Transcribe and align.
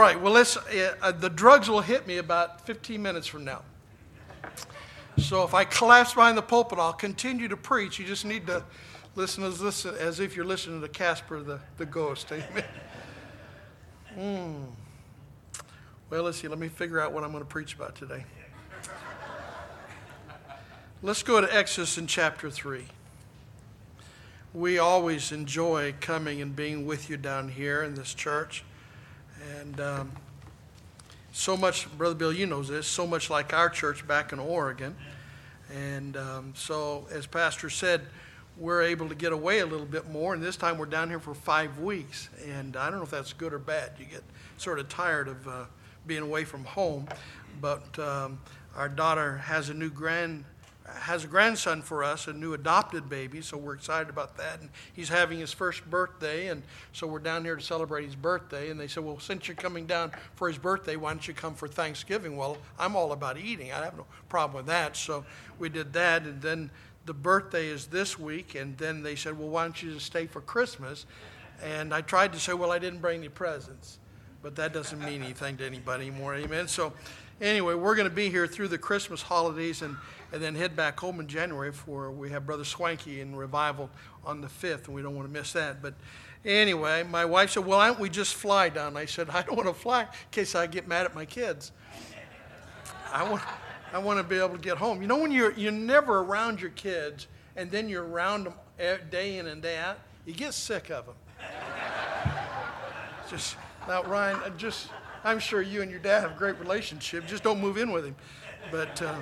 All 0.00 0.06
right, 0.06 0.18
well, 0.18 0.32
let's, 0.32 0.56
uh, 0.56 0.94
uh, 1.02 1.12
the 1.12 1.28
drugs 1.28 1.68
will 1.68 1.82
hit 1.82 2.06
me 2.06 2.16
about 2.16 2.64
15 2.64 3.02
minutes 3.02 3.26
from 3.26 3.44
now. 3.44 3.60
So 5.18 5.44
if 5.44 5.52
I 5.52 5.64
collapse 5.64 6.14
behind 6.14 6.38
the 6.38 6.42
pulpit, 6.42 6.78
I'll 6.78 6.94
continue 6.94 7.48
to 7.48 7.56
preach. 7.58 7.98
You 7.98 8.06
just 8.06 8.24
need 8.24 8.46
to 8.46 8.64
listen 9.14 9.44
as, 9.44 9.60
listen, 9.60 9.94
as 9.96 10.18
if 10.18 10.34
you're 10.34 10.46
listening 10.46 10.80
to 10.80 10.88
Casper 10.88 11.42
the, 11.42 11.60
the 11.76 11.84
ghost. 11.84 12.32
Amen. 12.32 12.64
Mm. 14.18 14.64
Well, 16.08 16.22
let's 16.22 16.40
see. 16.40 16.48
Let 16.48 16.58
me 16.58 16.68
figure 16.68 16.98
out 16.98 17.12
what 17.12 17.22
I'm 17.22 17.30
going 17.30 17.44
to 17.44 17.48
preach 17.48 17.74
about 17.74 17.94
today. 17.94 18.24
Let's 21.02 21.22
go 21.22 21.42
to 21.42 21.54
Exodus 21.54 21.98
in 21.98 22.06
chapter 22.06 22.50
3. 22.50 22.86
We 24.54 24.78
always 24.78 25.30
enjoy 25.30 25.94
coming 26.00 26.40
and 26.40 26.56
being 26.56 26.86
with 26.86 27.10
you 27.10 27.18
down 27.18 27.50
here 27.50 27.82
in 27.82 27.94
this 27.94 28.14
church. 28.14 28.64
And 29.60 29.78
um, 29.80 30.12
so 31.32 31.54
much, 31.54 31.86
Brother 31.98 32.14
Bill, 32.14 32.32
you 32.32 32.46
know 32.46 32.62
this, 32.62 32.86
so 32.86 33.06
much 33.06 33.28
like 33.28 33.52
our 33.52 33.68
church 33.68 34.06
back 34.08 34.32
in 34.32 34.38
Oregon. 34.38 34.96
And 35.70 36.16
um, 36.16 36.52
so, 36.56 37.06
as 37.10 37.26
Pastor 37.26 37.68
said, 37.68 38.00
we're 38.56 38.80
able 38.82 39.10
to 39.10 39.14
get 39.14 39.32
away 39.32 39.58
a 39.58 39.66
little 39.66 39.84
bit 39.84 40.08
more. 40.08 40.32
And 40.32 40.42
this 40.42 40.56
time 40.56 40.78
we're 40.78 40.86
down 40.86 41.10
here 41.10 41.20
for 41.20 41.34
five 41.34 41.78
weeks. 41.78 42.30
And 42.48 42.74
I 42.74 42.88
don't 42.88 43.00
know 43.00 43.04
if 43.04 43.10
that's 43.10 43.34
good 43.34 43.52
or 43.52 43.58
bad. 43.58 43.92
You 43.98 44.06
get 44.06 44.22
sort 44.56 44.78
of 44.78 44.88
tired 44.88 45.28
of 45.28 45.46
uh, 45.46 45.64
being 46.06 46.22
away 46.22 46.44
from 46.44 46.64
home. 46.64 47.06
But 47.60 47.98
um, 47.98 48.38
our 48.74 48.88
daughter 48.88 49.36
has 49.38 49.68
a 49.68 49.74
new 49.74 49.90
grand 49.90 50.44
has 50.94 51.24
a 51.24 51.26
grandson 51.26 51.82
for 51.82 52.02
us, 52.04 52.26
a 52.26 52.32
new 52.32 52.54
adopted 52.54 53.08
baby, 53.08 53.40
so 53.40 53.56
we're 53.56 53.74
excited 53.74 54.08
about 54.08 54.36
that. 54.36 54.60
And 54.60 54.70
he's 54.92 55.08
having 55.08 55.38
his 55.38 55.52
first 55.52 55.88
birthday, 55.88 56.48
and 56.48 56.62
so 56.92 57.06
we're 57.06 57.18
down 57.18 57.44
here 57.44 57.56
to 57.56 57.62
celebrate 57.62 58.04
his 58.04 58.16
birthday. 58.16 58.70
And 58.70 58.78
they 58.78 58.86
said, 58.86 59.04
Well, 59.04 59.18
since 59.18 59.48
you're 59.48 59.56
coming 59.56 59.86
down 59.86 60.12
for 60.34 60.48
his 60.48 60.58
birthday, 60.58 60.96
why 60.96 61.10
don't 61.10 61.26
you 61.26 61.34
come 61.34 61.54
for 61.54 61.68
Thanksgiving? 61.68 62.36
Well, 62.36 62.58
I'm 62.78 62.96
all 62.96 63.12
about 63.12 63.38
eating. 63.38 63.72
I 63.72 63.84
have 63.84 63.96
no 63.96 64.06
problem 64.28 64.56
with 64.56 64.66
that. 64.66 64.96
So 64.96 65.24
we 65.58 65.68
did 65.68 65.92
that, 65.92 66.22
and 66.22 66.40
then 66.40 66.70
the 67.06 67.14
birthday 67.14 67.68
is 67.68 67.86
this 67.86 68.18
week, 68.18 68.54
and 68.54 68.76
then 68.78 69.02
they 69.02 69.16
said, 69.16 69.38
Well, 69.38 69.48
why 69.48 69.64
don't 69.64 69.82
you 69.82 69.94
just 69.94 70.06
stay 70.06 70.26
for 70.26 70.40
Christmas? 70.40 71.06
And 71.62 71.92
I 71.92 72.00
tried 72.00 72.32
to 72.32 72.40
say, 72.40 72.52
Well, 72.52 72.72
I 72.72 72.78
didn't 72.78 73.00
bring 73.00 73.18
any 73.18 73.28
presents, 73.28 73.98
but 74.42 74.56
that 74.56 74.72
doesn't 74.72 75.00
mean 75.00 75.22
anything 75.22 75.56
to 75.58 75.66
anybody 75.66 76.08
anymore. 76.08 76.34
Amen. 76.34 76.68
So 76.68 76.92
anyway, 77.40 77.74
we're 77.74 77.94
going 77.94 78.08
to 78.08 78.14
be 78.14 78.28
here 78.28 78.46
through 78.46 78.68
the 78.68 78.78
Christmas 78.78 79.22
holidays 79.22 79.82
and 79.82 79.96
and 80.32 80.42
then 80.42 80.54
head 80.54 80.76
back 80.76 80.98
home 80.98 81.20
in 81.20 81.26
January 81.26 81.72
for 81.72 82.10
we 82.10 82.30
have 82.30 82.46
Brother 82.46 82.64
Swanky 82.64 83.20
in 83.20 83.34
revival 83.34 83.90
on 84.24 84.40
the 84.40 84.48
5th, 84.48 84.86
and 84.86 84.94
we 84.94 85.02
don't 85.02 85.16
want 85.16 85.28
to 85.28 85.32
miss 85.32 85.52
that. 85.54 85.82
But 85.82 85.94
anyway, 86.44 87.02
my 87.02 87.24
wife 87.24 87.50
said, 87.50 87.66
Well, 87.66 87.78
why 87.78 87.88
don't 87.88 88.00
we 88.00 88.08
just 88.08 88.34
fly 88.34 88.68
down? 88.68 88.96
I 88.96 89.06
said, 89.06 89.30
I 89.30 89.42
don't 89.42 89.56
want 89.56 89.68
to 89.68 89.74
fly 89.74 90.02
in 90.02 90.08
case 90.30 90.54
I 90.54 90.66
get 90.66 90.86
mad 90.86 91.06
at 91.06 91.14
my 91.14 91.24
kids. 91.24 91.72
I 93.12 93.28
want, 93.28 93.42
I 93.92 93.98
want 93.98 94.18
to 94.18 94.24
be 94.24 94.36
able 94.36 94.50
to 94.50 94.58
get 94.58 94.76
home. 94.76 95.02
You 95.02 95.08
know, 95.08 95.16
when 95.16 95.32
you're, 95.32 95.52
you're 95.52 95.72
never 95.72 96.20
around 96.20 96.60
your 96.60 96.70
kids 96.70 97.26
and 97.56 97.70
then 97.70 97.88
you're 97.88 98.06
around 98.06 98.44
them 98.44 98.54
day 99.10 99.38
in 99.38 99.48
and 99.48 99.60
day 99.60 99.78
out, 99.78 99.98
you 100.24 100.32
get 100.32 100.54
sick 100.54 100.90
of 100.90 101.06
them. 101.06 101.14
just, 103.28 103.56
now, 103.88 104.02
Ryan, 104.04 104.38
just, 104.56 104.90
I'm 105.24 105.40
sure 105.40 105.60
you 105.60 105.82
and 105.82 105.90
your 105.90 106.00
dad 106.00 106.20
have 106.20 106.32
a 106.32 106.38
great 106.38 106.58
relationship. 106.60 107.26
Just 107.26 107.42
don't 107.42 107.60
move 107.60 107.76
in 107.76 107.90
with 107.90 108.04
him. 108.04 108.14
But, 108.70 109.02
uh, 109.02 109.20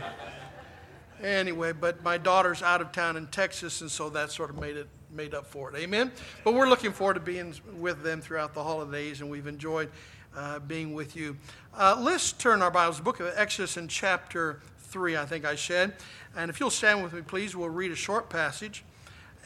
Anyway, 1.23 1.73
but 1.73 2.03
my 2.03 2.17
daughter's 2.17 2.63
out 2.63 2.81
of 2.81 2.93
town 2.93 3.17
in 3.17 3.27
Texas, 3.27 3.81
and 3.81 3.91
so 3.91 4.09
that 4.11 4.31
sort 4.31 4.51
of 4.51 4.61
made 4.61 4.77
it 4.77 4.89
made 5.11 5.35
up 5.35 5.47
for 5.47 5.71
it. 5.71 5.79
Amen. 5.79 6.13
But 6.45 6.55
we're 6.55 6.69
looking 6.69 6.93
forward 6.93 7.15
to 7.15 7.21
being 7.21 7.55
with 7.79 8.03
them 8.03 8.21
throughout 8.21 8.55
the 8.55 8.63
holidays, 8.63 9.21
and 9.21 9.31
we've 9.31 9.47
enjoyed 9.47 9.91
uh, 10.37 10.59
being 10.61 10.93
with 10.93 11.17
you. 11.17 11.37
Uh, 11.75 11.97
let's 11.99 12.33
turn 12.33 12.63
our 12.63 12.71
Bibles, 12.71 13.01
book 13.01 13.21
of 13.21 13.33
Exodus, 13.35 13.77
in 13.77 13.89
chapter 13.89 14.61
three. 14.79 15.17
I 15.17 15.27
think 15.27 15.45
I 15.45 15.57
said, 15.57 15.95
and 16.37 16.51
if 16.51 16.61
you'll 16.61 16.71
stand 16.71 17.03
with 17.03 17.13
me, 17.13 17.23
please, 17.23 17.57
we'll 17.57 17.69
read 17.69 17.91
a 17.91 17.97
short 17.97 18.29
passage, 18.29 18.85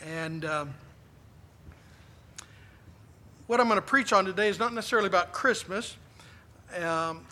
and. 0.05 0.44
Um, 0.44 0.75
what 3.49 3.61
I'm 3.61 3.66
going 3.66 3.77
to 3.77 3.82
preach 3.82 4.15
on 4.15 4.25
today 4.25 4.49
is 4.49 4.59
not 4.59 4.72
necessarily 4.72 5.09
about 5.09 5.32
Christmas. 5.32 5.97
Um, 6.81 7.27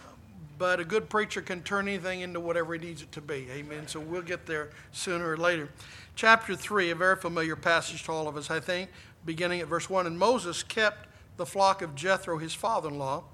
but 0.61 0.79
a 0.79 0.85
good 0.85 1.09
preacher 1.09 1.41
can 1.41 1.63
turn 1.63 1.89
anything 1.89 2.21
into 2.21 2.39
whatever 2.39 2.75
he 2.75 2.79
needs 2.79 3.01
it 3.01 3.11
to 3.13 3.23
be. 3.23 3.49
Amen. 3.51 3.89
So 3.89 3.99
we'll 3.99 4.21
get 4.21 4.45
there 4.45 4.69
sooner 4.93 5.33
or 5.33 5.39
later. 5.39 5.71
Chapter 6.17 6.55
3, 6.55 6.91
a 6.91 6.95
very 6.95 7.17
familiar 7.17 7.57
passage 7.57 8.05
to 8.05 8.13
all 8.13 8.29
of 8.29 8.37
us, 8.37 8.51
I 8.51 8.61
think, 8.61 8.91
beginning 9.25 9.63
at 9.63 9.69
verse 9.69 9.89
1. 9.89 10.07
And 10.07 10.19
Moses 10.19 10.63
kept 10.63 11.09
the 11.39 11.47
flock 11.47 11.81
of 11.81 11.95
Jethro, 11.95 12.37
his 12.37 12.53
father 12.53 12.91
in 12.91 12.99
law, 12.99 13.25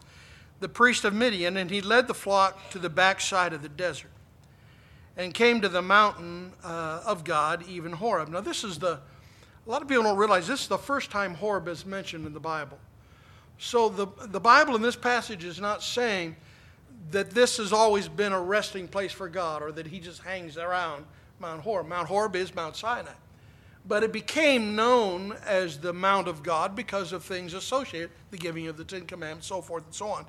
the 0.61 0.69
priest 0.69 1.05
of 1.05 1.15
Midian, 1.15 1.57
and 1.57 1.69
he 1.69 1.81
led 1.81 2.07
the 2.07 2.15
flock 2.15 2.71
to 2.71 2.79
the 2.79 2.89
backside 2.89 3.53
of 3.53 3.61
the 3.61 3.69
desert 3.69 4.13
and 5.17 5.35
came 5.35 5.61
to 5.63 5.69
the 5.69 5.83
mountain 5.83 6.53
uh, 6.63 7.03
of 7.05 7.25
God, 7.25 7.69
even 7.69 7.91
Horeb. 7.91 8.29
Now, 8.29 8.41
this 8.41 8.63
is 8.63 8.79
the, 8.79 9.01
a 9.67 9.69
lot 9.69 9.83
of 9.83 9.89
people 9.89 10.05
don't 10.05 10.17
realize 10.17 10.47
this 10.47 10.61
is 10.61 10.69
the 10.69 10.79
first 10.79 11.11
time 11.11 11.35
Horeb 11.35 11.67
is 11.67 11.85
mentioned 11.85 12.25
in 12.25 12.35
the 12.35 12.39
Bible. 12.39 12.79
So 13.59 13.89
the, 13.89 14.07
the 14.27 14.39
Bible 14.39 14.77
in 14.77 14.83
this 14.83 14.95
passage 14.95 15.43
is 15.43 15.61
not 15.61 15.83
saying 15.83 16.37
that 17.11 17.31
this 17.31 17.57
has 17.59 17.73
always 17.73 18.09
been 18.09 18.33
a 18.33 18.41
resting 18.41 18.89
place 18.89 19.13
for 19.13 19.29
God 19.29 19.63
or 19.63 19.73
that 19.73 19.87
he 19.87 20.01
just 20.01 20.23
hangs 20.23 20.57
around 20.57 21.05
Mount 21.39 21.63
Horeb. 21.63 21.87
Mount 21.87 22.09
Horeb 22.09 22.37
is 22.37 22.55
Mount 22.55 22.77
Sinai. 22.77 23.13
But 23.89 24.03
it 24.03 24.13
became 24.13 24.75
known 24.75 25.37
as 25.47 25.79
the 25.79 25.93
Mount 25.93 26.27
of 26.27 26.43
God 26.43 26.75
because 26.75 27.13
of 27.13 27.23
things 27.23 27.55
associated, 27.55 28.11
the 28.33 28.37
giving 28.37 28.67
of 28.67 28.77
the 28.77 28.85
Ten 28.85 29.07
Commandments, 29.07 29.47
so 29.47 29.63
forth 29.63 29.85
and 29.85 29.95
so 29.95 30.09
on. 30.09 30.27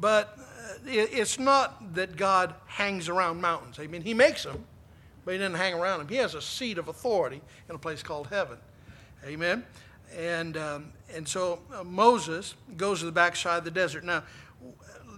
But 0.00 0.38
uh, 0.38 0.74
it's 0.86 1.38
not 1.38 1.94
that 1.94 2.16
God 2.16 2.54
hangs 2.66 3.08
around 3.08 3.40
mountains. 3.40 3.78
I 3.78 3.86
mean, 3.86 4.02
he 4.02 4.12
makes 4.12 4.42
them, 4.42 4.64
but 5.24 5.32
he 5.32 5.38
doesn't 5.38 5.54
hang 5.54 5.72
around 5.72 6.00
them. 6.00 6.08
He 6.08 6.16
has 6.16 6.34
a 6.34 6.42
seat 6.42 6.76
of 6.76 6.88
authority 6.88 7.40
in 7.70 7.74
a 7.74 7.78
place 7.78 8.02
called 8.02 8.26
heaven. 8.26 8.58
Amen. 9.24 9.64
And, 10.14 10.56
um, 10.56 10.92
and 11.14 11.26
so 11.26 11.60
uh, 11.74 11.84
Moses 11.84 12.54
goes 12.76 13.00
to 13.00 13.06
the 13.06 13.12
backside 13.12 13.58
of 13.58 13.64
the 13.64 13.70
desert. 13.70 14.04
Now, 14.04 14.24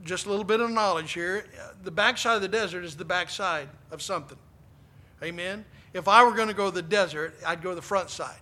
just 0.05 0.27
a 0.27 0.31
little 0.31 0.45
bit 0.45 0.61
of 0.61 0.71
knowledge 0.71 1.13
here. 1.13 1.47
The 1.85 1.91
backside 1.91 2.37
of 2.37 2.43
the 2.43 2.49
desert 2.49 2.85
is 2.85 2.97
the 2.97 3.05
backside 3.05 3.69
of 3.91 4.03
something. 4.03 4.39
Amen. 5.23 5.65
If 5.93 6.09
I 6.09 6.25
were 6.25 6.33
going 6.33 6.49
to 6.49 6.55
go 6.55 6.71
to 6.71 6.75
the 6.75 6.83
desert, 6.83 7.35
I'd 7.47 7.63
go 7.63 7.75
the 7.75 7.83
front 7.83 8.11
side. 8.11 8.39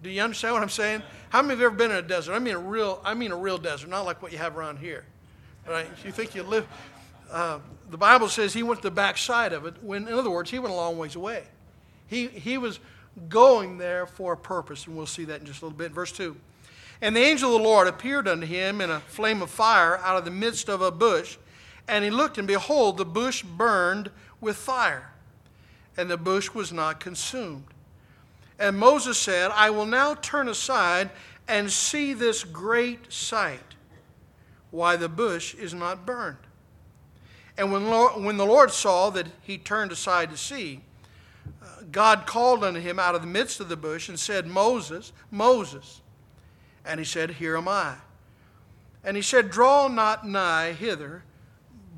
Do 0.00 0.10
you 0.10 0.22
understand 0.22 0.54
what 0.54 0.62
I'm 0.62 0.68
saying? 0.68 1.02
How 1.30 1.42
many 1.42 1.54
of 1.54 1.58
you 1.58 1.64
have 1.64 1.72
ever 1.72 1.78
been 1.78 1.90
in 1.90 1.96
a 2.04 2.06
desert? 2.06 2.32
I 2.32 2.38
mean 2.38 2.54
a 2.54 2.58
real, 2.58 3.00
I 3.04 3.14
mean 3.14 3.32
a 3.32 3.36
real 3.36 3.58
desert, 3.58 3.90
not 3.90 4.02
like 4.02 4.22
what 4.22 4.30
you 4.30 4.38
have 4.38 4.56
around 4.56 4.78
here. 4.78 5.04
Right? 5.68 5.88
You 6.04 6.12
think 6.12 6.34
you 6.34 6.44
live? 6.44 6.66
Uh, 7.30 7.58
the 7.90 7.98
Bible 7.98 8.28
says 8.28 8.54
he 8.54 8.62
went 8.62 8.80
to 8.80 8.88
the 8.88 8.94
backside 8.94 9.52
of 9.52 9.66
it. 9.66 9.74
When, 9.82 10.06
in 10.06 10.14
other 10.14 10.30
words, 10.30 10.50
he 10.50 10.58
went 10.58 10.72
a 10.72 10.76
long 10.76 10.98
ways 10.98 11.16
away. 11.16 11.44
He 12.06 12.28
he 12.28 12.58
was 12.58 12.78
going 13.28 13.76
there 13.76 14.06
for 14.06 14.34
a 14.34 14.36
purpose, 14.36 14.86
and 14.86 14.96
we'll 14.96 15.04
see 15.04 15.24
that 15.24 15.40
in 15.40 15.46
just 15.46 15.62
a 15.62 15.64
little 15.64 15.76
bit. 15.76 15.90
Verse 15.90 16.12
two. 16.12 16.36
And 17.00 17.14
the 17.14 17.20
angel 17.20 17.54
of 17.54 17.62
the 17.62 17.68
Lord 17.68 17.86
appeared 17.86 18.26
unto 18.26 18.46
him 18.46 18.80
in 18.80 18.90
a 18.90 19.00
flame 19.00 19.40
of 19.40 19.50
fire 19.50 19.98
out 19.98 20.16
of 20.16 20.24
the 20.24 20.30
midst 20.30 20.68
of 20.68 20.82
a 20.82 20.90
bush. 20.90 21.36
And 21.86 22.04
he 22.04 22.10
looked, 22.10 22.38
and 22.38 22.46
behold, 22.46 22.96
the 22.96 23.04
bush 23.04 23.42
burned 23.42 24.10
with 24.40 24.56
fire, 24.56 25.10
and 25.96 26.10
the 26.10 26.16
bush 26.16 26.52
was 26.52 26.72
not 26.72 27.00
consumed. 27.00 27.64
And 28.58 28.76
Moses 28.76 29.16
said, 29.16 29.50
I 29.52 29.70
will 29.70 29.86
now 29.86 30.14
turn 30.14 30.48
aside 30.48 31.10
and 31.46 31.70
see 31.70 32.12
this 32.12 32.44
great 32.44 33.12
sight, 33.12 33.74
why 34.70 34.96
the 34.96 35.08
bush 35.08 35.54
is 35.54 35.72
not 35.72 36.04
burned. 36.04 36.36
And 37.56 37.72
when, 37.72 37.84
when 38.24 38.36
the 38.36 38.46
Lord 38.46 38.70
saw 38.70 39.10
that 39.10 39.26
he 39.42 39.56
turned 39.56 39.90
aside 39.90 40.30
to 40.30 40.36
see, 40.36 40.80
uh, 41.62 41.82
God 41.90 42.26
called 42.26 42.62
unto 42.62 42.80
him 42.80 42.98
out 42.98 43.14
of 43.14 43.22
the 43.22 43.26
midst 43.26 43.60
of 43.60 43.68
the 43.68 43.76
bush 43.76 44.08
and 44.08 44.18
said, 44.18 44.46
Moses, 44.46 45.12
Moses. 45.30 46.02
And 46.88 46.98
he 46.98 47.04
said, 47.04 47.32
Here 47.32 47.56
am 47.56 47.68
I. 47.68 47.96
And 49.04 49.16
he 49.16 49.22
said, 49.22 49.50
Draw 49.50 49.88
not 49.88 50.26
nigh 50.26 50.72
hither, 50.72 51.22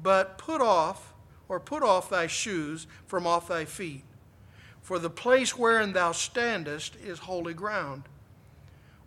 but 0.02 0.36
put 0.36 0.60
off, 0.60 1.14
or 1.48 1.60
put 1.60 1.82
off 1.82 2.10
thy 2.10 2.26
shoes 2.26 2.86
from 3.06 3.26
off 3.26 3.48
thy 3.48 3.64
feet. 3.64 4.04
For 4.82 4.98
the 4.98 5.08
place 5.08 5.56
wherein 5.56 5.92
thou 5.92 6.12
standest 6.12 6.96
is 6.96 7.20
holy 7.20 7.54
ground. 7.54 8.02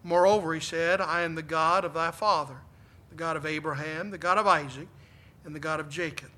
Moreover, 0.04 0.54
he 0.54 0.60
said, 0.60 1.02
I 1.02 1.22
am 1.22 1.36
the 1.36 1.42
God 1.42 1.84
of 1.84 1.94
thy 1.94 2.12
father, 2.12 2.58
the 3.10 3.16
God 3.16 3.36
of 3.36 3.46
Abraham, 3.46 4.10
the 4.10 4.18
God 4.18 4.38
of 4.38 4.48
Isaac, 4.48 4.88
and 5.46 5.54
the 5.54 5.60
God 5.60 5.80
of 5.80 5.90
Jacob. 5.90 6.30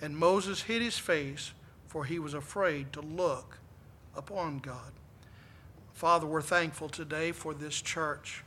And 0.00 0.16
Moses 0.16 0.62
hid 0.62 0.82
his 0.82 0.98
face, 0.98 1.52
for 1.86 2.04
he 2.04 2.18
was 2.18 2.34
afraid 2.34 2.92
to 2.92 3.00
look 3.00 3.58
upon 4.14 4.58
God. 4.58 4.92
Father, 5.92 6.26
we're 6.26 6.40
thankful 6.40 6.88
today 6.88 7.32
for 7.32 7.52
this 7.52 7.80
church. 7.80 8.42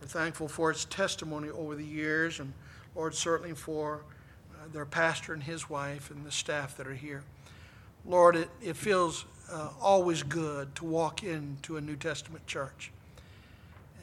We're 0.00 0.06
thankful 0.06 0.48
for 0.48 0.70
its 0.70 0.84
testimony 0.84 1.50
over 1.50 1.74
the 1.74 1.84
years, 1.84 2.40
and 2.40 2.52
Lord, 2.94 3.14
certainly 3.14 3.54
for 3.54 4.02
uh, 4.54 4.68
their 4.72 4.86
pastor 4.86 5.32
and 5.32 5.42
his 5.42 5.68
wife 5.68 6.10
and 6.10 6.24
the 6.24 6.30
staff 6.30 6.76
that 6.76 6.86
are 6.86 6.94
here. 6.94 7.24
Lord, 8.04 8.36
it, 8.36 8.48
it 8.62 8.76
feels 8.76 9.24
uh, 9.52 9.70
always 9.80 10.22
good 10.22 10.74
to 10.76 10.84
walk 10.84 11.22
into 11.22 11.76
a 11.76 11.80
New 11.80 11.96
Testament 11.96 12.46
church. 12.46 12.92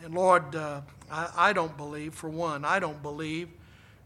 And 0.04 0.14
Lord, 0.14 0.56
uh, 0.56 0.82
I, 1.10 1.30
I 1.36 1.54
don't 1.54 1.76
believe, 1.78 2.14
for 2.14 2.30
one, 2.30 2.66
I 2.66 2.80
don't 2.80 3.02
believe 3.02 3.50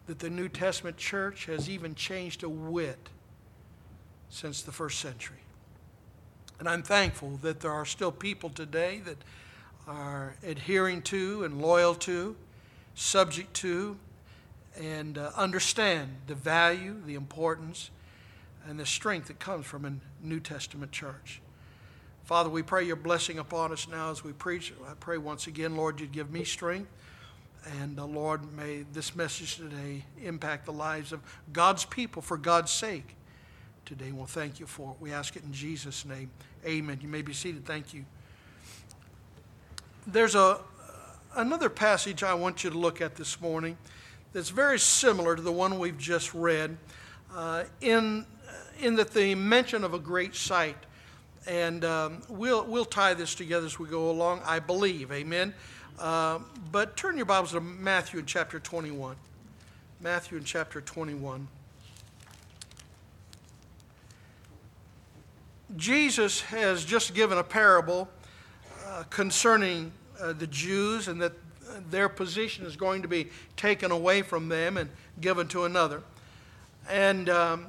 that 0.08 0.20
the 0.20 0.30
New 0.30 0.50
Testament 0.50 0.98
church 0.98 1.46
has 1.46 1.70
even 1.70 1.96
changed 1.96 2.44
a 2.44 2.50
whit 2.50 3.10
since 4.30 4.62
the 4.62 4.72
first 4.72 5.00
century. 5.00 5.38
And 6.60 6.68
I'm 6.68 6.84
thankful 6.84 7.40
that 7.42 7.62
there 7.62 7.72
are 7.72 7.86
still 7.86 8.12
people 8.12 8.50
today 8.50 9.02
that 9.06 9.18
are 9.90 10.36
adhering 10.44 11.02
to 11.02 11.44
and 11.44 11.60
loyal 11.60 11.96
to, 11.96 12.36
subject 12.94 13.54
to, 13.56 13.98
and 14.80 15.18
uh, 15.18 15.32
understand 15.36 16.10
the 16.28 16.36
value, 16.36 16.96
the 17.06 17.16
importance, 17.16 17.90
and 18.68 18.80
the 18.80 18.86
strength 18.86 19.28
that 19.28 19.40
comes 19.40 19.66
from 19.66 19.86
a 19.86 19.94
New 20.22 20.40
Testament 20.40 20.92
church. 20.92 21.42
Father, 22.24 22.50
we 22.50 22.62
pray 22.62 22.84
your 22.84 22.96
blessing 22.96 23.40
upon 23.40 23.72
us 23.72 23.88
now 23.88 24.12
as 24.12 24.24
we 24.24 24.32
preach. 24.32 24.72
I 24.88 24.94
pray 25.00 25.18
once 25.18 25.48
again, 25.48 25.76
Lord, 25.76 26.00
you'd 26.00 26.12
give 26.12 26.30
me 26.30 26.44
strength. 26.44 26.92
And 27.82 28.00
uh, 28.00 28.06
Lord, 28.06 28.56
may 28.56 28.86
this 28.94 29.16
message 29.16 29.58
today 29.58 30.06
impact 30.24 30.66
the 30.66 30.72
lives 30.72 31.12
of 31.12 31.22
God's 31.52 31.84
people 31.86 32.22
for 32.22 32.38
God's 32.38 32.72
sake 32.72 33.16
today. 33.86 34.12
We'll 34.12 34.28
thank 34.28 34.60
you 34.60 34.68
for 34.68 34.92
it. 34.92 34.98
We 35.02 35.12
ask 35.12 35.36
it 35.36 35.44
in 35.44 35.52
Jesus' 35.52 36.06
name. 36.06 36.30
Amen. 36.64 37.00
You 37.02 37.08
may 37.08 37.24
be 37.24 37.34
seated. 37.34 37.66
Thank 37.66 37.94
you. 37.94 38.06
There's 40.12 40.34
a, 40.34 40.60
another 41.36 41.70
passage 41.70 42.24
I 42.24 42.34
want 42.34 42.64
you 42.64 42.72
to 42.72 42.78
look 42.78 43.00
at 43.00 43.16
this 43.16 43.40
morning 43.40 43.78
that's 44.34 44.50
very 44.50 44.80
similar 44.80 45.36
to 45.36 45.42
the 45.42 45.52
one 45.52 45.78
we've 45.78 46.00
just 46.00 46.34
read, 46.34 46.78
uh, 47.36 47.66
in, 47.80 48.26
in 48.80 48.96
that 48.96 49.14
the 49.14 49.36
mention 49.36 49.84
of 49.84 49.94
a 49.94 50.00
great 50.00 50.34
sight. 50.34 50.78
And 51.46 51.86
um, 51.86 52.24
we'll, 52.28 52.66
we'll 52.66 52.86
tie 52.86 53.14
this 53.14 53.36
together 53.36 53.68
as 53.68 53.78
we 53.78 53.88
go 53.88 54.10
along, 54.10 54.42
I 54.46 54.58
believe. 54.58 55.12
Amen. 55.12 55.54
Uh, 56.00 56.40
but 56.72 56.98
turn 56.98 57.16
your 57.16 57.28
Bibles 57.28 57.52
to 57.52 57.62
Matthew 57.62 58.20
in 58.20 58.26
chapter 58.26 58.60
21. 58.60 59.16
Matthew 60.02 60.40
in 60.40 60.44
chapter 60.44 60.82
21. 60.82 61.48
Jesus 65.76 66.42
has 66.42 66.84
just 66.84 67.14
given 67.14 67.38
a 67.38 67.44
parable 67.44 68.10
uh, 68.88 69.04
concerning 69.12 69.92
uh, 70.21 70.33
the 70.33 70.48
Jews 70.48 71.07
and 71.07 71.21
that 71.21 71.33
their 71.89 72.10
position 72.10 72.66
is 72.66 72.75
going 72.75 73.01
to 73.01 73.07
be 73.07 73.30
taken 73.56 73.92
away 73.92 74.21
from 74.21 74.50
them 74.50 74.77
and 74.77 74.89
given 75.21 75.48
to 75.50 75.66
another. 75.66 76.01
And 76.89 77.30
um, 77.30 77.68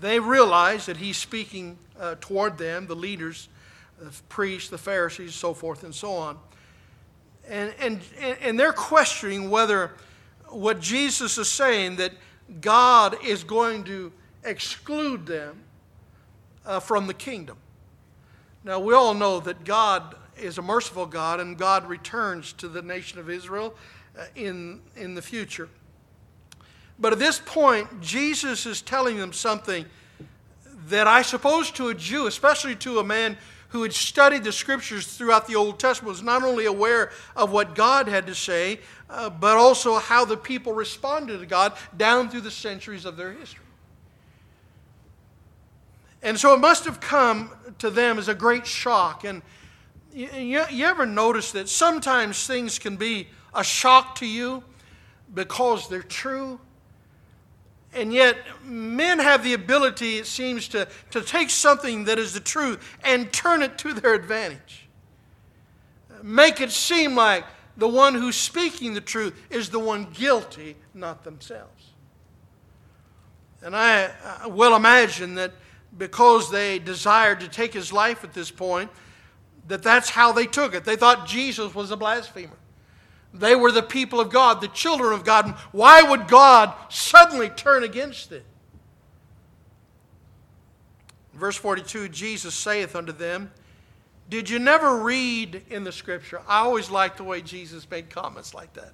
they 0.00 0.18
realize 0.18 0.86
that 0.86 0.96
he's 0.96 1.16
speaking 1.16 1.78
uh, 1.98 2.16
toward 2.20 2.58
them, 2.58 2.86
the 2.86 2.96
leaders, 2.96 3.48
the 4.00 4.10
priests, 4.28 4.68
the 4.68 4.78
Pharisees, 4.78 5.34
so 5.34 5.54
forth 5.54 5.84
and 5.84 5.94
so 5.94 6.12
on. 6.12 6.38
And, 7.48 7.72
and, 7.80 8.00
and 8.42 8.58
they're 8.58 8.72
questioning 8.72 9.50
whether 9.50 9.92
what 10.48 10.80
Jesus 10.80 11.38
is 11.38 11.48
saying, 11.48 11.96
that 11.96 12.12
God 12.60 13.16
is 13.24 13.44
going 13.44 13.84
to 13.84 14.12
exclude 14.44 15.26
them 15.26 15.58
uh, 16.64 16.80
from 16.80 17.06
the 17.06 17.14
kingdom. 17.14 17.56
Now, 18.64 18.80
we 18.80 18.94
all 18.94 19.14
know 19.14 19.40
that 19.40 19.64
God 19.64 20.14
is 20.40 20.58
a 20.58 20.62
merciful 20.62 21.06
God 21.06 21.40
and 21.40 21.56
God 21.56 21.88
returns 21.88 22.52
to 22.54 22.68
the 22.68 22.82
nation 22.82 23.18
of 23.18 23.28
Israel 23.30 23.74
uh, 24.18 24.24
in, 24.34 24.80
in 24.96 25.14
the 25.14 25.22
future. 25.22 25.68
But 26.98 27.12
at 27.12 27.18
this 27.18 27.40
point, 27.44 28.00
Jesus 28.00 28.66
is 28.66 28.82
telling 28.82 29.16
them 29.16 29.32
something 29.32 29.84
that 30.88 31.06
I 31.06 31.22
suppose 31.22 31.70
to 31.72 31.88
a 31.88 31.94
Jew, 31.94 32.26
especially 32.26 32.74
to 32.76 32.98
a 32.98 33.04
man 33.04 33.36
who 33.68 33.82
had 33.82 33.92
studied 33.92 34.44
the 34.44 34.52
scriptures 34.52 35.06
throughout 35.06 35.46
the 35.46 35.54
Old 35.54 35.78
Testament, 35.78 36.08
was 36.08 36.22
not 36.22 36.42
only 36.42 36.64
aware 36.64 37.12
of 37.36 37.52
what 37.52 37.74
God 37.74 38.08
had 38.08 38.26
to 38.26 38.34
say, 38.34 38.80
uh, 39.10 39.28
but 39.28 39.56
also 39.56 39.98
how 39.98 40.24
the 40.24 40.36
people 40.36 40.72
responded 40.72 41.38
to 41.38 41.46
God 41.46 41.74
down 41.96 42.30
through 42.30 42.40
the 42.40 42.50
centuries 42.50 43.04
of 43.04 43.16
their 43.16 43.32
history. 43.32 43.64
And 46.22 46.38
so 46.38 46.54
it 46.54 46.58
must 46.58 46.84
have 46.86 47.00
come 47.00 47.50
to 47.78 47.90
them 47.90 48.18
as 48.18 48.28
a 48.28 48.34
great 48.34 48.66
shock. 48.66 49.24
And 49.24 49.42
you, 50.12 50.64
you, 50.70 50.86
ever 50.86 51.06
notice 51.06 51.52
that 51.52 51.68
sometimes 51.68 52.46
things 52.46 52.78
can 52.78 52.96
be 52.96 53.28
a 53.54 53.62
shock 53.62 54.16
to 54.16 54.26
you 54.26 54.62
because 55.34 55.88
they're 55.88 56.02
true? 56.02 56.60
And 57.94 58.12
yet, 58.12 58.36
men 58.64 59.18
have 59.18 59.42
the 59.42 59.54
ability, 59.54 60.18
it 60.18 60.26
seems, 60.26 60.68
to, 60.68 60.88
to 61.10 61.22
take 61.22 61.50
something 61.50 62.04
that 62.04 62.18
is 62.18 62.34
the 62.34 62.40
truth 62.40 62.98
and 63.02 63.32
turn 63.32 63.62
it 63.62 63.78
to 63.78 63.94
their 63.94 64.14
advantage. 64.14 64.88
Make 66.22 66.60
it 66.60 66.70
seem 66.70 67.14
like 67.14 67.44
the 67.76 67.88
one 67.88 68.14
who's 68.14 68.36
speaking 68.36 68.94
the 68.94 69.00
truth 69.00 69.40
is 69.50 69.70
the 69.70 69.78
one 69.78 70.08
guilty, 70.12 70.76
not 70.92 71.24
themselves. 71.24 71.92
And 73.62 73.74
I, 73.74 74.10
I 74.42 74.46
well 74.48 74.76
imagine 74.76 75.34
that 75.36 75.52
because 75.96 76.50
they 76.50 76.78
desired 76.78 77.40
to 77.40 77.48
take 77.48 77.72
his 77.72 77.92
life 77.92 78.22
at 78.22 78.34
this 78.34 78.50
point, 78.50 78.90
that 79.68 79.82
that's 79.82 80.10
how 80.10 80.32
they 80.32 80.46
took 80.46 80.74
it. 80.74 80.84
They 80.84 80.96
thought 80.96 81.26
Jesus 81.26 81.74
was 81.74 81.90
a 81.90 81.96
blasphemer. 81.96 82.56
They 83.32 83.54
were 83.54 83.70
the 83.70 83.82
people 83.82 84.20
of 84.20 84.30
God, 84.30 84.60
the 84.60 84.68
children 84.68 85.12
of 85.12 85.24
God. 85.24 85.50
Why 85.70 86.02
would 86.02 86.26
God 86.26 86.74
suddenly 86.88 87.50
turn 87.50 87.84
against 87.84 88.30
them? 88.30 88.42
Verse 91.34 91.56
42 91.56 92.08
Jesus 92.08 92.54
saith 92.54 92.96
unto 92.96 93.12
them, 93.12 93.52
Did 94.28 94.48
you 94.48 94.58
never 94.58 94.96
read 94.96 95.62
in 95.68 95.84
the 95.84 95.92
scripture? 95.92 96.40
I 96.48 96.60
always 96.60 96.90
liked 96.90 97.18
the 97.18 97.24
way 97.24 97.42
Jesus 97.42 97.88
made 97.88 98.10
comments 98.10 98.54
like 98.54 98.72
that. 98.72 98.92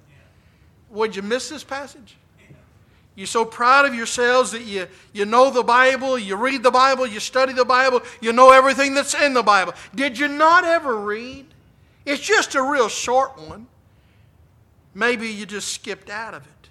Would 0.89 1.15
you 1.15 1.21
miss 1.21 1.49
this 1.49 1.63
passage? 1.63 2.17
You're 3.15 3.27
so 3.27 3.45
proud 3.45 3.85
of 3.85 3.95
yourselves 3.95 4.51
that 4.51 4.63
you, 4.63 4.87
you 5.13 5.25
know 5.25 5.49
the 5.49 5.63
Bible, 5.63 6.19
you 6.19 6.35
read 6.35 6.63
the 6.63 6.71
Bible, 6.71 7.07
you 7.07 7.21
study 7.21 7.53
the 7.53 7.63
Bible, 7.63 8.01
you 8.19 8.33
know 8.33 8.51
everything 8.51 8.93
that's 8.93 9.13
in 9.13 9.33
the 9.33 9.43
Bible. 9.43 9.73
Did 9.95 10.19
you 10.19 10.27
not 10.27 10.65
ever 10.65 10.97
read? 10.97 11.45
It's 12.05 12.21
just 12.21 12.55
a 12.55 12.61
real 12.61 12.89
short 12.89 13.39
one. 13.39 13.67
Maybe 14.93 15.29
you 15.29 15.45
just 15.45 15.69
skipped 15.69 16.09
out 16.09 16.33
of 16.33 16.43
it. 16.43 16.69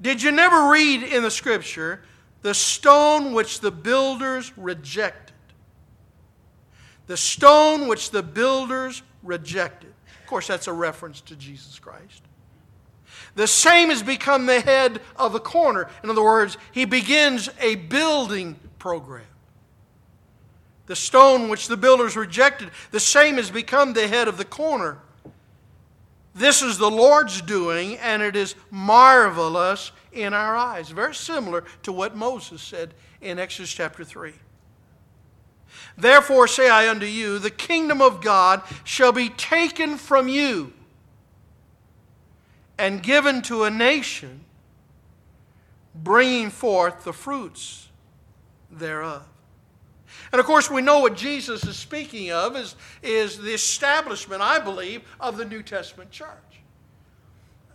Did 0.00 0.22
you 0.22 0.30
never 0.30 0.70
read 0.70 1.02
in 1.02 1.22
the 1.22 1.30
scripture 1.30 2.02
the 2.42 2.54
stone 2.54 3.34
which 3.34 3.60
the 3.60 3.70
builders 3.70 4.56
rejected? 4.56 5.34
The 7.06 7.16
stone 7.16 7.88
which 7.88 8.10
the 8.10 8.22
builders 8.22 9.02
rejected. 9.22 9.92
Of 10.22 10.26
course, 10.26 10.46
that's 10.46 10.68
a 10.68 10.72
reference 10.72 11.20
to 11.22 11.36
Jesus 11.36 11.78
Christ. 11.78 12.22
The 13.38 13.46
same 13.46 13.90
has 13.90 14.02
become 14.02 14.46
the 14.46 14.60
head 14.60 15.00
of 15.14 15.32
the 15.32 15.38
corner. 15.38 15.88
In 16.02 16.10
other 16.10 16.24
words, 16.24 16.58
he 16.72 16.84
begins 16.84 17.48
a 17.60 17.76
building 17.76 18.56
program. 18.80 19.28
The 20.86 20.96
stone 20.96 21.48
which 21.48 21.68
the 21.68 21.76
builders 21.76 22.16
rejected, 22.16 22.72
the 22.90 22.98
same 22.98 23.36
has 23.36 23.48
become 23.48 23.92
the 23.92 24.08
head 24.08 24.26
of 24.26 24.38
the 24.38 24.44
corner. 24.44 24.98
This 26.34 26.62
is 26.62 26.78
the 26.78 26.90
Lord's 26.90 27.40
doing, 27.40 27.96
and 27.98 28.22
it 28.22 28.34
is 28.34 28.56
marvelous 28.72 29.92
in 30.12 30.34
our 30.34 30.56
eyes. 30.56 30.90
Very 30.90 31.14
similar 31.14 31.62
to 31.84 31.92
what 31.92 32.16
Moses 32.16 32.60
said 32.60 32.92
in 33.20 33.38
Exodus 33.38 33.72
chapter 33.72 34.02
3. 34.02 34.32
Therefore 35.96 36.48
say 36.48 36.68
I 36.68 36.88
unto 36.88 37.06
you, 37.06 37.38
the 37.38 37.50
kingdom 37.50 38.02
of 38.02 38.20
God 38.20 38.62
shall 38.82 39.12
be 39.12 39.28
taken 39.28 39.96
from 39.96 40.26
you 40.26 40.72
and 42.78 43.02
given 43.02 43.42
to 43.42 43.64
a 43.64 43.70
nation, 43.70 44.44
bringing 45.94 46.50
forth 46.50 47.04
the 47.04 47.12
fruits 47.12 47.88
thereof. 48.70 49.24
And 50.32 50.40
of 50.40 50.46
course, 50.46 50.70
we 50.70 50.82
know 50.82 51.00
what 51.00 51.16
Jesus 51.16 51.64
is 51.64 51.76
speaking 51.76 52.30
of 52.30 52.56
is, 52.56 52.76
is 53.02 53.38
the 53.38 53.52
establishment, 53.52 54.42
I 54.42 54.58
believe, 54.58 55.02
of 55.20 55.36
the 55.36 55.44
New 55.44 55.62
Testament 55.62 56.10
church. 56.10 56.28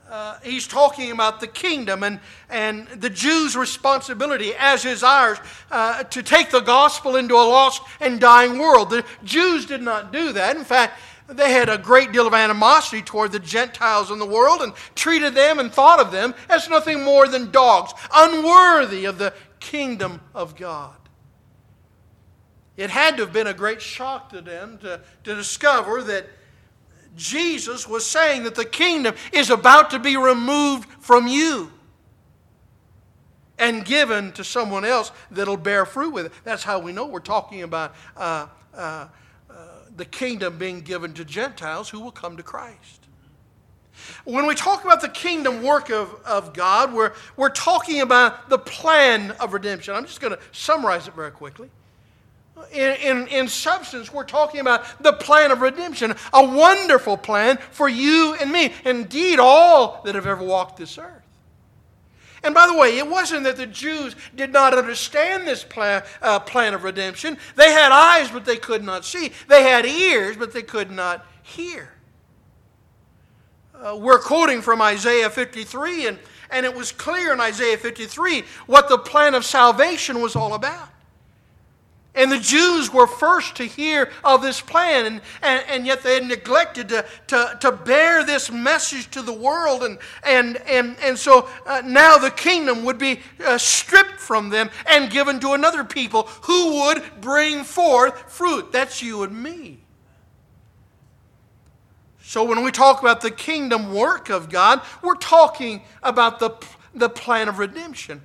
Uh, 0.10 0.38
he's 0.44 0.68
talking 0.68 1.12
about 1.12 1.40
the 1.40 1.48
kingdom 1.48 2.04
and, 2.04 2.20
and 2.50 2.88
the 2.90 3.10
Jews' 3.10 3.56
responsibility, 3.56 4.54
as 4.60 4.86
is 4.86 5.02
ours, 5.02 5.40
uh, 5.72 6.04
to 6.04 6.22
take 6.22 6.52
the 6.52 6.60
gospel 6.60 7.16
into 7.16 7.34
a 7.34 7.38
lost 7.38 7.82
and 8.00 8.20
dying 8.20 8.60
world. 8.60 8.90
The 8.90 9.06
Jews 9.24 9.66
did 9.66 9.82
not 9.82 10.12
do 10.12 10.34
that. 10.34 10.56
In 10.56 10.64
fact, 10.64 11.00
they 11.28 11.52
had 11.52 11.70
a 11.70 11.78
great 11.78 12.12
deal 12.12 12.28
of 12.28 12.34
animosity 12.34 13.02
toward 13.02 13.32
the 13.32 13.40
Gentiles 13.40 14.12
in 14.12 14.20
the 14.20 14.26
world 14.26 14.62
and 14.62 14.74
treated 14.96 15.34
them 15.34 15.60
and 15.60 15.72
thought 15.72 16.00
of 16.00 16.12
them 16.12 16.34
as 16.50 16.70
nothing 16.70 17.04
more 17.04 17.28
than 17.28 17.52
dogs, 17.52 17.94
unworthy 18.14 19.06
of 19.06 19.18
the 19.18 19.34
kingdom 19.60 20.22
of 20.36 20.56
God. 20.56 20.96
It 22.76 22.90
had 22.90 23.18
to 23.18 23.24
have 23.24 23.34
been 23.34 23.48
a 23.48 23.54
great 23.54 23.82
shock 23.82 24.30
to 24.32 24.42
them 24.42 24.80
to, 24.80 25.00
to 25.24 25.36
discover 25.36 26.02
that 26.04 26.28
Jesus 27.16 27.88
was 27.88 28.06
saying 28.06 28.44
that 28.44 28.56
the 28.56 28.66
kingdom 28.66 29.16
is 29.32 29.50
about 29.50 29.92
to 29.92 30.00
be 30.00 30.18
removed 30.18 30.90
from 31.00 31.28
you 31.28 31.72
and 33.60 33.86
given 33.86 34.32
to 34.34 34.44
someone 34.44 34.84
else 34.84 35.12
that'll 35.30 35.58
bear 35.58 35.86
fruit 35.86 36.12
with 36.12 36.26
it. 36.26 36.32
That's 36.44 36.64
how 36.64 36.80
we 36.80 36.92
know 36.92 37.06
we're 37.06 37.20
talking 37.20 37.62
about 37.62 37.94
uh, 38.18 38.48
uh, 38.74 39.08
the 39.96 40.06
kingdom 40.06 40.58
being 40.58 40.82
given 40.82 41.14
to 41.14 41.26
Gentiles 41.26 41.90
who 41.90 42.00
will 42.00 42.12
come 42.12 42.38
to 42.38 42.44
Christ. 42.44 43.04
When 44.26 44.48
we 44.48 44.56
talk 44.56 44.84
about 44.84 45.02
the 45.02 45.10
kingdom 45.10 45.62
work 45.62 45.90
of, 45.90 46.14
of 46.26 46.54
God, 46.54 46.94
we're, 46.94 47.14
we're 47.38 47.50
talking 47.50 48.02
about 48.02 48.50
the 48.50 48.58
plan 48.58 49.32
of 49.40 49.54
redemption. 49.54 49.94
I'm 49.96 50.06
just 50.06 50.20
going 50.20 50.34
to 50.34 50.40
summarize 50.52 51.08
it 51.08 51.14
very 51.14 51.32
quickly. 51.32 51.70
In, 52.72 52.96
in, 52.98 53.28
in 53.28 53.48
substance, 53.48 54.14
we're 54.14 54.26
talking 54.26 54.60
about 54.60 55.02
the 55.02 55.14
plan 55.14 55.52
of 55.52 55.62
redemption, 55.62 56.16
a 56.34 56.44
wonderful 56.44 57.18
plan 57.18 57.58
for 57.72 57.90
you 57.90 58.36
and 58.40 58.52
me. 58.52 58.74
Indeed, 58.86 59.40
all 59.40 60.02
that 60.06 60.16
have 60.16 60.28
ever 60.28 60.44
walked 60.44 60.78
this 60.78 60.98
earth. 60.98 61.23
And 62.44 62.54
by 62.54 62.68
the 62.68 62.78
way, 62.78 62.98
it 62.98 63.08
wasn't 63.08 63.46
that 63.46 63.56
the 63.56 63.66
Jews 63.66 64.16
did 64.36 64.52
not 64.52 64.78
understand 64.78 65.48
this 65.48 65.64
plan, 65.64 66.04
uh, 66.22 66.40
plan 66.40 66.74
of 66.74 66.84
redemption. 66.84 67.38
They 67.56 67.72
had 67.72 67.92
eyes, 67.92 68.30
but 68.30 68.44
they 68.44 68.58
could 68.58 68.84
not 68.84 69.06
see. 69.06 69.32
They 69.48 69.64
had 69.64 69.86
ears, 69.86 70.36
but 70.36 70.52
they 70.52 70.62
could 70.62 70.92
not 70.92 71.26
hear. 71.42 71.94
Uh, 73.74 73.96
we're 73.96 74.20
quoting 74.20 74.62
from 74.62 74.82
Isaiah 74.82 75.30
53, 75.30 76.08
and, 76.08 76.20
and 76.52 76.66
it 76.66 76.76
was 76.76 76.92
clear 76.92 77.34
in 77.34 77.40
Isaiah 77.40 77.78
53 77.78 78.44
what 78.66 78.90
the 78.90 78.98
plan 78.98 79.36
of 79.36 79.46
salvation 79.46 80.22
was 80.22 80.36
all 80.36 80.54
about. 80.54 80.90
And 82.16 82.32
the 82.32 82.38
Jews 82.38 82.94
were 82.94 83.08
first 83.08 83.56
to 83.56 83.64
hear 83.64 84.12
of 84.24 84.44
this 84.44 84.62
plan, 84.62 85.06
and, 85.06 85.22
and, 85.42 85.64
and, 85.68 85.86
yet 85.88 86.04
they 86.04 86.16
had 86.16 86.26
neglected 86.26 86.90
to, 86.90 87.06
to, 87.28 87.58
to 87.62 87.72
bear 87.72 88.24
this 88.24 88.52
message 88.52 89.10
to 89.12 89.24
the 89.24 89.34
world. 89.34 89.82
And, 89.84 89.98
and, 90.22 90.58
and, 90.68 90.96
and 91.02 91.18
so 91.18 91.50
uh, 91.66 91.82
now 91.84 92.20
the 92.20 92.30
kingdom 92.30 92.86
would 92.86 93.00
be 93.00 93.20
uh, 93.44 93.58
stripped 93.58 94.20
from 94.20 94.50
them 94.50 94.70
and 94.86 95.12
given 95.12 95.40
to 95.40 95.54
another 95.54 95.84
people 95.84 96.24
who 96.44 96.84
would 96.84 97.04
bring 97.20 97.64
forth 97.64 98.32
fruit. 98.32 98.72
That's 98.72 99.02
you 99.02 99.24
and 99.24 99.42
me. 99.42 99.80
So 102.22 102.44
when 102.44 102.64
we 102.64 102.72
talk 102.72 103.02
about 103.02 103.22
the 103.22 103.32
kingdom 103.32 103.94
work 103.94 104.30
of 104.30 104.50
God, 104.50 104.82
we're 105.02 105.16
talking 105.16 105.82
about 106.04 106.40
the, 106.40 106.52
the 106.94 107.10
plan 107.10 107.50
of 107.50 107.58
redemption. 107.58 108.22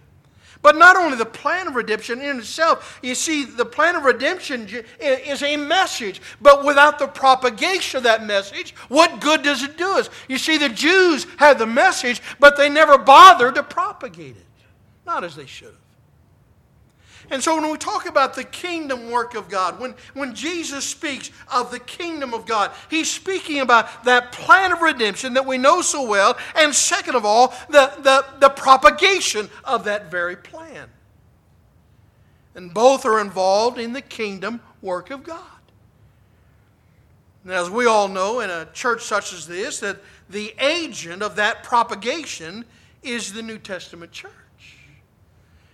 But 0.60 0.76
not 0.76 0.96
only 0.96 1.16
the 1.16 1.24
plan 1.24 1.68
of 1.68 1.76
redemption 1.76 2.20
in 2.20 2.40
itself, 2.40 2.98
you 3.02 3.14
see, 3.14 3.44
the 3.44 3.64
plan 3.64 3.94
of 3.96 4.02
redemption 4.02 4.68
is 5.00 5.42
a 5.42 5.56
message, 5.56 6.20
but 6.40 6.64
without 6.64 6.98
the 6.98 7.06
propagation 7.06 7.98
of 7.98 8.02
that 8.04 8.26
message, 8.26 8.74
what 8.88 9.20
good 9.20 9.42
does 9.42 9.62
it 9.62 9.78
do 9.78 9.98
us? 9.98 10.10
You 10.28 10.36
see, 10.36 10.58
the 10.58 10.68
Jews 10.68 11.26
had 11.36 11.58
the 11.58 11.66
message, 11.66 12.20
but 12.40 12.56
they 12.56 12.68
never 12.68 12.98
bothered 12.98 13.54
to 13.54 13.62
propagate 13.62 14.36
it, 14.36 14.46
not 15.06 15.22
as 15.22 15.36
they 15.36 15.46
should 15.46 15.68
have. 15.68 15.87
And 17.30 17.42
so 17.42 17.60
when 17.60 17.70
we 17.70 17.76
talk 17.76 18.06
about 18.06 18.34
the 18.34 18.44
kingdom 18.44 19.10
work 19.10 19.34
of 19.34 19.50
God, 19.50 19.78
when, 19.78 19.94
when 20.14 20.34
Jesus 20.34 20.84
speaks 20.84 21.30
of 21.52 21.70
the 21.70 21.78
kingdom 21.78 22.32
of 22.32 22.46
God, 22.46 22.70
he's 22.88 23.10
speaking 23.10 23.60
about 23.60 24.04
that 24.04 24.32
plan 24.32 24.72
of 24.72 24.80
redemption 24.80 25.34
that 25.34 25.44
we 25.44 25.58
know 25.58 25.82
so 25.82 26.08
well, 26.08 26.38
and 26.56 26.74
second 26.74 27.16
of 27.16 27.26
all, 27.26 27.48
the, 27.68 27.92
the, 27.98 28.24
the 28.40 28.48
propagation 28.48 29.50
of 29.64 29.84
that 29.84 30.10
very 30.10 30.36
plan. 30.36 30.88
And 32.54 32.72
both 32.72 33.04
are 33.04 33.20
involved 33.20 33.78
in 33.78 33.92
the 33.92 34.00
kingdom 34.00 34.60
work 34.80 35.10
of 35.10 35.22
God. 35.22 35.42
And 37.44 37.52
as 37.52 37.68
we 37.68 37.86
all 37.86 38.08
know, 38.08 38.40
in 38.40 38.50
a 38.50 38.66
church 38.72 39.02
such 39.02 39.32
as 39.32 39.46
this, 39.46 39.80
that 39.80 39.98
the 40.30 40.54
agent 40.60 41.22
of 41.22 41.36
that 41.36 41.62
propagation 41.62 42.64
is 43.02 43.32
the 43.32 43.42
New 43.42 43.58
Testament 43.58 44.12
church. 44.12 44.32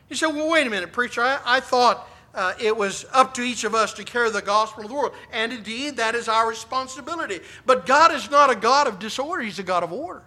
You 0.09 0.17
say, 0.17 0.27
well, 0.27 0.51
wait 0.51 0.67
a 0.67 0.71
minute, 0.71 0.93
preacher. 0.93 1.23
I, 1.23 1.41
I 1.45 1.61
thought 1.61 2.09
uh, 2.35 2.55
it 2.61 2.77
was 2.77 3.07
up 3.13 3.35
to 3.35 3.43
each 3.43 3.65
of 3.65 3.75
us 3.75 3.93
to 3.95 4.05
carry 4.05 4.31
the 4.31 4.43
gospel 4.43 4.83
of 4.83 4.91
the 4.91 4.95
world. 4.95 5.15
And 5.33 5.53
indeed, 5.53 5.97
that 5.97 6.15
is 6.15 6.29
our 6.29 6.49
responsibility. 6.49 7.41
But 7.65 7.87
God 7.87 8.13
is 8.13 8.31
not 8.31 8.51
a 8.51 8.57
God 8.57 8.87
of 8.87 8.99
disorder, 8.99 9.43
He's 9.43 9.59
a 9.59 9.63
God 9.63 9.83
of 9.83 9.93
order. 9.93 10.23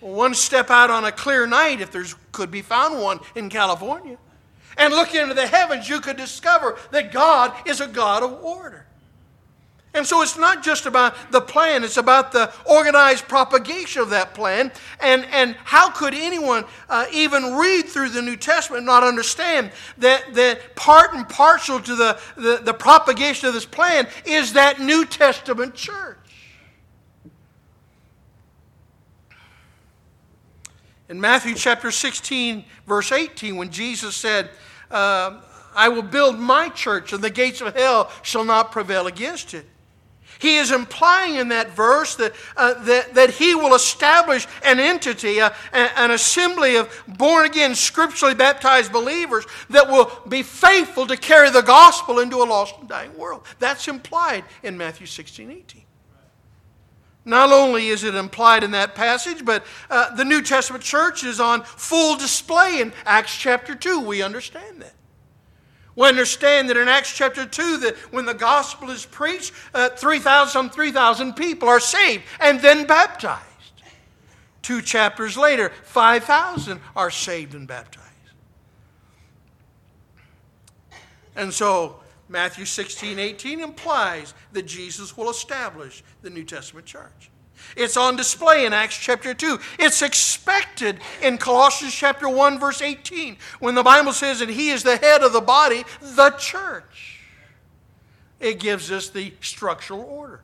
One 0.00 0.34
step 0.34 0.70
out 0.70 0.90
on 0.90 1.04
a 1.04 1.12
clear 1.12 1.46
night, 1.46 1.80
if 1.80 1.90
there 1.90 2.04
could 2.30 2.50
be 2.50 2.62
found 2.62 3.00
one 3.00 3.20
in 3.34 3.48
California, 3.48 4.18
and 4.76 4.92
look 4.92 5.14
into 5.14 5.32
the 5.32 5.46
heavens, 5.46 5.88
you 5.88 6.00
could 6.00 6.18
discover 6.18 6.78
that 6.90 7.10
God 7.12 7.54
is 7.66 7.80
a 7.80 7.88
God 7.88 8.22
of 8.22 8.44
order. 8.44 8.86
And 9.94 10.06
so 10.06 10.20
it's 10.20 10.36
not 10.36 10.62
just 10.62 10.84
about 10.84 11.32
the 11.32 11.40
plan, 11.40 11.82
it's 11.82 11.96
about 11.96 12.30
the 12.30 12.52
organized 12.66 13.26
propagation 13.28 14.02
of 14.02 14.10
that 14.10 14.34
plan. 14.34 14.70
And, 15.00 15.24
and 15.32 15.56
how 15.64 15.90
could 15.90 16.12
anyone 16.12 16.66
uh, 16.90 17.06
even 17.12 17.54
read 17.54 17.86
through 17.86 18.10
the 18.10 18.20
New 18.20 18.36
Testament 18.36 18.80
and 18.80 18.86
not 18.86 19.02
understand 19.04 19.70
that, 19.96 20.34
that 20.34 20.76
part 20.76 21.14
and 21.14 21.26
parcel 21.26 21.80
to 21.80 21.94
the, 21.94 22.20
the, 22.36 22.60
the 22.62 22.74
propagation 22.74 23.48
of 23.48 23.54
this 23.54 23.64
plan 23.64 24.06
is 24.26 24.52
that 24.52 24.80
New 24.80 25.06
Testament 25.06 25.74
church? 25.74 26.18
In 31.08 31.20
Matthew 31.20 31.54
chapter 31.54 31.90
16, 31.90 32.64
verse 32.86 33.12
18, 33.12 33.56
when 33.56 33.70
Jesus 33.70 34.14
said, 34.14 34.50
uh, 34.90 35.40
I 35.74 35.88
will 35.88 36.02
build 36.02 36.38
my 36.38 36.68
church, 36.68 37.12
and 37.12 37.22
the 37.22 37.30
gates 37.30 37.60
of 37.60 37.74
hell 37.74 38.10
shall 38.22 38.44
not 38.44 38.72
prevail 38.72 39.06
against 39.06 39.54
it. 39.54 39.66
He 40.38 40.56
is 40.56 40.70
implying 40.70 41.36
in 41.36 41.48
that 41.48 41.70
verse 41.70 42.14
that, 42.16 42.34
uh, 42.56 42.74
that, 42.84 43.14
that 43.14 43.30
he 43.30 43.54
will 43.54 43.74
establish 43.74 44.46
an 44.64 44.78
entity, 44.78 45.40
an 45.40 46.10
assembly 46.10 46.76
of 46.76 46.90
born 47.06 47.46
again, 47.46 47.74
scripturally 47.74 48.34
baptized 48.34 48.92
believers 48.92 49.46
that 49.70 49.88
will 49.88 50.10
be 50.28 50.42
faithful 50.42 51.06
to 51.06 51.16
carry 51.16 51.50
the 51.50 51.62
gospel 51.62 52.18
into 52.18 52.36
a 52.36 52.44
lost 52.44 52.74
and 52.80 52.88
dying 52.88 53.16
world. 53.16 53.44
That's 53.58 53.88
implied 53.88 54.44
in 54.62 54.76
Matthew 54.76 55.06
16 55.06 55.50
18. 55.50 55.82
Not 57.26 57.50
only 57.50 57.88
is 57.88 58.04
it 58.04 58.14
implied 58.14 58.62
in 58.62 58.70
that 58.70 58.94
passage, 58.94 59.44
but 59.44 59.64
uh, 59.90 60.14
the 60.14 60.24
New 60.24 60.42
Testament 60.42 60.84
church 60.84 61.24
is 61.24 61.40
on 61.40 61.64
full 61.64 62.16
display 62.16 62.80
in 62.80 62.92
Acts 63.04 63.36
chapter 63.36 63.74
2. 63.74 64.00
We 64.00 64.22
understand 64.22 64.80
that. 64.80 64.94
We 65.96 66.06
understand 66.06 66.68
that 66.68 66.76
in 66.76 66.88
Acts 66.88 67.12
chapter 67.12 67.46
2 67.46 67.78
that 67.78 67.96
when 68.12 68.26
the 68.26 68.34
gospel 68.34 68.90
is 68.90 69.06
preached, 69.06 69.52
uh, 69.74 69.88
3,000, 69.88 70.52
some 70.52 70.70
3,000 70.70 71.32
people 71.32 71.68
are 71.68 71.80
saved 71.80 72.24
and 72.38 72.60
then 72.60 72.86
baptized. 72.86 73.42
Two 74.60 74.82
chapters 74.82 75.38
later, 75.38 75.72
5,000 75.84 76.80
are 76.94 77.10
saved 77.10 77.54
and 77.54 77.66
baptized. 77.66 78.04
And 81.34 81.52
so 81.52 82.00
Matthew 82.28 82.66
16, 82.66 83.18
18 83.18 83.60
implies 83.60 84.34
that 84.52 84.66
Jesus 84.66 85.16
will 85.16 85.30
establish 85.30 86.04
the 86.20 86.30
New 86.30 86.44
Testament 86.44 86.86
church. 86.86 87.30
It's 87.76 87.96
on 87.96 88.16
display 88.16 88.64
in 88.64 88.72
Acts 88.72 88.96
chapter 88.96 89.34
2. 89.34 89.58
It's 89.78 90.00
expected 90.00 90.98
in 91.22 91.36
Colossians 91.36 91.94
chapter 91.94 92.28
1, 92.28 92.58
verse 92.58 92.80
18, 92.80 93.36
when 93.60 93.74
the 93.74 93.82
Bible 93.82 94.12
says 94.12 94.40
that 94.40 94.48
He 94.48 94.70
is 94.70 94.82
the 94.82 94.96
head 94.96 95.22
of 95.22 95.34
the 95.34 95.42
body, 95.42 95.84
the 96.00 96.30
church. 96.30 97.20
It 98.40 98.58
gives 98.58 98.90
us 98.90 99.10
the 99.10 99.34
structural 99.40 100.02
order. 100.02 100.40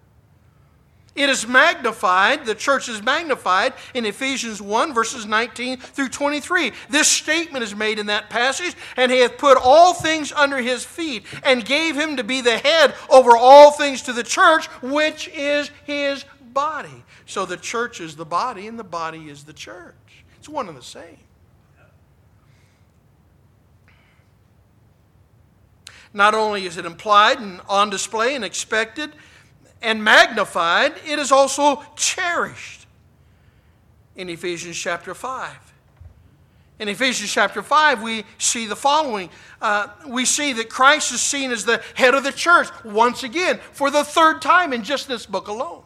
It 1.15 1.29
is 1.29 1.47
magnified, 1.47 2.47
the 2.47 2.55
church 2.55 2.89
is 2.89 3.03
magnified 3.03 3.75
in 3.93 4.07
Ephesians 4.07 4.63
1, 4.63 4.95
verses 4.95 5.27
19 5.27 5.77
through 5.77 6.09
23. 6.09 6.73
This 6.89 7.07
statement 7.07 7.63
is 7.63 7.75
made 7.75 7.99
in 7.99 8.07
that 8.07 8.31
passage, 8.31 8.75
and 8.97 9.13
he 9.13 9.21
hath 9.21 9.37
put 9.37 9.59
all 9.63 9.93
things 9.93 10.33
under 10.33 10.57
his 10.57 10.85
feet, 10.85 11.25
and 11.45 11.67
gave 11.67 11.97
him 11.97 12.17
to 12.17 12.25
be 12.25 12.41
the 12.41 12.57
head 12.57 12.95
over 13.11 13.37
all 13.37 13.73
things 13.73 14.01
to 14.03 14.15
the 14.15 14.23
church, 14.23 14.67
which 14.81 15.29
is 15.29 15.71
his 15.85 16.25
body. 16.53 17.05
So 17.27 17.47
the 17.47 17.57
church 17.57 18.01
is 18.01 18.17
the 18.17 18.25
body, 18.25 18.67
and 18.67 18.79
the 18.79 18.85
body 18.85 19.29
is 19.29 19.45
the 19.45 19.53
church. 19.53 20.25
It's 20.39 20.49
one 20.49 20.69
and 20.69 20.77
the 20.77 20.83
same. 20.83 21.19
Not 26.15 26.35
only 26.35 26.67
is 26.67 26.77
it 26.77 26.85
implied 26.85 27.41
and 27.41 27.61
on 27.69 27.91
display 27.91 28.35
and 28.35 28.45
expected 28.45 29.13
and 29.81 30.05
magnified, 30.05 30.95
it 31.07 31.19
is 31.19 31.33
also 31.33 31.83
cherished 31.97 32.87
in 34.15 34.29
Ephesians 34.29 34.77
chapter 34.77 35.15
5. 35.15 35.73
In 36.79 36.89
Ephesians 36.89 37.33
chapter 37.33 37.63
5, 37.63 38.03
we 38.03 38.25
see 38.39 38.67
the 38.67 38.77
following. 38.77 39.31
Uh, 39.61 39.89
we 40.07 40.25
see 40.25 40.53
that 40.55 40.69
Christ 40.69 41.13
is 41.13 41.21
seen 41.21 41.51
as 41.51 41.65
the 41.65 41.83
head 41.95 42.15
of 42.15 42.25
the 42.25 42.33
church 42.33 42.69
once 42.85 43.23
again 43.23 43.61
for 43.73 43.91
the 43.91 44.05
third 44.05 44.43
time 44.43 44.73
in 44.73 44.83
just 44.83 45.07
this 45.07 45.25
book 45.25 45.49
alone. 45.49 45.85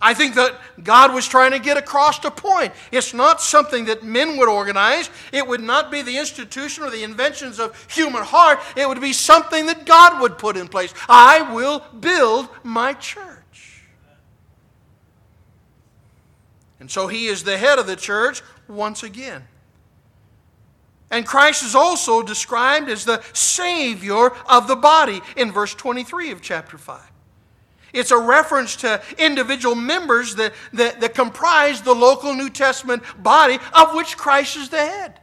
I 0.00 0.14
think 0.14 0.34
that 0.36 0.58
God 0.82 1.12
was 1.12 1.28
trying 1.28 1.50
to 1.50 1.58
get 1.58 1.76
across 1.76 2.24
a 2.24 2.30
point. 2.30 2.72
It's 2.90 3.12
not 3.12 3.42
something 3.42 3.84
that 3.84 4.02
men 4.02 4.38
would 4.38 4.48
organize. 4.48 5.10
It 5.30 5.46
would 5.46 5.60
not 5.60 5.90
be 5.90 6.00
the 6.00 6.16
institution 6.16 6.84
or 6.84 6.90
the 6.90 7.02
inventions 7.02 7.60
of 7.60 7.86
human 7.92 8.22
heart. 8.22 8.60
It 8.76 8.88
would 8.88 9.00
be 9.00 9.12
something 9.12 9.66
that 9.66 9.84
God 9.84 10.20
would 10.22 10.38
put 10.38 10.56
in 10.56 10.68
place. 10.68 10.94
I 11.08 11.52
will 11.52 11.80
build 12.00 12.48
my 12.62 12.94
church. 12.94 13.84
And 16.80 16.90
so 16.90 17.06
he 17.06 17.26
is 17.26 17.44
the 17.44 17.58
head 17.58 17.78
of 17.78 17.86
the 17.86 17.96
church 17.96 18.42
once 18.68 19.02
again. 19.02 19.44
And 21.10 21.26
Christ 21.26 21.62
is 21.62 21.74
also 21.74 22.22
described 22.22 22.88
as 22.88 23.04
the 23.04 23.22
Savior 23.34 24.30
of 24.48 24.66
the 24.66 24.76
body 24.76 25.20
in 25.36 25.52
verse 25.52 25.74
23 25.74 26.30
of 26.30 26.40
chapter 26.40 26.78
5. 26.78 27.02
It's 27.92 28.10
a 28.10 28.18
reference 28.18 28.76
to 28.76 29.02
individual 29.18 29.74
members 29.74 30.36
that, 30.36 30.52
that, 30.72 31.00
that 31.00 31.14
comprise 31.14 31.82
the 31.82 31.94
local 31.94 32.34
New 32.34 32.50
Testament 32.50 33.02
body 33.22 33.58
of 33.72 33.94
which 33.94 34.16
Christ 34.16 34.56
is 34.56 34.68
the 34.68 34.78
head. 34.78 35.20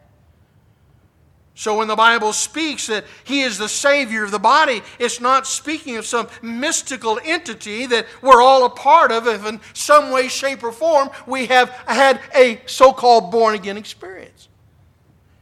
So 1.58 1.80
when 1.80 1.88
the 1.88 1.96
Bible 1.96 2.34
speaks 2.34 2.86
that 2.86 3.04
He 3.24 3.42
is 3.42 3.58
the 3.58 3.68
Savior 3.68 4.24
of 4.24 4.30
the 4.30 4.38
body, 4.38 4.84
it's 5.00 5.20
not 5.20 5.48
speaking 5.48 5.98
of 5.98 6.06
some 6.06 6.28
mystical 6.44 7.20
entity 7.24 7.88
that 7.88 8.06
we're 8.22 8.44
all 8.44 8.66
a 8.66 8.70
part 8.70 9.12
of 9.12 9.26
if 9.26 9.44
in 9.44 9.60
some 9.74 10.12
way, 10.12 10.28
shape, 10.28 10.64
or 10.64 10.72
form 10.72 11.10
we 11.26 11.48
have 11.48 11.70
had 11.88 12.20
a 12.36 12.62
so 12.68 12.94
called 12.94 13.32
born 13.32 13.56
again 13.56 13.76
experience. 13.76 14.47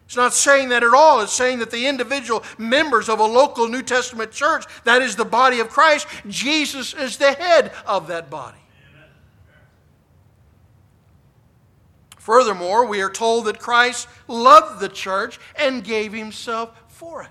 It's 0.06 0.16
not 0.16 0.34
saying 0.34 0.70
that 0.70 0.84
at 0.84 0.94
all. 0.94 1.22
It's 1.22 1.34
saying 1.34 1.60
that 1.60 1.72
the 1.72 1.88
individual 1.88 2.44
members 2.58 3.10
of 3.10 3.20
a 3.20 3.26
local 3.26 3.68
New 3.68 3.82
Testament 3.82 4.32
church, 4.32 4.66
that 4.84 5.02
is 5.02 5.16
the 5.16 5.26
body 5.26 5.60
of 5.60 5.70
Christ, 5.70 6.08
Jesus 6.28 6.94
is 6.94 7.18
the 7.18 7.34
head 7.34 7.72
of 7.88 8.08
that 8.08 8.30
body. 8.30 8.58
Furthermore, 12.18 12.86
we 12.86 13.02
are 13.02 13.10
told 13.10 13.46
that 13.46 13.60
Christ 13.60 14.08
loved 14.28 14.80
the 14.80 14.90
church 14.90 15.40
and 15.56 15.84
gave 15.84 16.12
himself 16.12 16.84
for 16.88 17.24
it. 17.24 17.30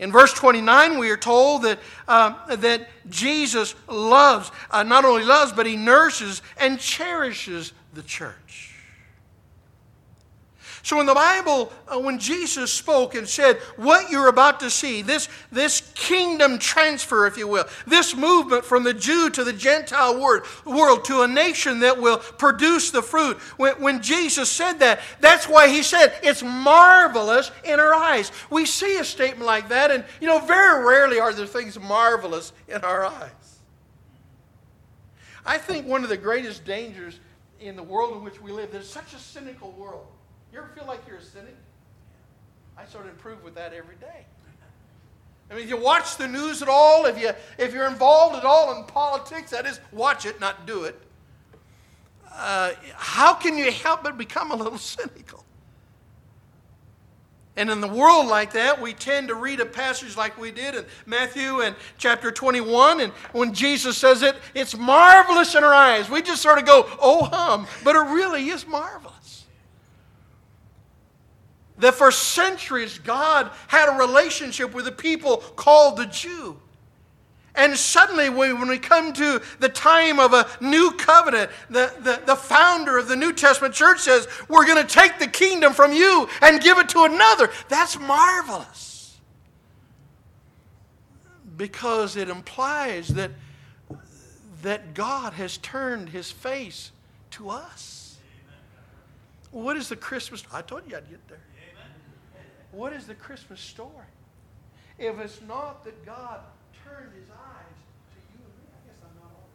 In 0.00 0.12
verse 0.12 0.32
29, 0.32 0.98
we 0.98 1.10
are 1.10 1.16
told 1.16 1.62
that, 1.62 1.80
uh, 2.06 2.56
that 2.56 2.88
Jesus 3.08 3.74
loves, 3.88 4.50
uh, 4.70 4.84
not 4.84 5.04
only 5.04 5.24
loves, 5.24 5.52
but 5.52 5.66
he 5.66 5.76
nurses 5.76 6.40
and 6.56 6.78
cherishes 6.78 7.72
the 7.94 8.02
church. 8.02 8.67
So 10.88 11.00
in 11.00 11.06
the 11.06 11.12
Bible, 11.12 11.70
uh, 11.86 11.98
when 11.98 12.18
Jesus 12.18 12.72
spoke 12.72 13.14
and 13.14 13.28
said, 13.28 13.58
What 13.76 14.10
you're 14.10 14.28
about 14.28 14.58
to 14.60 14.70
see, 14.70 15.02
this, 15.02 15.28
this 15.52 15.82
kingdom 15.94 16.58
transfer, 16.58 17.26
if 17.26 17.36
you 17.36 17.46
will, 17.46 17.66
this 17.86 18.16
movement 18.16 18.64
from 18.64 18.84
the 18.84 18.94
Jew 18.94 19.28
to 19.28 19.44
the 19.44 19.52
Gentile 19.52 20.18
world, 20.18 20.46
world 20.64 21.04
to 21.04 21.20
a 21.20 21.28
nation 21.28 21.80
that 21.80 22.00
will 22.00 22.16
produce 22.16 22.90
the 22.90 23.02
fruit, 23.02 23.36
when, 23.58 23.74
when 23.82 24.00
Jesus 24.00 24.48
said 24.48 24.78
that, 24.78 25.00
that's 25.20 25.46
why 25.46 25.68
he 25.68 25.82
said, 25.82 26.14
It's 26.22 26.42
marvelous 26.42 27.50
in 27.64 27.78
our 27.78 27.92
eyes. 27.92 28.32
We 28.48 28.64
see 28.64 28.96
a 28.96 29.04
statement 29.04 29.44
like 29.44 29.68
that, 29.68 29.90
and 29.90 30.06
you 30.22 30.26
know, 30.26 30.38
very 30.38 30.82
rarely 30.82 31.20
are 31.20 31.34
there 31.34 31.44
things 31.44 31.78
marvelous 31.78 32.54
in 32.66 32.80
our 32.80 33.04
eyes. 33.04 33.58
I 35.44 35.58
think 35.58 35.86
one 35.86 36.02
of 36.02 36.08
the 36.08 36.16
greatest 36.16 36.64
dangers 36.64 37.20
in 37.60 37.76
the 37.76 37.82
world 37.82 38.16
in 38.16 38.24
which 38.24 38.40
we 38.40 38.52
live, 38.52 38.72
there's 38.72 38.88
such 38.88 39.12
a 39.12 39.18
cynical 39.18 39.72
world 39.72 40.06
you 40.52 40.58
ever 40.58 40.68
feel 40.74 40.86
like 40.86 41.00
you're 41.06 41.18
a 41.18 41.22
cynic? 41.22 41.56
I 42.76 42.86
sort 42.86 43.06
of 43.06 43.12
improve 43.12 43.42
with 43.42 43.54
that 43.56 43.72
every 43.72 43.96
day. 43.96 44.24
I 45.50 45.54
mean, 45.54 45.64
if 45.64 45.70
you 45.70 45.76
watch 45.78 46.16
the 46.16 46.28
news 46.28 46.62
at 46.62 46.68
all, 46.68 47.06
if, 47.06 47.18
you, 47.18 47.30
if 47.56 47.72
you're 47.72 47.88
involved 47.88 48.36
at 48.36 48.44
all 48.44 48.76
in 48.76 48.84
politics, 48.84 49.50
that 49.50 49.66
is, 49.66 49.80
watch 49.92 50.26
it, 50.26 50.40
not 50.40 50.66
do 50.66 50.84
it. 50.84 51.00
Uh, 52.30 52.72
how 52.94 53.34
can 53.34 53.56
you 53.56 53.72
help 53.72 54.04
but 54.04 54.18
become 54.18 54.50
a 54.50 54.56
little 54.56 54.78
cynical? 54.78 55.44
And 57.56 57.70
in 57.70 57.80
the 57.80 57.88
world 57.88 58.26
like 58.28 58.52
that, 58.52 58.80
we 58.80 58.92
tend 58.92 59.28
to 59.28 59.34
read 59.34 59.58
a 59.58 59.66
passage 59.66 60.16
like 60.16 60.38
we 60.38 60.52
did 60.52 60.76
in 60.76 60.84
Matthew 61.06 61.62
and 61.62 61.74
chapter 61.96 62.30
21. 62.30 63.00
And 63.00 63.12
when 63.32 63.52
Jesus 63.52 63.98
says 63.98 64.22
it, 64.22 64.36
it's 64.54 64.76
marvelous 64.76 65.56
in 65.56 65.64
our 65.64 65.74
eyes. 65.74 66.08
We 66.08 66.22
just 66.22 66.40
sort 66.40 66.58
of 66.58 66.66
go, 66.66 66.88
oh 67.00 67.24
hum, 67.24 67.66
but 67.82 67.96
it 67.96 68.00
really 68.00 68.50
is 68.50 68.64
marvelous 68.64 69.17
that 71.78 71.94
for 71.94 72.10
centuries 72.10 72.98
God 72.98 73.50
had 73.68 73.88
a 73.88 73.98
relationship 73.98 74.74
with 74.74 74.86
a 74.86 74.92
people 74.92 75.38
called 75.38 75.96
the 75.96 76.06
Jew. 76.06 76.58
And 77.58 77.76
suddenly, 77.76 78.30
when 78.30 78.68
we 78.68 78.78
come 78.78 79.12
to 79.14 79.42
the 79.58 79.68
time 79.68 80.20
of 80.20 80.32
a 80.32 80.46
new 80.60 80.92
covenant, 80.92 81.50
the, 81.68 81.92
the, 81.98 82.22
the 82.24 82.36
founder 82.36 82.96
of 82.96 83.08
the 83.08 83.16
New 83.16 83.32
Testament 83.32 83.74
church 83.74 83.98
says, 83.98 84.28
We're 84.48 84.64
going 84.64 84.80
to 84.80 84.88
take 84.88 85.18
the 85.18 85.26
kingdom 85.26 85.72
from 85.72 85.92
you 85.92 86.28
and 86.40 86.60
give 86.60 86.78
it 86.78 86.88
to 86.90 87.02
another. 87.02 87.50
That's 87.68 87.98
marvelous. 87.98 89.18
Because 91.56 92.16
it 92.16 92.28
implies 92.28 93.08
that, 93.08 93.32
that 94.62 94.94
God 94.94 95.32
has 95.32 95.58
turned 95.58 96.10
his 96.10 96.30
face 96.30 96.92
to 97.32 97.50
us. 97.50 98.18
What 99.50 99.76
is 99.76 99.88
the 99.88 99.96
Christmas? 99.96 100.44
I 100.52 100.62
told 100.62 100.82
you 100.88 100.96
I'd 100.96 101.10
get 101.10 101.26
there. 101.26 101.38
What 102.78 102.92
is 102.92 103.08
the 103.08 103.14
Christmas 103.14 103.60
story? 103.60 104.06
If 105.00 105.18
it's 105.18 105.40
not 105.48 105.84
that 105.84 106.06
God 106.06 106.38
turned 106.84 107.12
his 107.12 107.28
eyes 107.28 107.78
to 108.14 108.18
you 108.30 108.38
and 108.38 108.54
me, 108.54 108.70
I 108.70 108.86
guess 108.86 109.02
I'm 109.02 109.20
not 109.20 109.32
all 109.34 109.48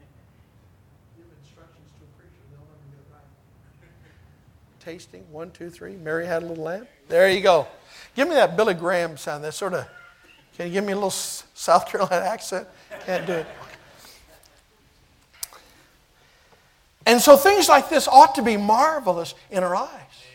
Give 1.16 1.26
instructions 1.40 1.92
to 1.92 2.02
a 2.02 2.18
preacher, 2.18 2.42
they'll 2.50 2.66
never 2.66 2.90
get 2.90 3.14
right. 3.14 4.80
Tasting, 4.80 5.24
one, 5.30 5.52
two, 5.52 5.70
three. 5.70 5.94
Mary 5.94 6.26
had 6.26 6.42
a 6.42 6.46
little 6.46 6.64
lamb. 6.64 6.88
There 7.08 7.30
you 7.30 7.40
go. 7.40 7.68
Give 8.16 8.26
me 8.26 8.34
that 8.34 8.56
Billy 8.56 8.74
Graham 8.74 9.16
sound. 9.16 9.44
That 9.44 9.54
sort 9.54 9.74
of, 9.74 9.86
can 10.56 10.66
you 10.66 10.72
give 10.72 10.84
me 10.84 10.90
a 10.90 10.96
little 10.96 11.10
South 11.10 11.86
Carolina 11.86 12.16
accent? 12.26 12.66
Can't 13.04 13.28
do 13.28 13.32
it. 13.34 13.46
And 17.06 17.20
so 17.20 17.36
things 17.36 17.68
like 17.68 17.88
this 17.88 18.08
ought 18.08 18.34
to 18.34 18.42
be 18.42 18.56
marvelous 18.56 19.36
in 19.52 19.62
our 19.62 19.76
eyes. 19.76 20.25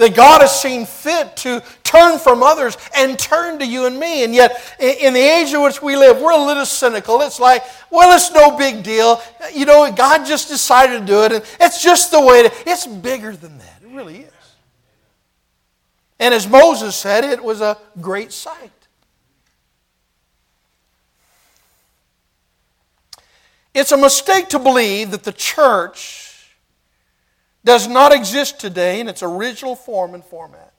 That 0.00 0.14
God 0.14 0.40
has 0.40 0.62
seen 0.62 0.86
fit 0.86 1.36
to 1.36 1.62
turn 1.84 2.18
from 2.18 2.42
others 2.42 2.78
and 2.96 3.18
turn 3.18 3.58
to 3.58 3.66
you 3.66 3.84
and 3.84 4.00
me. 4.00 4.24
And 4.24 4.34
yet, 4.34 4.74
in 4.80 5.12
the 5.12 5.20
age 5.20 5.52
in 5.52 5.62
which 5.62 5.82
we 5.82 5.94
live, 5.94 6.22
we're 6.22 6.32
a 6.32 6.42
little 6.42 6.64
cynical. 6.64 7.20
It's 7.20 7.38
like, 7.38 7.62
well, 7.90 8.16
it's 8.16 8.32
no 8.32 8.56
big 8.56 8.82
deal. 8.82 9.20
You 9.52 9.66
know, 9.66 9.92
God 9.92 10.24
just 10.24 10.48
decided 10.48 11.00
to 11.00 11.04
do 11.04 11.24
it, 11.24 11.32
and 11.32 11.44
it's 11.60 11.82
just 11.82 12.10
the 12.10 12.18
way 12.18 12.40
it 12.40 12.52
is. 12.52 12.62
It's 12.66 12.86
bigger 12.86 13.36
than 13.36 13.58
that. 13.58 13.82
It 13.84 13.94
really 13.94 14.20
is. 14.20 14.32
And 16.18 16.32
as 16.32 16.48
Moses 16.48 16.96
said, 16.96 17.24
it 17.24 17.44
was 17.44 17.60
a 17.60 17.76
great 18.00 18.32
sight. 18.32 18.72
It's 23.74 23.92
a 23.92 23.98
mistake 23.98 24.48
to 24.48 24.58
believe 24.58 25.10
that 25.10 25.24
the 25.24 25.32
church 25.32 26.29
does 27.64 27.88
not 27.88 28.12
exist 28.12 28.60
today 28.60 29.00
in 29.00 29.08
its 29.08 29.22
original 29.22 29.76
form 29.76 30.14
and 30.14 30.24
format. 30.24 30.72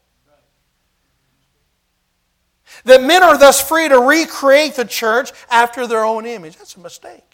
That 2.86 3.04
men 3.04 3.22
are 3.22 3.38
thus 3.38 3.62
free 3.62 3.90
to 3.90 4.00
recreate 4.00 4.76
the 4.76 4.86
church 4.86 5.32
after 5.50 5.86
their 5.86 6.04
own 6.06 6.26
image. 6.26 6.58
That's 6.58 6.76
a 6.76 6.80
mistake. 6.80 7.32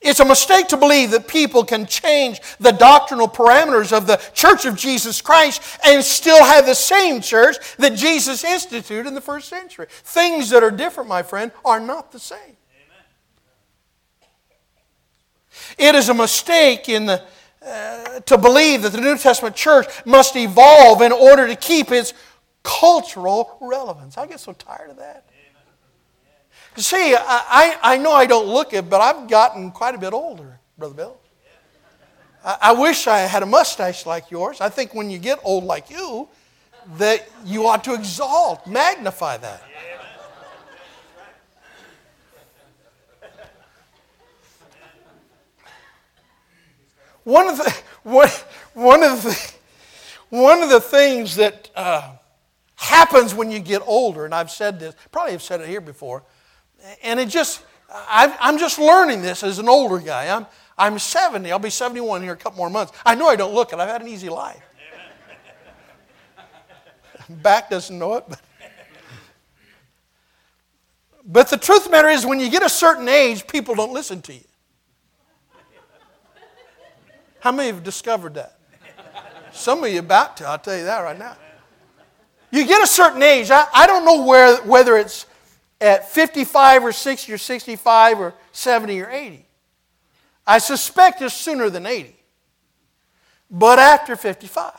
It's 0.00 0.20
a 0.20 0.24
mistake 0.24 0.68
to 0.68 0.76
believe 0.76 1.10
that 1.10 1.26
people 1.26 1.64
can 1.64 1.84
change 1.84 2.40
the 2.60 2.70
doctrinal 2.70 3.28
parameters 3.28 3.92
of 3.92 4.06
the 4.06 4.16
Church 4.32 4.64
of 4.64 4.76
Jesus 4.76 5.20
Christ 5.20 5.60
and 5.84 6.04
still 6.04 6.42
have 6.42 6.66
the 6.66 6.74
same 6.74 7.20
church 7.20 7.56
that 7.78 7.96
Jesus 7.96 8.44
instituted 8.44 9.08
in 9.08 9.14
the 9.14 9.20
first 9.20 9.48
century. 9.48 9.86
Things 9.90 10.50
that 10.50 10.62
are 10.62 10.70
different, 10.70 11.08
my 11.08 11.24
friend, 11.24 11.50
are 11.64 11.80
not 11.80 12.12
the 12.12 12.20
same. 12.20 12.57
It 15.78 15.94
is 15.94 16.08
a 16.08 16.14
mistake 16.14 16.88
in 16.88 17.06
the, 17.06 17.22
uh, 17.64 18.20
to 18.20 18.36
believe 18.36 18.82
that 18.82 18.92
the 18.92 19.00
New 19.00 19.16
Testament 19.16 19.54
church 19.54 19.86
must 20.04 20.36
evolve 20.36 21.02
in 21.02 21.12
order 21.12 21.46
to 21.46 21.56
keep 21.56 21.92
its 21.92 22.12
cultural 22.62 23.56
relevance. 23.60 24.18
I 24.18 24.26
get 24.26 24.40
so 24.40 24.52
tired 24.52 24.90
of 24.90 24.96
that. 24.98 25.24
See, 26.76 27.14
I, 27.16 27.76
I 27.82 27.96
know 27.96 28.12
I 28.12 28.26
don't 28.26 28.46
look 28.46 28.72
it, 28.72 28.88
but 28.88 29.00
I've 29.00 29.28
gotten 29.28 29.70
quite 29.72 29.94
a 29.94 29.98
bit 29.98 30.12
older, 30.12 30.60
Brother 30.76 30.94
Bill. 30.94 31.16
I, 32.44 32.58
I 32.62 32.72
wish 32.72 33.06
I 33.06 33.18
had 33.20 33.42
a 33.42 33.46
mustache 33.46 34.06
like 34.06 34.30
yours. 34.30 34.60
I 34.60 34.68
think 34.68 34.94
when 34.94 35.10
you 35.10 35.18
get 35.18 35.40
old 35.42 35.64
like 35.64 35.90
you, 35.90 36.28
that 36.96 37.28
you 37.44 37.66
ought 37.66 37.84
to 37.84 37.94
exalt, 37.94 38.66
magnify 38.66 39.36
that. 39.38 39.62
One 47.28 47.50
of 47.50 47.58
the, 47.58 47.76
one, 48.04 48.28
one 48.72 49.02
of 49.02 49.22
the, 49.22 49.52
one 50.30 50.62
of 50.62 50.70
the 50.70 50.80
things 50.80 51.36
that 51.36 51.68
uh, 51.76 52.14
happens 52.76 53.34
when 53.34 53.50
you 53.50 53.60
get 53.60 53.82
older, 53.86 54.24
and 54.24 54.34
I've 54.34 54.50
said 54.50 54.80
this, 54.80 54.94
probably 55.12 55.32
have 55.32 55.42
said 55.42 55.60
it 55.60 55.68
here 55.68 55.82
before, 55.82 56.22
and 57.02 57.20
it 57.20 57.28
just, 57.28 57.62
i 57.90 58.34
am 58.40 58.56
just 58.56 58.78
learning 58.78 59.20
this 59.20 59.42
as 59.42 59.58
an 59.58 59.68
older 59.68 59.98
guy. 59.98 60.34
I'm, 60.34 60.46
I'm 60.78 60.98
70. 60.98 61.52
I'll 61.52 61.58
be 61.58 61.68
71 61.68 62.22
here 62.22 62.32
a 62.32 62.36
couple 62.36 62.56
more 62.56 62.70
months. 62.70 62.94
I 63.04 63.14
know 63.14 63.28
I 63.28 63.36
don't 63.36 63.52
look 63.52 63.74
it. 63.74 63.78
I've 63.78 63.90
had 63.90 64.00
an 64.00 64.08
easy 64.08 64.30
life. 64.30 64.62
Back 67.28 67.68
doesn't 67.68 67.98
know 67.98 68.14
it, 68.14 68.24
but. 68.26 68.40
But 71.26 71.50
the 71.50 71.58
truth 71.58 71.80
of 71.80 71.84
the 71.84 71.90
matter 71.90 72.08
is, 72.08 72.24
when 72.24 72.40
you 72.40 72.50
get 72.50 72.62
a 72.62 72.70
certain 72.70 73.06
age, 73.06 73.46
people 73.46 73.74
don't 73.74 73.92
listen 73.92 74.22
to 74.22 74.32
you. 74.32 74.44
How 77.40 77.52
many 77.52 77.68
have 77.68 77.84
discovered 77.84 78.34
that? 78.34 78.58
Some 79.52 79.82
of 79.84 79.90
you 79.90 80.00
about 80.00 80.36
to, 80.38 80.46
I'll 80.46 80.58
tell 80.58 80.76
you 80.76 80.84
that 80.84 81.00
right 81.00 81.18
now. 81.18 81.36
You 82.50 82.66
get 82.66 82.82
a 82.82 82.86
certain 82.86 83.22
age, 83.22 83.50
I, 83.50 83.66
I 83.74 83.86
don't 83.86 84.04
know 84.04 84.24
where, 84.24 84.56
whether 84.62 84.96
it's 84.96 85.26
at 85.80 86.08
55 86.10 86.84
or 86.84 86.92
60 86.92 87.32
or 87.32 87.38
65 87.38 88.20
or 88.20 88.34
70 88.52 89.00
or 89.00 89.10
80. 89.10 89.46
I 90.46 90.58
suspect 90.58 91.20
it's 91.20 91.34
sooner 91.34 91.68
than 91.70 91.86
80, 91.86 92.16
but 93.50 93.78
after 93.78 94.16
55. 94.16 94.72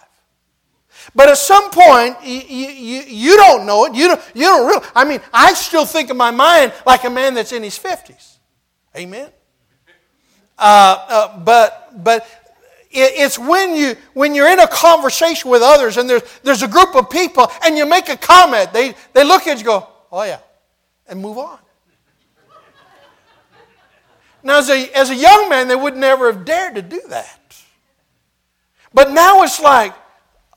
But 1.16 1.30
at 1.30 1.38
some 1.38 1.70
point, 1.72 2.18
you, 2.24 2.42
you, 2.42 3.02
you 3.02 3.38
don't 3.38 3.66
know 3.66 3.86
it. 3.86 3.96
You 3.96 4.10
don't, 4.10 4.22
you 4.34 4.46
don't 4.46 4.68
really. 4.68 4.86
I 4.96 5.06
mean, 5.06 5.22
I 5.34 5.54
still 5.54 5.86
think 5.86 6.10
of 6.10 6.18
my 6.18 6.32
mind 6.32 6.74
like 6.86 7.04
a 7.04 7.10
man 7.10 7.34
that's 7.34 7.52
in 7.52 7.64
his 7.64 7.78
50s. 7.80 8.38
Amen? 8.96 9.30
Uh, 10.58 11.06
uh, 11.08 11.40
but 11.40 12.04
but 12.04 12.28
it's 12.92 13.38
when, 13.38 13.76
you, 13.76 13.96
when 14.14 14.34
you're 14.34 14.50
in 14.50 14.60
a 14.60 14.68
conversation 14.68 15.52
with 15.52 15.62
others 15.62 15.98
and 15.98 16.10
there's, 16.10 16.24
there's 16.44 16.64
a 16.64 16.68
group 16.68 16.96
of 16.96 17.10
people 17.10 17.52
and 17.64 17.78
you 17.78 17.88
make 17.88 18.10
a 18.10 18.18
comment, 18.18 18.74
they, 18.74 18.96
they 19.14 19.24
look 19.24 19.46
at 19.46 19.60
you 19.60 19.66
go, 19.66 19.88
oh 20.12 20.24
yeah, 20.24 20.40
and 21.08 21.22
move 21.22 21.38
on. 21.38 21.60
Now, 24.42 24.58
as 24.58 24.70
a, 24.70 24.90
as 24.98 25.10
a 25.10 25.16
young 25.16 25.50
man, 25.50 25.68
they 25.68 25.76
would 25.76 25.98
never 25.98 26.32
have 26.32 26.46
dared 26.46 26.76
to 26.76 26.82
do 26.82 27.02
that. 27.10 27.40
But 28.94 29.12
now 29.12 29.44
it's 29.44 29.60
like, 29.60 29.94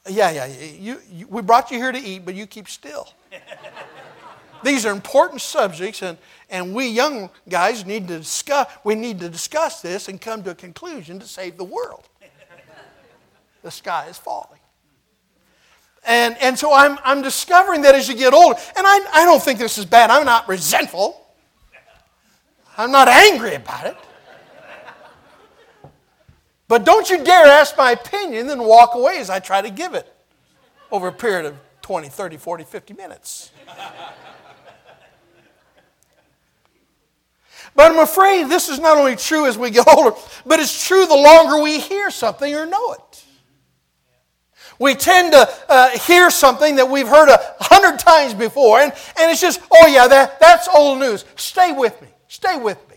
yeah, 0.09 0.31
yeah, 0.31 0.47
you, 0.47 1.01
you, 1.11 1.27
we 1.29 1.43
brought 1.43 1.71
you 1.71 1.79
here 1.79 1.93
to 1.93 1.99
eat, 1.99 2.25
but 2.25 2.35
you 2.35 2.47
keep 2.47 2.69
still. 2.69 3.09
These 4.65 4.87
are 4.87 4.93
important 4.93 5.41
subjects, 5.41 6.03
and, 6.03 6.17
and 6.49 6.75
we 6.75 6.87
young 6.87 7.29
guys 7.49 7.85
need 7.85 8.07
to 8.09 8.19
discuss, 8.19 8.69
we 8.85 8.95
need 8.95 9.19
to 9.21 9.29
discuss 9.29 9.83
this 9.83 10.09
and 10.09 10.21
come 10.21 10.45
to 10.45 10.51
a 10.51 10.55
conclusion 10.55 11.19
to 11.19 11.27
save 11.27 11.57
the 11.57 11.65
world. 11.65 12.09
The 13.63 13.71
sky 13.71 14.07
is 14.09 14.19
falling. 14.19 14.61
And, 16.05 16.37
and 16.41 16.59
so 16.59 16.73
I'm, 16.73 16.99
I'm 17.05 17.23
discovering 17.23 17.83
that 17.83 17.95
as 17.95 18.09
you 18.09 18.17
get 18.17 18.35
older, 18.35 18.59
and 18.77 18.87
I, 18.87 18.99
I 19.15 19.25
don't 19.25 19.43
think 19.43 19.59
this 19.59 19.79
is 19.79 19.85
bad. 19.85 20.11
I'm 20.11 20.25
not 20.25 20.49
resentful. 20.49 21.25
I'm 22.77 22.91
not 22.91 23.07
angry 23.07 23.55
about 23.55 23.87
it. 23.87 23.97
But 26.67 26.85
don't 26.85 27.09
you 27.11 27.23
dare 27.23 27.47
ask 27.47 27.77
my 27.77 27.93
opinion 27.93 28.49
and 28.49 28.65
walk 28.65 28.95
away 28.95 29.19
as 29.19 29.29
I 29.31 29.39
try 29.41 29.61
to 29.61 29.71
give 29.71 29.95
it 29.95 30.13
over 30.91 31.09
a 31.09 31.13
period 31.13 31.47
of 31.47 31.57
20, 31.83 32.09
30, 32.09 32.37
40, 32.39 32.65
50 32.65 32.95
minutes. 32.95 33.51
But 37.75 37.93
I'm 37.93 37.99
afraid 37.99 38.49
this 38.49 38.69
is 38.69 38.79
not 38.79 38.97
only 38.97 39.17
true 39.17 39.47
as 39.47 39.57
we 39.57 39.71
get 39.71 39.87
older, 39.89 40.17
but 40.45 40.61
it's 40.61 40.87
true 40.87 41.07
the 41.07 41.15
longer 41.15 41.63
we 41.63 41.79
hear 41.79 42.11
something 42.11 42.55
or 42.55 42.67
know 42.67 42.93
it. 42.93 43.25
We 44.83 44.97
tend 44.97 45.33
to 45.33 45.49
uh, 45.69 45.91
hear 45.91 46.29
something 46.29 46.75
that 46.75 46.91
we've 46.91 47.07
heard 47.07 47.29
a 47.29 47.39
hundred 47.61 48.01
times 48.01 48.35
before, 48.35 48.81
and, 48.81 48.93
and 49.17 49.31
it's 49.31 49.41
just, 49.41 49.61
oh 49.71 49.87
yeah, 49.87 50.09
that, 50.09 50.41
that's 50.41 50.67
old 50.67 50.99
news. 50.99 51.25
Stay 51.37 51.71
with 51.71 52.03
me. 52.03 52.09
Stay 52.27 52.59
with 52.59 52.79
me. 52.91 52.97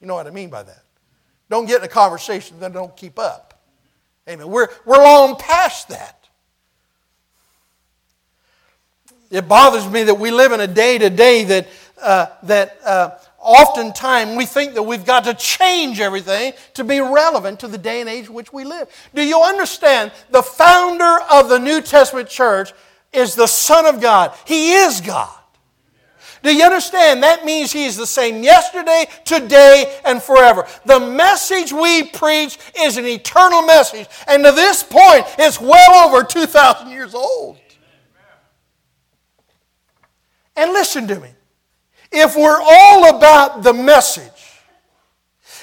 You 0.00 0.06
know 0.06 0.14
what 0.14 0.26
I 0.26 0.30
mean 0.30 0.48
by 0.48 0.62
that. 0.62 0.82
Don't 1.50 1.66
get 1.66 1.80
in 1.80 1.84
a 1.84 1.88
conversation 1.88 2.60
that 2.60 2.72
don't 2.72 2.96
keep 2.96 3.18
up. 3.18 3.60
Amen. 4.26 4.48
We're, 4.48 4.68
we're 4.86 4.96
long 4.96 5.36
past 5.36 5.88
that. 5.90 6.28
It 9.30 9.46
bothers 9.46 9.86
me 9.86 10.04
that 10.04 10.14
we 10.14 10.30
live 10.30 10.52
in 10.52 10.60
a 10.60 10.66
day 10.66 10.96
to 10.96 11.10
day 11.10 11.44
that, 11.44 11.68
uh, 12.00 12.26
that 12.44 12.78
uh, 12.86 13.10
oftentimes 13.44 14.36
we 14.36 14.46
think 14.46 14.74
that 14.74 14.82
we've 14.82 15.04
got 15.04 15.24
to 15.24 15.34
change 15.34 16.00
everything 16.00 16.54
to 16.72 16.82
be 16.82 16.98
relevant 17.00 17.60
to 17.60 17.68
the 17.68 17.78
day 17.78 18.00
and 18.00 18.08
age 18.08 18.26
in 18.26 18.34
which 18.34 18.52
we 18.52 18.64
live. 18.64 18.88
Do 19.14 19.22
you 19.22 19.40
understand? 19.42 20.10
The 20.30 20.42
founder 20.42 21.18
of 21.30 21.48
the 21.48 21.58
New 21.58 21.80
Testament 21.82 22.28
church 22.28 22.72
is 23.12 23.34
the 23.34 23.46
Son 23.46 23.86
of 23.86 24.00
God, 24.00 24.34
He 24.46 24.72
is 24.72 25.00
God. 25.00 25.30
Do 26.42 26.54
you 26.54 26.64
understand? 26.64 27.22
That 27.22 27.44
means 27.44 27.72
He 27.72 27.84
is 27.84 27.96
the 27.96 28.06
same 28.06 28.42
yesterday, 28.42 29.06
today, 29.24 29.98
and 30.04 30.22
forever. 30.22 30.66
The 30.84 31.00
message 31.00 31.72
we 31.72 32.04
preach 32.04 32.58
is 32.78 32.96
an 32.96 33.06
eternal 33.06 33.62
message. 33.62 34.08
And 34.26 34.44
to 34.44 34.52
this 34.52 34.82
point, 34.82 35.24
it's 35.38 35.60
well 35.60 36.08
over 36.08 36.22
2,000 36.22 36.90
years 36.90 37.14
old. 37.14 37.58
And 40.56 40.72
listen 40.72 41.08
to 41.08 41.18
me 41.18 41.33
if 42.14 42.36
we're 42.36 42.60
all 42.60 43.16
about 43.16 43.62
the 43.62 43.72
message, 43.72 44.30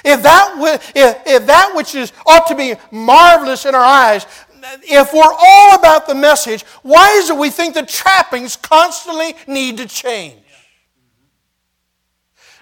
if 0.04 0.22
that, 0.24 0.82
if, 0.96 1.22
if 1.26 1.46
that 1.48 1.74
which 1.76 1.96
is, 1.96 2.12
ought 2.26 2.48
to 2.48 2.56
be 2.56 2.76
marvelous 2.92 3.66
in 3.66 3.76
our 3.76 3.84
eyes, 3.84 4.26
if 4.84 5.14
we're 5.14 5.22
all 5.24 5.76
about 5.76 6.08
the 6.08 6.16
message, 6.16 6.64
why 6.82 7.10
is 7.18 7.30
it 7.30 7.38
we 7.38 7.50
think 7.50 7.74
the 7.74 7.86
trappings 7.86 8.56
constantly 8.56 9.34
need 9.48 9.78
to 9.78 9.88
change? 9.88 10.38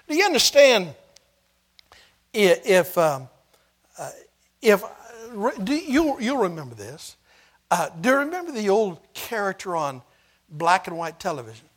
Do 0.08 0.16
you 0.16 0.24
understand 0.24 0.94
if, 2.32 2.96
um, 2.98 3.28
uh, 3.98 4.10
if 4.60 4.82
do 5.62 5.74
you, 5.74 6.18
you'll 6.20 6.42
remember 6.42 6.74
this. 6.74 7.16
Uh, 7.70 7.88
do 8.00 8.08
you 8.08 8.16
remember 8.16 8.50
the 8.50 8.68
old 8.68 8.98
character 9.14 9.76
on 9.76 10.02
black 10.48 10.88
and 10.88 10.98
white 10.98 11.20
television? 11.20 11.69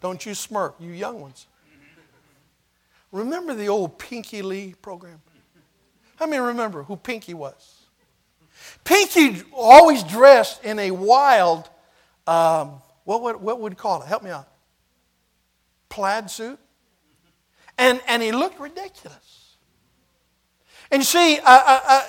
Don't 0.00 0.24
you 0.24 0.34
smirk, 0.34 0.76
you 0.78 0.92
young 0.92 1.20
ones. 1.20 1.46
Remember 3.12 3.54
the 3.54 3.68
old 3.68 3.98
Pinky 3.98 4.42
Lee 4.42 4.74
program? 4.82 5.20
How 6.16 6.26
many 6.26 6.40
remember 6.40 6.82
who 6.82 6.96
Pinky 6.96 7.34
was? 7.34 7.86
Pinky 8.84 9.42
always 9.52 10.02
dressed 10.02 10.64
in 10.64 10.78
a 10.78 10.90
wild, 10.90 11.68
um, 12.26 12.82
what, 13.04 13.22
would, 13.22 13.36
what 13.36 13.60
would 13.60 13.72
you 13.72 13.76
call 13.76 14.02
it? 14.02 14.06
Help 14.06 14.22
me 14.22 14.30
out. 14.30 14.48
Plaid 15.88 16.30
suit. 16.30 16.58
And, 17.78 18.00
and 18.08 18.22
he 18.22 18.32
looked 18.32 18.58
ridiculous. 18.58 19.45
And 20.90 21.04
see, 21.04 21.38
uh, 21.38 21.42
uh, 21.46 22.02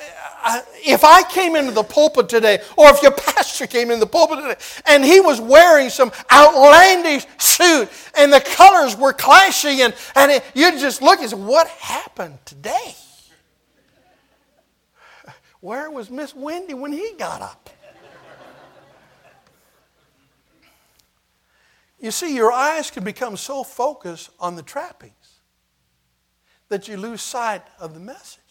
uh, 0.44 0.62
if 0.86 1.04
I 1.04 1.24
came 1.24 1.56
into 1.56 1.72
the 1.72 1.84
pulpit 1.84 2.30
today, 2.30 2.60
or 2.78 2.90
if 2.90 3.02
your 3.02 3.12
pastor 3.18 3.68
came 3.68 3.92
in 3.92 4.00
the 4.00 4.08
pulpit 4.08 4.40
today, 4.40 4.56
and 4.86 5.04
he 5.04 5.20
was 5.20 5.42
wearing 5.42 5.90
some 5.90 6.12
outlandish 6.32 7.26
suit, 7.38 7.90
and 8.18 8.32
the 8.32 8.42
colors 8.42 8.96
were 8.96 9.13
clashing, 9.13 9.82
and, 9.82 9.94
and 10.16 10.32
it, 10.32 10.44
you'd 10.54 10.80
just 10.80 11.02
look 11.02 11.20
and 11.20 11.30
say, 11.30 11.36
What 11.36 11.68
happened 11.68 12.38
today? 12.46 12.96
Where 15.60 15.90
was 15.90 16.10
Miss 16.10 16.36
Wendy 16.36 16.76
when 16.76 16.94
he 16.94 17.13
got 17.18 17.42
up? 17.42 17.70
You 22.00 22.12
see, 22.12 22.36
your 22.36 22.52
eyes 22.52 22.92
can 22.92 23.04
become 23.04 23.38
so 23.38 23.63
focused 23.63 24.30
on 24.40 24.56
the 24.56 24.62
trappings 24.62 25.13
that 26.70 26.88
you 26.88 26.96
lose 26.96 27.22
sight 27.22 27.63
of 27.80 27.94
the 27.96 28.00
message. 28.00 28.47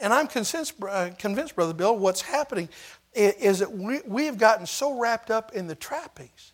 And 0.00 0.12
I'm 0.12 0.26
convinced, 0.26 0.74
uh, 0.82 1.10
convinced, 1.18 1.54
Brother 1.54 1.74
Bill, 1.74 1.96
what's 1.96 2.22
happening 2.22 2.68
is 3.14 3.58
that 3.58 3.72
we, 3.72 4.00
we've 4.06 4.38
gotten 4.38 4.66
so 4.66 4.98
wrapped 4.98 5.30
up 5.30 5.52
in 5.54 5.66
the 5.66 5.74
trappings. 5.74 6.52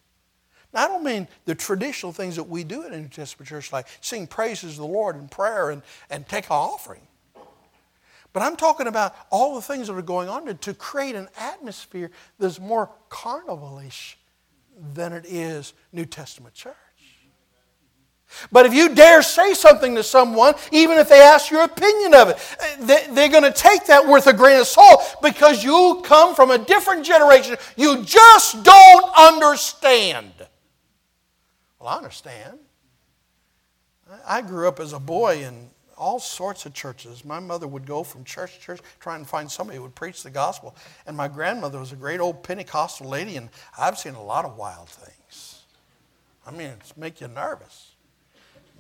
Now, 0.73 0.85
I 0.85 0.89
don't 0.89 1.05
mean 1.05 1.29
the 1.45 1.55
traditional 1.55 2.13
things 2.13 2.37
that 2.37 2.45
we 2.45 2.65
do 2.65 2.83
in 2.83 2.93
a 2.93 2.99
New 2.99 3.09
Testament 3.09 3.49
church, 3.49 3.73
like 3.73 3.87
sing 4.01 4.27
praises 4.27 4.75
to 4.75 4.81
the 4.81 4.87
Lord 4.87 5.17
in 5.17 5.29
prayer 5.29 5.71
and, 5.71 5.83
and 6.11 6.29
take 6.29 6.47
an 6.47 6.53
offering. 6.53 7.03
But 8.33 8.43
I'm 8.43 8.57
talking 8.57 8.87
about 8.87 9.15
all 9.31 9.55
the 9.55 9.63
things 9.63 9.87
that 9.87 9.95
are 9.95 10.03
going 10.03 10.29
on 10.29 10.45
to, 10.47 10.55
to 10.55 10.75
create 10.75 11.15
an 11.15 11.29
atmosphere 11.39 12.11
that's 12.39 12.61
more 12.61 12.91
carnivalish 13.09 14.17
than 14.93 15.13
it 15.13 15.25
is 15.27 15.73
New 15.93 16.05
Testament 16.05 16.55
church. 16.55 16.75
But 18.53 18.67
if 18.67 18.75
you 18.75 18.95
dare 18.95 19.23
say 19.23 19.55
something 19.55 19.95
to 19.95 20.03
someone, 20.03 20.55
even 20.73 20.99
if 20.99 21.09
they 21.09 21.21
ask 21.21 21.51
your 21.51 21.65
opinion 21.65 22.15
of 22.15 22.29
it, 22.29 23.09
they're 23.15 23.29
going 23.29 23.45
to 23.45 23.53
take 23.53 23.87
that 23.87 24.07
with 24.07 24.27
a 24.27 24.33
grain 24.33 24.61
of 24.61 24.67
salt 24.67 25.17
because 25.23 25.65
you 25.65 26.03
come 26.05 26.35
from 26.35 26.51
a 26.51 26.59
different 26.59 27.05
generation. 27.05 27.57
You 27.77 28.03
just 28.05 28.63
don't 28.63 29.11
understand. 29.17 30.33
Well, 31.79 31.89
I 31.89 31.97
understand. 31.97 32.59
I 34.27 34.43
grew 34.43 34.69
up 34.69 34.81
as 34.81 34.93
a 34.93 35.01
boy 35.01 35.43
in 35.43 35.71
all 35.97 36.21
sorts 36.21 36.67
of 36.67 36.75
churches. 36.75 37.25
My 37.25 37.41
mother 37.41 37.67
would 37.67 37.87
go 37.87 38.03
from 38.03 38.23
church 38.23 38.55
to 38.55 38.61
church 38.61 38.81
trying 39.01 39.23
to 39.23 39.29
find 39.29 39.51
somebody 39.51 39.79
who 39.79 39.83
would 39.83 39.95
preach 39.95 40.23
the 40.23 40.31
gospel. 40.31 40.77
And 41.07 41.17
my 41.17 41.27
grandmother 41.27 41.79
was 41.79 41.93
a 41.93 41.97
great 41.97 42.21
old 42.21 42.43
Pentecostal 42.43 43.09
lady, 43.09 43.37
and 43.37 43.49
I've 43.79 43.99
seen 43.99 44.15
a 44.15 44.23
lot 44.23 44.45
of 44.45 44.57
wild 44.57 44.89
things. 44.89 45.63
I 46.47 46.51
mean, 46.51 46.69
it's 46.69 46.97
make 46.97 47.21
you 47.21 47.29
nervous 47.29 47.96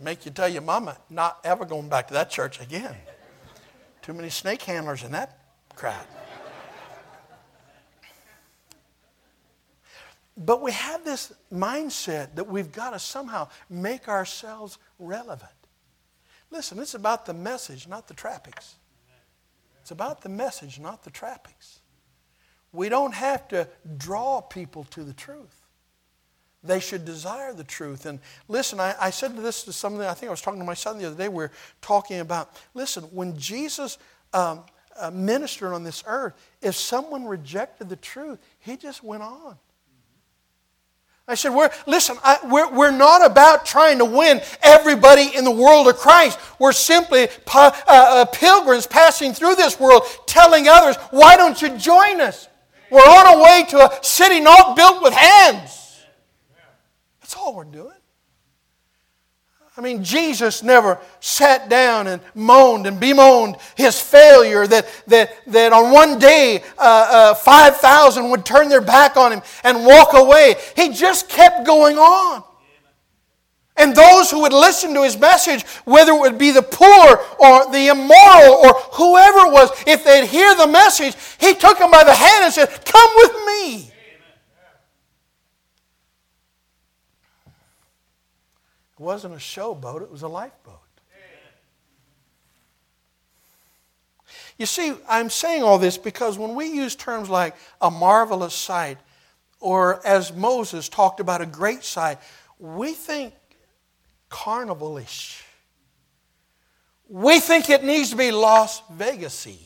make 0.00 0.24
you 0.24 0.30
tell 0.30 0.48
your 0.48 0.62
mama, 0.62 0.98
not 1.09 1.40
ever 1.44 1.64
going 1.64 1.88
back 1.88 2.09
to 2.09 2.14
that 2.14 2.30
church 2.30 2.61
again. 2.61 2.94
Too 4.02 4.12
many 4.12 4.30
snake 4.30 4.62
handlers 4.62 5.02
in 5.02 5.12
that 5.12 5.38
crowd. 5.74 6.06
But 10.37 10.61
we 10.61 10.72
have 10.72 11.04
this 11.04 11.32
mindset 11.50 12.35
that 12.35 12.46
we've 12.46 12.70
got 12.70 12.90
to 12.90 12.98
somehow 12.98 13.48
make 13.70 14.06
ourselves 14.06 14.78
relevant. 14.98 15.50
Listen, 16.50 16.78
it's 16.78 16.94
about 16.94 17.26
the 17.26 17.35
message, 17.35 17.88
not 17.88 18.06
the 18.06 18.14
trappings. 18.14 18.74
It's 19.80 19.90
about 19.90 20.20
the 20.20 20.28
message, 20.28 20.78
not 20.78 21.04
the 21.04 21.11
trappings. 21.11 21.80
We 22.72 22.88
don't 22.88 23.14
have 23.14 23.48
to 23.48 23.68
draw 23.96 24.40
people 24.40 24.85
to 24.85 25.04
the 25.04 25.14
truth. 25.14 25.65
They 26.66 26.81
should 26.81 27.05
desire 27.05 27.52
the 27.52 27.64
truth. 27.64 28.07
And 28.07 28.18
listen, 28.48 28.81
I, 28.81 28.94
I 29.00 29.11
said 29.11 29.37
this 29.37 29.62
to 29.64 29.72
somebody, 29.72 30.09
I 30.09 30.14
think 30.14 30.29
I 30.29 30.31
was 30.31 30.40
talking 30.40 30.61
to 30.61 30.66
my 30.66 30.74
son 30.74 30.98
the 30.98 31.07
other 31.07 31.16
day. 31.16 31.29
We 31.29 31.44
are 31.44 31.52
talking 31.81 32.20
about, 32.20 32.55
listen, 32.74 33.05
when 33.05 33.37
Jesus 33.37 33.98
um, 34.33 34.64
uh, 34.98 35.11
ministered 35.11 35.72
on 35.72 35.85
this 35.85 36.02
earth, 36.07 36.35
if 36.62 36.74
someone 36.74 37.24
rejected 37.26 37.88
the 37.88 37.96
truth, 37.96 38.38
he 38.59 38.76
just 38.76 39.02
went 39.02 39.22
on. 39.22 39.57
I 41.29 41.35
said, 41.35 41.50
we're, 41.50 41.70
listen, 41.87 42.16
I, 42.22 42.38
we're, 42.44 42.70
we're 42.70 42.96
not 42.96 43.26
about 43.26 43.66
trying 43.66 43.98
to 43.98 44.05
win 44.05 44.40
everybody 44.62 45.35
in 45.35 45.42
the 45.42 45.50
world 45.50 45.88
of 45.88 45.96
Christ. 45.96 46.38
We're 46.61 46.70
simply 46.72 47.29
uh, 47.52 47.72
uh, 47.88 48.24
pilgrims 48.26 48.87
passing 48.87 49.33
through 49.33 49.57
this 49.57 49.81
world 49.81 50.05
telling 50.26 50.68
others, 50.68 50.96
why 51.11 51.37
don't 51.37 51.61
you 51.61 51.76
join 51.76 52.20
us? 52.20 52.48
We're 52.90 53.00
on 53.00 53.26
our 53.26 53.42
way 53.42 53.64
to 53.70 53.79
a 53.79 54.05
city 54.05 54.38
not 54.38 54.76
built 54.76 55.02
with 55.02 55.12
hands. 55.12 55.86
That's 57.26 57.34
all 57.34 57.56
we're 57.56 57.64
doing. 57.64 57.90
I 59.76 59.80
mean, 59.80 60.04
Jesus 60.04 60.62
never 60.62 61.00
sat 61.18 61.68
down 61.68 62.06
and 62.06 62.22
moaned 62.36 62.86
and 62.86 63.00
bemoaned 63.00 63.56
his 63.74 64.00
failure 64.00 64.64
that, 64.64 64.86
that, 65.08 65.32
that 65.48 65.72
on 65.72 65.90
one 65.90 66.20
day 66.20 66.62
uh, 66.78 67.32
uh, 67.32 67.34
5,000 67.34 68.30
would 68.30 68.44
turn 68.44 68.68
their 68.68 68.80
back 68.80 69.16
on 69.16 69.32
him 69.32 69.42
and 69.64 69.84
walk 69.84 70.10
away. 70.12 70.54
He 70.76 70.90
just 70.90 71.28
kept 71.28 71.66
going 71.66 71.98
on. 71.98 72.44
And 73.76 73.92
those 73.92 74.30
who 74.30 74.42
would 74.42 74.52
listen 74.52 74.94
to 74.94 75.02
his 75.02 75.18
message, 75.18 75.64
whether 75.84 76.12
it 76.12 76.20
would 76.20 76.38
be 76.38 76.52
the 76.52 76.62
poor 76.62 77.18
or 77.40 77.72
the 77.72 77.88
immoral 77.88 78.54
or 78.54 78.72
whoever 78.92 79.48
it 79.48 79.52
was, 79.52 79.70
if 79.84 80.04
they'd 80.04 80.26
hear 80.26 80.54
the 80.54 80.68
message, 80.68 81.16
he 81.40 81.54
took 81.54 81.80
them 81.80 81.90
by 81.90 82.04
the 82.04 82.14
hand 82.14 82.44
and 82.44 82.54
said, 82.54 82.68
Come 82.84 83.10
with 83.16 83.32
me. 83.46 83.92
It 88.98 89.02
wasn't 89.02 89.35
a 89.35 89.38
showboat, 89.38 90.02
it 90.02 90.11
was 90.11 90.22
a 90.22 90.28
lifeboat. 90.28 90.80
You 94.59 94.66
see, 94.66 94.94
I'm 95.09 95.28
saying 95.28 95.62
all 95.62 95.78
this 95.78 95.98
because 95.98 96.38
when 96.38 96.54
we 96.54 96.66
use 96.66 96.96
terms 96.96 97.28
like 97.28 97.54
a 97.80 97.90
marvelous 97.90 98.54
sight, 98.54 98.98
or 99.61 100.04
as 100.06 100.32
Moses 100.32 100.88
talked 100.88 101.20
about 101.20 101.42
a 101.42 101.46
great 101.46 101.85
sight, 101.85 102.18
we 102.59 102.92
think 102.92 103.35
carnivalish. 104.30 105.42
We 107.09 107.38
think 107.38 107.70
it 107.70 107.85
needs 107.85 108.11
to 108.11 108.16
be 108.16 108.30
Las 108.30 108.82
Vegasy. 108.92 109.59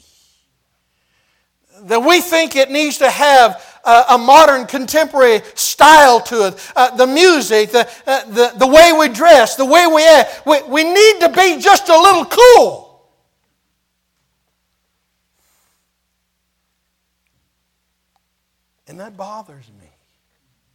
That 1.83 2.01
we 2.01 2.21
think 2.21 2.57
it 2.57 2.71
needs 2.71 2.99
to 2.99 3.09
have 3.09 3.70
a, 3.85 4.05
a 4.11 4.19
modern 4.19 4.66
contemporary 4.66 5.43
style 5.55 6.21
to 6.23 6.49
it. 6.49 6.73
Uh, 6.77 6.95
the 6.97 7.07
music, 7.07 7.71
the, 7.71 7.88
uh, 8.07 8.25
the, 8.27 8.53
the 8.57 8.66
way 8.66 8.93
we 8.99 9.09
dress, 9.09 9.57
the 9.57 9.64
way 9.64 9.87
we 9.87 10.07
act. 10.07 10.47
We, 10.47 10.62
we 10.62 10.85
need 10.85 11.21
to 11.21 11.29
be 11.29 11.61
just 11.61 11.88
a 11.88 11.99
little 11.99 12.25
cool. 12.25 12.90
And 18.87 18.99
that 18.99 19.16
bothers 19.16 19.66
me 19.81 19.87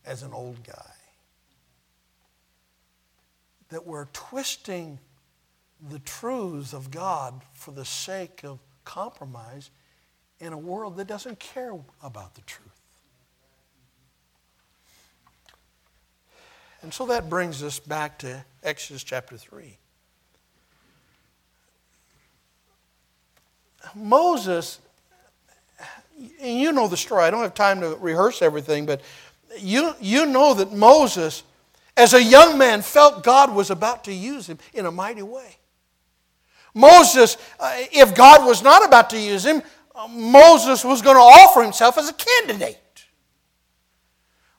as 0.06 0.24
an 0.24 0.32
old 0.32 0.64
guy 0.64 0.74
that 3.70 3.86
we're 3.86 4.06
twisting 4.14 5.00
the 5.90 6.00
truths 6.00 6.74
of 6.74 6.92
God 6.92 7.42
for 7.54 7.72
the 7.72 7.84
sake 7.84 8.44
of 8.44 8.60
compromise 8.86 9.70
in 10.40 10.54
a 10.54 10.58
world 10.58 10.98
that 10.98 11.08
doesn't 11.08 11.40
care 11.40 11.74
about 12.02 12.36
the 12.36 12.42
truth. 12.42 12.75
And 16.86 16.94
so 16.94 17.08
that 17.08 17.30
brings 17.30 17.64
us 17.64 17.80
back 17.80 18.20
to 18.20 18.46
Exodus 18.64 19.04
chapter 19.04 19.36
3. 19.36 19.76
Moses, 23.94 24.80
and 26.40 26.60
you 26.60 26.72
know 26.72 26.88
the 26.88 26.96
story. 26.96 27.24
I 27.24 27.32
don't 27.32 27.42
have 27.42 27.56
time 27.56 27.82
to 27.82 27.96
rehearse 27.96 28.42
everything, 28.42 28.86
but 28.86 29.02
you, 29.58 29.96
you 30.00 30.26
know 30.26 30.54
that 30.54 30.72
Moses 30.72 31.44
as 31.98 32.14
a 32.14 32.22
young 32.22 32.58
man, 32.58 32.82
felt 32.82 33.24
God 33.24 33.54
was 33.54 33.70
about 33.70 34.04
to 34.04 34.14
use 34.14 34.48
him 34.48 34.60
in 34.74 34.86
a 34.86 34.92
mighty 34.92 35.24
way. 35.24 35.58
Moses, 36.74 37.38
uh, 37.60 37.74
if 37.92 38.14
God 38.14 38.46
was 38.46 38.62
not 38.62 38.86
about 38.86 39.10
to 39.12 39.20
use 39.20 39.46
him, 39.46 39.62
uh, 39.96 40.08
Moses 40.08 40.84
was 40.84 41.02
going 41.02 41.16
to 41.16 41.22
offer 41.22 41.64
himself 41.64 41.98
as 41.98 42.10
a 42.10 42.14
candidate. 42.14 42.78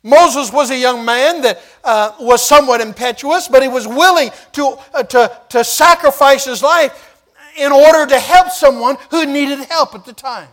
Moses 0.07 0.53
was 0.53 0.71
a 0.71 0.79
young 0.79 1.05
man 1.05 1.43
that 1.43 1.61
uh, 1.83 2.13
was 2.21 2.41
somewhat 2.47 2.81
impetuous, 2.81 3.49
but 3.49 3.61
he 3.61 3.69
was 3.69 3.89
willing 3.89 4.31
to, 4.53 4.79
uh, 4.95 5.03
to, 5.03 5.41
to 5.49 5.65
sacrifice 5.65 6.45
his 6.45 6.63
life 6.63 7.25
in 7.59 7.73
order 7.73 8.07
to 8.07 8.21
help 8.21 8.51
someone 8.51 8.97
who 9.11 9.27
needed 9.27 9.59
help 9.69 9.97
at 9.97 10.05
the 10.05 10.13
time. 10.13 10.49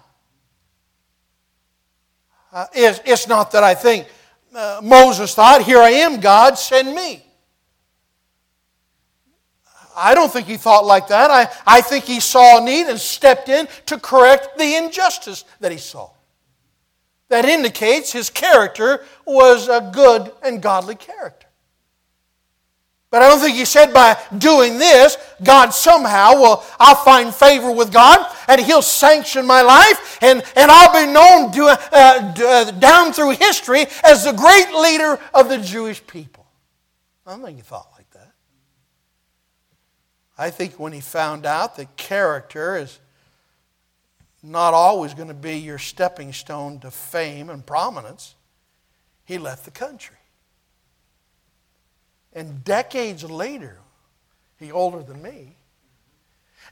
Uh, 2.52 2.66
it's, 2.74 3.00
it's 3.06 3.28
not 3.28 3.52
that 3.52 3.64
I 3.64 3.76
think 3.76 4.08
uh, 4.56 4.82
Moses 4.84 5.36
thought, 5.36 5.62
Here 5.62 5.80
I 5.80 5.90
am, 5.90 6.20
God, 6.20 6.58
send 6.58 6.96
me. 6.96 7.24
I 9.96 10.16
don't 10.16 10.34
think 10.34 10.48
he 10.48 10.58
thought 10.58 10.84
like 10.84 11.10
that. 11.10 11.30
I, 11.30 11.48
I 11.68 11.82
think 11.82 12.06
he 12.06 12.20
saw 12.20 12.60
a 12.60 12.66
need 12.66 12.88
and 12.88 13.00
stepped 13.00 13.50
in 13.50 13.68
to 13.86 14.00
correct 14.00 14.58
the 14.58 14.78
injustice 14.78 15.46
that 15.60 15.72
he 15.72 15.78
saw. 15.78 16.10
That 17.34 17.46
indicates 17.46 18.12
his 18.12 18.30
character 18.30 19.04
was 19.26 19.68
a 19.68 19.90
good 19.92 20.32
and 20.44 20.62
godly 20.62 20.94
character. 20.94 21.48
But 23.10 23.24
I 23.24 23.28
don't 23.28 23.40
think 23.40 23.56
he 23.58 23.66
said 23.66 23.92
by 23.92 24.22
doing 24.38 24.78
this, 24.78 25.18
God 25.42 25.72
somehow 25.72 26.36
will, 26.36 26.64
I'll 26.80 26.94
find 26.94 27.34
favor 27.34 27.72
with 27.72 27.92
God 27.92 28.24
and 28.48 28.62
he'll 28.62 28.84
sanction 28.84 29.48
my 29.48 29.64
life 29.64 30.20
and, 30.22 30.44
and 30.56 30.70
I'll 30.70 30.94
be 30.94 31.12
known 31.12 31.52
to, 31.54 31.76
uh, 31.92 32.34
uh, 32.38 32.72
down 32.74 33.14
through 33.14 33.32
history 33.32 33.88
as 34.04 34.26
the 34.26 34.34
great 34.34 34.72
leader 34.72 35.20
of 35.34 35.50
the 35.50 35.58
Jewish 35.58 36.06
people. 36.06 36.46
I 37.26 37.32
don't 37.32 37.44
think 37.44 37.58
he 37.58 37.64
thought 37.64 37.90
like 37.98 38.12
that. 38.12 38.32
I 40.38 40.52
think 40.52 40.80
when 40.80 40.94
he 40.94 41.02
found 41.02 41.48
out 41.48 41.78
that 41.78 41.98
character 41.98 42.78
is 42.78 43.00
not 44.44 44.74
always 44.74 45.14
going 45.14 45.30
to 45.30 45.34
be 45.34 45.58
your 45.58 45.80
stepping 45.80 46.34
stone 46.34 46.80
to 46.82 46.92
fame 46.92 47.50
and 47.50 47.66
prominence, 47.66 48.36
he 49.24 49.38
left 49.38 49.64
the 49.64 49.72
country. 49.72 50.18
And 52.34 52.64
decades 52.64 53.24
later, 53.24 53.80
he 54.60 54.72
older 54.72 55.02
than 55.02 55.22
me. 55.22 55.56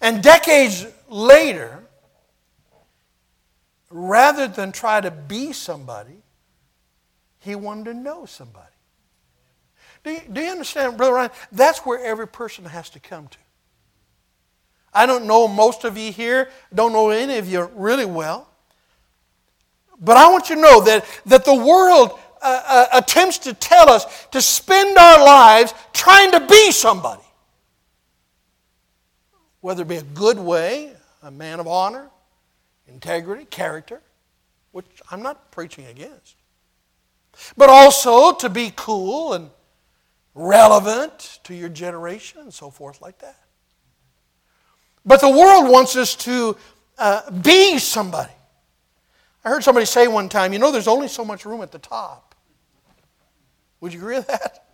And 0.01 0.21
decades 0.21 0.85
later, 1.07 1.83
rather 3.89 4.47
than 4.47 4.71
try 4.71 4.99
to 4.99 5.11
be 5.11 5.53
somebody, 5.53 6.17
he 7.39 7.55
wanted 7.55 7.85
to 7.85 7.93
know 7.93 8.25
somebody. 8.25 8.65
Do 10.03 10.11
you, 10.11 10.21
do 10.31 10.41
you 10.41 10.51
understand, 10.51 10.97
Brother 10.97 11.13
Ryan? 11.13 11.31
That's 11.51 11.79
where 11.79 12.03
every 12.03 12.27
person 12.27 12.65
has 12.65 12.89
to 12.91 12.99
come 12.99 13.27
to. 13.27 13.37
I 14.93 15.05
don't 15.05 15.25
know 15.25 15.47
most 15.47 15.83
of 15.83 15.97
you 15.97 16.11
here, 16.11 16.49
don't 16.73 16.91
know 16.91 17.09
any 17.09 17.37
of 17.37 17.47
you 17.47 17.69
really 17.75 18.05
well. 18.05 18.47
But 19.99 20.17
I 20.17 20.29
want 20.29 20.49
you 20.49 20.55
to 20.55 20.61
know 20.61 20.81
that, 20.81 21.05
that 21.27 21.45
the 21.45 21.55
world 21.55 22.19
uh, 22.41 22.63
uh, 22.65 22.85
attempts 22.93 23.37
to 23.39 23.53
tell 23.53 23.89
us 23.89 24.27
to 24.31 24.41
spend 24.41 24.97
our 24.97 25.23
lives 25.23 25.73
trying 25.93 26.31
to 26.31 26.39
be 26.39 26.71
somebody. 26.71 27.21
Whether 29.61 29.83
it 29.83 29.87
be 29.87 29.97
a 29.97 30.03
good 30.03 30.39
way, 30.39 30.93
a 31.21 31.29
man 31.29 31.59
of 31.59 31.67
honor, 31.67 32.09
integrity, 32.87 33.45
character, 33.45 34.01
which 34.71 34.87
I'm 35.11 35.21
not 35.21 35.51
preaching 35.51 35.85
against, 35.85 36.35
but 37.55 37.69
also 37.69 38.33
to 38.33 38.49
be 38.49 38.73
cool 38.75 39.33
and 39.33 39.51
relevant 40.33 41.39
to 41.43 41.53
your 41.53 41.69
generation 41.69 42.41
and 42.41 42.53
so 42.53 42.71
forth, 42.71 43.01
like 43.01 43.19
that. 43.19 43.37
But 45.05 45.21
the 45.21 45.29
world 45.29 45.69
wants 45.69 45.95
us 45.95 46.15
to 46.17 46.55
uh, 46.97 47.31
be 47.31 47.79
somebody. 47.79 48.31
I 49.43 49.49
heard 49.49 49.63
somebody 49.63 49.85
say 49.85 50.07
one 50.07 50.29
time, 50.29 50.53
you 50.53 50.59
know, 50.59 50.71
there's 50.71 50.87
only 50.87 51.07
so 51.07 51.25
much 51.25 51.45
room 51.45 51.61
at 51.61 51.71
the 51.71 51.79
top. 51.79 52.35
Would 53.79 53.93
you 53.93 53.99
agree 53.99 54.17
with 54.17 54.27
that? 54.27 54.67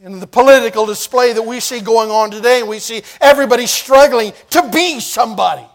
In 0.00 0.20
the 0.20 0.28
political 0.28 0.86
display 0.86 1.32
that 1.32 1.42
we 1.42 1.58
see 1.58 1.80
going 1.80 2.10
on 2.10 2.30
today, 2.30 2.62
we 2.62 2.78
see 2.78 3.02
everybody 3.20 3.66
struggling 3.66 4.32
to 4.50 4.70
be 4.72 5.00
somebody. 5.00 5.66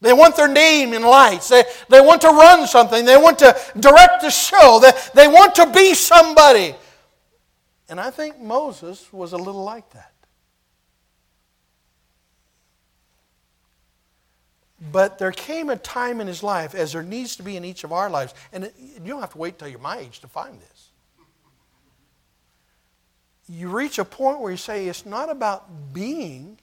They 0.00 0.14
want 0.14 0.36
their 0.36 0.48
name 0.48 0.94
in 0.94 1.02
lights. 1.02 1.48
They, 1.48 1.64
they 1.90 2.00
want 2.00 2.22
to 2.22 2.28
run 2.28 2.66
something. 2.66 3.04
They 3.04 3.16
want 3.18 3.40
to 3.40 3.54
direct 3.78 4.22
a 4.22 4.30
show. 4.30 4.78
They, 4.80 4.92
they 5.14 5.28
want 5.28 5.56
to 5.56 5.70
be 5.70 5.92
somebody. 5.92 6.74
And 7.90 8.00
I 8.00 8.10
think 8.10 8.40
Moses 8.40 9.12
was 9.12 9.32
a 9.32 9.36
little 9.36 9.64
like 9.64 9.90
that. 9.90 10.12
But 14.92 15.18
there 15.18 15.32
came 15.32 15.70
a 15.70 15.76
time 15.76 16.20
in 16.20 16.26
his 16.26 16.42
life, 16.42 16.74
as 16.74 16.92
there 16.92 17.02
needs 17.02 17.36
to 17.36 17.42
be 17.42 17.56
in 17.56 17.64
each 17.64 17.82
of 17.82 17.92
our 17.92 18.08
lives, 18.08 18.32
and 18.52 18.70
you 18.78 19.12
don't 19.12 19.20
have 19.20 19.32
to 19.32 19.38
wait 19.38 19.58
till 19.58 19.68
you're 19.68 19.80
my 19.80 19.98
age 19.98 20.20
to 20.20 20.28
find 20.28 20.60
this. 20.60 20.90
You 23.48 23.70
reach 23.70 23.98
a 23.98 24.04
point 24.04 24.40
where 24.40 24.50
you 24.50 24.56
say 24.56 24.86
it's 24.86 25.06
not 25.06 25.30
about 25.30 25.92
being 25.92 26.58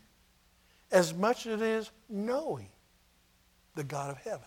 as 0.91 1.13
much 1.13 1.45
as 1.45 1.61
it 1.61 1.65
is 1.65 1.91
knowing 2.07 2.69
the 3.73 3.83
God 3.83 4.11
of 4.11 4.17
heaven. 4.19 4.45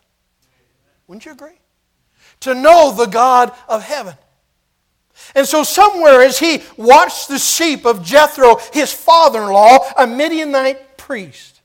Wouldn't 1.07 1.27
you 1.27 1.33
agree? 1.33 1.59
To 2.41 2.55
know 2.55 2.95
the 2.97 3.07
God 3.07 3.53
of 3.69 3.83
heaven. 3.83 4.15
And 5.35 5.47
so, 5.47 5.65
somewhere 5.65 6.23
as 6.23 6.39
he 6.39 6.63
watched 6.77 7.29
the 7.29 7.39
sheep 7.39 7.85
of 7.85 8.05
Jethro, 8.05 8.61
his 8.73 8.93
father 8.93 9.43
in 9.43 9.49
law, 9.49 9.79
a 9.97 10.07
Midianite 10.07 10.97
priest, 10.97 11.58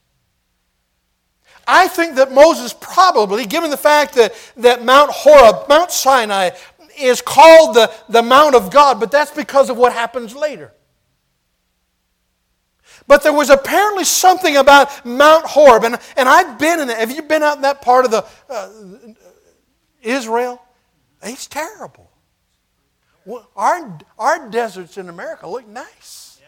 I 1.68 1.88
think 1.88 2.16
that 2.16 2.32
Moses 2.32 2.74
probably, 2.80 3.46
given 3.46 3.70
the 3.70 3.78
fact 3.78 4.16
that, 4.16 4.34
that 4.58 4.84
Mount 4.84 5.12
Horeb, 5.12 5.68
Mount 5.70 5.92
Sinai, 5.92 6.52
is 7.00 7.22
called 7.22 7.76
the, 7.76 7.92
the 8.10 8.22
Mount 8.22 8.56
of 8.56 8.72
God, 8.72 9.00
but 9.00 9.12
that's 9.12 9.32
because 9.32 9.70
of 9.70 9.78
what 9.78 9.94
happens 9.94 10.36
later. 10.36 10.74
But 13.08 13.24
there 13.24 13.34
was 13.34 13.50
apparently 13.50 14.04
something 14.04 14.56
about 14.58 15.06
Mount 15.06 15.46
Horeb, 15.46 15.84
and, 15.84 15.98
and 16.16 16.30
I've 16.30 16.58
been 16.58 16.80
in 16.80 16.90
it. 16.90 16.98
Have 16.98 17.12
you 17.12 17.22
been 17.22 17.44
out 17.44 17.58
in 17.58 17.62
that 17.64 17.82
part 17.82 18.06
of 18.06 18.12
the 18.12 18.26
uh, 18.50 18.70
Israel? 20.02 20.62
It's 21.22 21.48
terrible. 21.48 22.12
Well, 23.26 23.50
our, 23.56 24.00
our 24.20 24.50
deserts 24.50 24.98
in 24.98 25.10
America 25.10 25.48
look 25.48 25.68
nice. 25.68 26.42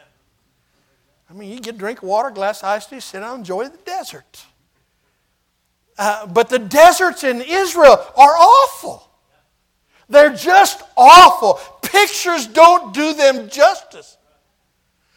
I 1.30 1.34
mean, 1.34 1.52
you 1.52 1.60
get 1.60 1.78
drink 1.78 2.04
water, 2.04 2.30
glass 2.30 2.64
iced 2.64 2.92
tea, 2.92 3.00
sit 3.00 3.22
down, 3.22 3.40
enjoy 3.40 3.68
the 3.68 3.78
desert. 3.78 4.46
Uh, 5.98 6.28
but 6.28 6.50
the 6.50 6.60
deserts 6.60 7.24
in 7.24 7.42
Israel 7.42 8.06
are 8.18 8.36
awful. 8.38 9.10
They're 10.10 10.36
just 10.36 10.84
awful. 10.96 11.60
Pictures 11.82 12.48
don't 12.48 12.94
do 12.94 13.14
them 13.14 13.50
justice. 13.50 14.18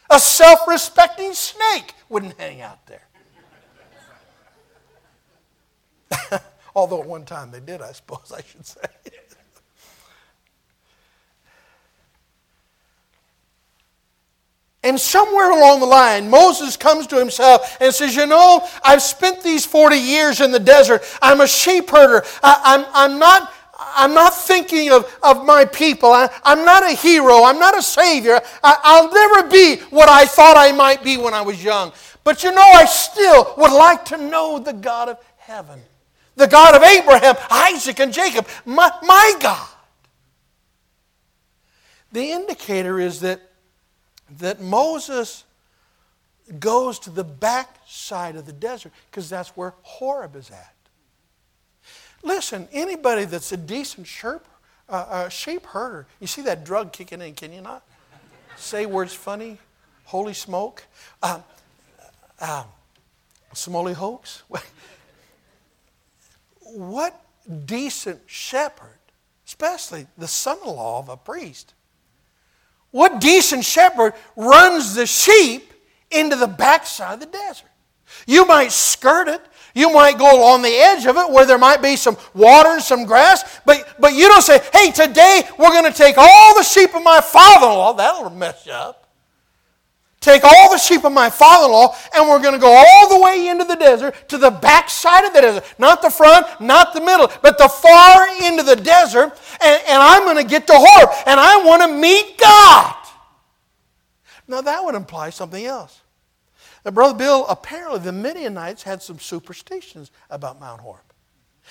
A 0.09 0.19
self 0.19 0.67
respecting 0.67 1.33
snake 1.33 1.93
wouldn't 2.07 2.39
hang 2.39 2.61
out 2.61 2.85
there. 2.87 3.07
Although 6.75 7.01
at 7.01 7.07
one 7.07 7.25
time 7.25 7.51
they 7.51 7.59
did, 7.59 7.81
I 7.81 7.91
suppose 7.91 8.31
I 8.35 8.41
should 8.41 8.65
say. 8.65 8.81
And 14.89 14.99
somewhere 14.99 15.51
along 15.51 15.81
the 15.81 15.85
line, 15.85 16.31
Moses 16.31 16.75
comes 16.75 17.05
to 17.07 17.19
himself 17.19 17.77
and 17.79 17.93
says, 17.93 18.15
You 18.15 18.25
know, 18.25 18.67
I've 18.83 19.03
spent 19.03 19.43
these 19.43 19.63
40 19.63 19.95
years 19.95 20.41
in 20.41 20.49
the 20.49 20.59
desert. 20.59 21.03
I'm 21.21 21.41
a 21.41 21.47
sheep 21.47 21.91
herder. 21.91 22.25
I, 22.41 22.59
am 22.73 22.85
I'm, 22.85 23.11
I'm, 23.11 23.19
not, 23.19 23.53
I'm 23.77 24.13
not 24.15 24.33
thinking 24.33 24.91
of, 24.91 25.05
of 25.21 25.45
my 25.45 25.65
people. 25.65 26.11
I, 26.11 26.27
am 26.43 26.65
not 26.65 26.81
a 26.81 26.95
hero. 26.95 27.43
I'm 27.43 27.59
not 27.59 27.77
a 27.77 27.83
savior. 27.83 28.41
I, 28.63 28.99
will 28.99 29.13
never 29.13 29.47
be 29.47 29.75
what 29.91 30.09
I 30.09 30.25
thought 30.25 30.57
I 30.57 30.71
might 30.71 31.03
be 31.03 31.17
when 31.17 31.35
I 31.35 31.41
was 31.41 31.63
young. 31.63 31.93
But 32.23 32.43
you 32.43 32.51
know, 32.51 32.59
I 32.59 32.85
still 32.85 33.53
would 33.57 33.71
like 33.71 34.05
to 34.05 34.17
know 34.17 34.57
the 34.57 34.73
God 34.73 35.07
of 35.09 35.19
heaven, 35.37 35.79
the 36.35 36.47
God 36.47 36.75
of 36.75 36.81
Abraham, 36.81 37.35
Isaac, 37.51 37.99
and 37.99 38.11
Jacob, 38.11 38.47
my, 38.65 38.91
my 39.03 39.35
God. 39.39 39.69
The 42.11 42.31
indicator 42.31 42.99
is 42.99 43.19
that 43.19 43.48
that 44.37 44.61
Moses 44.61 45.43
goes 46.59 46.99
to 46.99 47.09
the 47.09 47.23
back 47.23 47.77
side 47.85 48.35
of 48.35 48.45
the 48.45 48.53
desert 48.53 48.91
because 49.09 49.29
that's 49.29 49.49
where 49.49 49.73
Horeb 49.81 50.35
is 50.35 50.49
at. 50.49 50.73
Listen, 52.23 52.67
anybody 52.71 53.25
that's 53.25 53.51
a 53.51 53.57
decent 53.57 54.07
sheep, 54.07 54.41
uh, 54.89 54.91
uh, 54.91 55.29
sheep 55.29 55.65
herder, 55.67 56.07
you 56.19 56.27
see 56.27 56.41
that 56.41 56.63
drug 56.65 56.91
kicking 56.91 57.21
in, 57.21 57.33
can 57.33 57.53
you 57.53 57.61
not? 57.61 57.83
Say 58.57 58.85
words 58.85 59.13
funny, 59.13 59.57
holy 60.05 60.33
smoke, 60.33 60.83
um, 61.23 61.43
hoax. 63.93 64.43
what 66.59 67.21
decent 67.65 68.19
shepherd, 68.25 68.99
especially 69.45 70.07
the 70.17 70.27
son 70.27 70.57
in 70.65 70.69
law 70.69 70.99
of 70.99 71.09
a 71.09 71.17
priest, 71.17 71.73
what 72.91 73.21
decent 73.21 73.63
shepherd 73.63 74.13
runs 74.35 74.95
the 74.95 75.05
sheep 75.05 75.71
into 76.11 76.35
the 76.35 76.47
backside 76.47 77.15
of 77.15 77.19
the 77.19 77.25
desert? 77.25 77.69
You 78.25 78.45
might 78.45 78.71
skirt 78.71 79.27
it. 79.27 79.41
You 79.75 79.93
might 79.93 80.17
go 80.17 80.35
along 80.35 80.63
the 80.63 80.75
edge 80.75 81.05
of 81.05 81.15
it 81.17 81.29
where 81.29 81.45
there 81.45 81.57
might 81.57 81.81
be 81.81 81.95
some 81.95 82.17
water 82.33 82.69
and 82.69 82.81
some 82.81 83.05
grass, 83.05 83.61
but, 83.65 83.87
but 83.99 84.13
you 84.13 84.27
don't 84.27 84.41
say, 84.41 84.59
hey, 84.73 84.91
today 84.91 85.43
we're 85.59 85.69
going 85.69 85.91
to 85.91 85.97
take 85.97 86.17
all 86.17 86.55
the 86.57 86.63
sheep 86.63 86.95
of 86.95 87.03
my 87.03 87.21
father 87.21 87.67
in 87.67 87.73
law. 87.73 87.93
That'll 87.93 88.31
mess 88.31 88.65
you 88.65 88.71
up. 88.71 89.08
Take 90.21 90.43
all 90.43 90.69
the 90.69 90.77
sheep 90.77 91.05
of 91.05 91.13
my 91.13 91.29
father 91.29 91.65
in 91.65 91.71
law, 91.71 91.95
and 92.13 92.27
we're 92.27 92.41
going 92.41 92.53
to 92.53 92.59
go 92.59 92.73
all 92.73 93.09
the 93.09 93.23
way 93.23 93.47
into 93.47 93.63
the 93.63 93.75
desert 93.75 94.27
to 94.27 94.37
the 94.37 94.51
back 94.51 94.89
side 94.89 95.25
of 95.25 95.33
the 95.33 95.39
desert. 95.39 95.63
Not 95.77 96.01
the 96.01 96.09
front, 96.09 96.45
not 96.59 96.93
the 96.93 96.99
middle, 96.99 97.31
but 97.41 97.57
the 97.57 97.69
far 97.69 98.27
into 98.43 98.63
the 98.63 98.75
desert. 98.75 99.39
And, 99.63 99.81
and 99.87 100.03
I'm 100.03 100.23
going 100.23 100.35
to 100.35 100.43
get 100.43 100.67
to 100.67 100.73
Horeb, 100.75 101.09
and 101.25 101.39
I 101.39 101.63
want 101.63 101.83
to 101.83 101.87
meet 101.87 102.37
God. 102.37 102.95
Now, 104.47 104.61
that 104.61 104.83
would 104.83 104.95
imply 104.95 105.29
something 105.29 105.65
else. 105.65 106.01
Now, 106.83 106.91
Brother 106.91 107.17
Bill, 107.17 107.45
apparently 107.47 107.99
the 107.99 108.11
Midianites 108.11 108.83
had 108.83 109.01
some 109.01 109.19
superstitions 109.19 110.11
about 110.29 110.59
Mount 110.59 110.81
Horeb. 110.81 111.03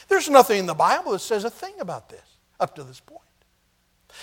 There's 0.08 0.30
nothing 0.30 0.60
in 0.60 0.66
the 0.66 0.74
Bible 0.74 1.12
that 1.12 1.18
says 1.18 1.44
a 1.44 1.50
thing 1.50 1.74
about 1.80 2.08
this 2.08 2.22
up 2.60 2.74
to 2.76 2.84
this 2.84 3.00
point. 3.00 3.20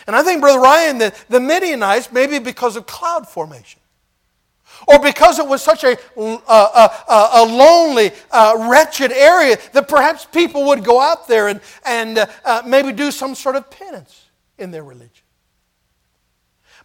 And 0.07 0.15
I 0.15 0.23
think, 0.23 0.41
Brother 0.41 0.59
Ryan, 0.59 0.97
that 0.99 1.25
the 1.29 1.39
Midianites, 1.39 2.11
maybe 2.11 2.39
because 2.39 2.75
of 2.75 2.87
cloud 2.87 3.27
formation, 3.27 3.81
or 4.87 4.99
because 4.99 5.39
it 5.39 5.47
was 5.47 5.61
such 5.61 5.83
a, 5.83 5.97
a, 6.17 6.21
a, 6.21 7.29
a 7.33 7.45
lonely, 7.45 8.11
uh, 8.31 8.67
wretched 8.69 9.11
area 9.11 9.57
that 9.73 9.87
perhaps 9.87 10.25
people 10.25 10.65
would 10.65 10.83
go 10.83 10.99
out 11.01 11.27
there 11.27 11.47
and, 11.47 11.61
and 11.85 12.17
uh, 12.17 12.25
uh, 12.43 12.61
maybe 12.65 12.91
do 12.91 13.11
some 13.11 13.35
sort 13.35 13.55
of 13.55 13.69
penance 13.69 14.25
in 14.57 14.71
their 14.71 14.83
religion. 14.83 15.25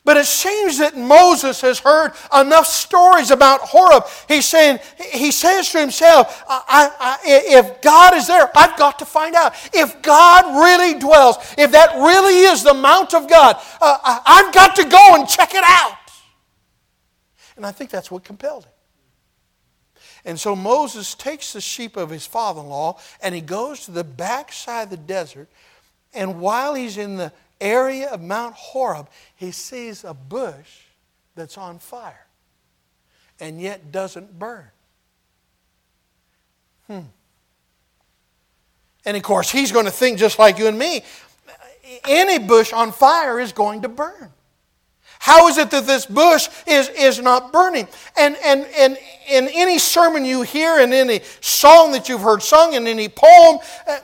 But 0.02 0.16
it 0.16 0.24
seems 0.24 0.78
that 0.78 0.96
Moses 0.96 1.60
has 1.60 1.78
heard 1.78 2.12
enough 2.34 2.66
stories 2.66 3.30
about 3.30 3.60
Horeb. 3.60 4.04
He's 4.28 4.46
saying, 4.46 4.78
he 5.12 5.30
says 5.30 5.70
to 5.72 5.78
himself, 5.78 6.42
I, 6.48 6.90
I, 6.98 7.18
if 7.24 7.82
God 7.82 8.14
is 8.14 8.26
there, 8.26 8.50
I've 8.56 8.78
got 8.78 8.98
to 9.00 9.04
find 9.04 9.34
out. 9.34 9.54
If 9.74 10.00
God 10.00 10.58
really 10.58 10.98
dwells, 10.98 11.36
if 11.58 11.72
that 11.72 11.94
really 11.96 12.40
is 12.44 12.62
the 12.62 12.72
Mount 12.72 13.12
of 13.12 13.28
God, 13.28 13.56
uh, 13.82 14.20
I've 14.24 14.54
got 14.54 14.74
to 14.76 14.84
go 14.84 15.16
and 15.16 15.28
check 15.28 15.54
it 15.54 15.64
out. 15.66 15.92
And 17.60 17.66
I 17.66 17.72
think 17.72 17.90
that's 17.90 18.10
what 18.10 18.24
compelled 18.24 18.64
him. 18.64 18.72
And 20.24 20.40
so 20.40 20.56
Moses 20.56 21.14
takes 21.14 21.52
the 21.52 21.60
sheep 21.60 21.98
of 21.98 22.08
his 22.08 22.24
father 22.24 22.62
in 22.62 22.68
law 22.68 22.98
and 23.22 23.34
he 23.34 23.42
goes 23.42 23.84
to 23.84 23.90
the 23.90 24.02
backside 24.02 24.84
of 24.84 24.90
the 24.92 24.96
desert. 24.96 25.46
And 26.14 26.40
while 26.40 26.72
he's 26.72 26.96
in 26.96 27.18
the 27.18 27.34
area 27.60 28.08
of 28.08 28.22
Mount 28.22 28.54
Horeb, 28.54 29.10
he 29.36 29.50
sees 29.50 30.04
a 30.04 30.14
bush 30.14 30.84
that's 31.34 31.58
on 31.58 31.78
fire 31.78 32.24
and 33.38 33.60
yet 33.60 33.92
doesn't 33.92 34.38
burn. 34.38 34.70
Hmm. 36.86 37.00
And 39.04 39.18
of 39.18 39.22
course, 39.22 39.50
he's 39.50 39.70
going 39.70 39.84
to 39.84 39.90
think 39.90 40.18
just 40.18 40.38
like 40.38 40.58
you 40.58 40.66
and 40.66 40.78
me 40.78 41.02
any 42.08 42.38
bush 42.38 42.72
on 42.72 42.90
fire 42.90 43.38
is 43.38 43.52
going 43.52 43.82
to 43.82 43.88
burn. 43.90 44.32
How 45.20 45.48
is 45.48 45.58
it 45.58 45.70
that 45.72 45.86
this 45.86 46.06
bush 46.06 46.48
is, 46.66 46.88
is 46.88 47.20
not 47.20 47.52
burning? 47.52 47.86
And, 48.16 48.38
and, 48.42 48.66
and 48.78 48.96
in 49.28 49.48
any 49.52 49.78
sermon 49.78 50.24
you 50.24 50.40
hear, 50.40 50.80
in 50.80 50.94
any 50.94 51.20
song 51.42 51.92
that 51.92 52.08
you've 52.08 52.22
heard 52.22 52.42
sung, 52.42 52.72
in 52.72 52.86
any 52.86 53.10
poem, 53.10 53.58
uh, 53.86 53.98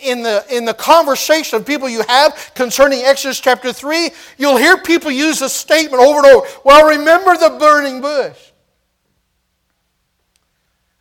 in 0.00 0.22
the, 0.22 0.44
in 0.48 0.64
the 0.64 0.72
conversation 0.72 1.56
of 1.56 1.66
people 1.66 1.88
you 1.88 2.04
have 2.06 2.52
concerning 2.54 3.00
Exodus 3.00 3.40
chapter 3.40 3.72
3, 3.72 4.10
you'll 4.38 4.58
hear 4.58 4.78
people 4.78 5.10
use 5.10 5.42
a 5.42 5.48
statement 5.48 6.00
over 6.00 6.18
and 6.18 6.26
over 6.28 6.46
Well, 6.64 6.88
remember 6.88 7.36
the 7.36 7.56
burning 7.58 8.00
bush. 8.00 8.38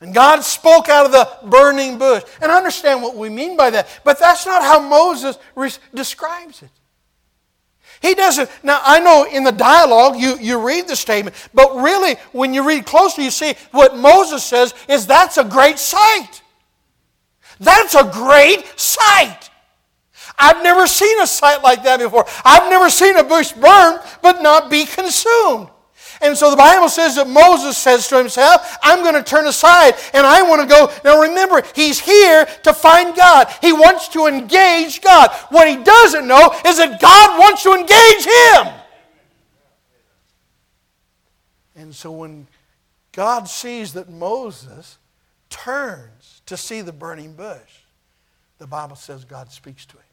And 0.02 0.16
God 0.16 0.44
spoke 0.44 0.90
out 0.90 1.06
of 1.06 1.12
the 1.12 1.48
burning 1.48 2.00
bush. 2.00 2.24
And 2.42 2.52
I 2.52 2.58
understand 2.58 3.04
what 3.04 3.16
we 3.16 3.30
mean 3.30 3.56
by 3.56 3.70
that, 3.70 4.02
but 4.04 4.18
that's 4.18 4.48
not 4.48 4.64
how 4.64 4.80
Moses 4.80 5.38
re- 5.56 5.70
describes 5.94 6.64
it. 6.64 6.72
He 8.02 8.16
doesn't. 8.16 8.50
Now, 8.64 8.82
I 8.84 9.00
know 9.00 9.28
in 9.30 9.44
the 9.44 9.52
dialogue 9.52 10.18
you, 10.18 10.38
you 10.38 10.66
read 10.66 10.88
the 10.88 10.96
statement, 10.96 11.36
but 11.54 11.76
really, 11.76 12.16
when 12.32 12.54
you 12.54 12.66
read 12.66 12.86
closely, 12.86 13.26
you 13.26 13.32
see 13.32 13.56
what 13.72 13.98
Moses 13.98 14.44
says 14.44 14.74
is 14.88 15.06
that's 15.06 15.38
a 15.38 15.44
great 15.44 15.78
sight. 15.80 16.42
That's 17.60 17.96
a 17.96 18.06
great 18.06 18.64
sight. 18.80 19.50
I've 20.38 20.64
never 20.64 20.88
seen 20.88 21.20
a 21.22 21.28
sight 21.28 21.62
like 21.62 21.84
that 21.84 22.00
before. 22.00 22.26
I've 22.46 22.70
never 22.70 22.90
seen 22.90 23.18
a 23.18 23.24
bush 23.24 23.52
burn 23.52 24.00
but 24.22 24.42
not 24.42 24.70
be 24.70 24.86
consumed. 24.86 25.70
And 26.22 26.38
so 26.38 26.52
the 26.52 26.58
Bible 26.58 26.90
says 26.90 27.16
that 27.16 27.28
Moses 27.28 27.78
says 27.78 28.08
to 28.10 28.18
himself, 28.18 28.78
I'm 28.84 29.04
going 29.04 29.16
to 29.16 29.24
turn 29.24 29.48
aside 29.48 29.94
and 30.14 30.26
I 30.26 30.42
want 30.42 30.62
to 30.62 30.68
go. 30.68 30.92
Now 31.06 31.22
remember, 31.22 31.64
he's 31.74 32.00
here 32.00 32.46
to 32.64 32.74
find 32.74 33.16
God. 33.16 33.48
He 33.62 33.72
wants 33.72 34.10
to 34.10 34.28
engage 34.28 35.02
God. 35.02 35.32
What 35.50 35.68
he 35.68 35.78
doesn't 35.78 36.28
know 36.28 36.54
is 36.66 36.78
that 36.78 37.00
God 37.00 37.40
wants 37.40 37.64
to 37.64 37.74
engage 37.74 38.26
him. 38.26 38.80
And 41.76 41.96
so 41.96 42.12
when 42.12 42.48
God 43.14 43.48
sees 43.48 43.94
that 43.94 44.10
Moses 44.10 44.98
turns 45.50 46.42
to 46.46 46.58
see 46.58 46.82
the 46.82 46.92
burning 46.92 47.34
bush, 47.34 47.80
the 48.58 48.68
Bible 48.68 48.98
says 48.98 49.24
God 49.24 49.52
speaks 49.54 49.86
to 49.86 49.96
him. 49.96 50.04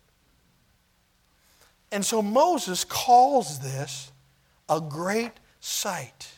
And 1.90 2.06
so 2.06 2.22
Moses 2.22 2.84
calls 2.84 3.58
this 3.58 4.12
a 4.68 4.80
great 4.80 5.32
sight. 5.66 6.28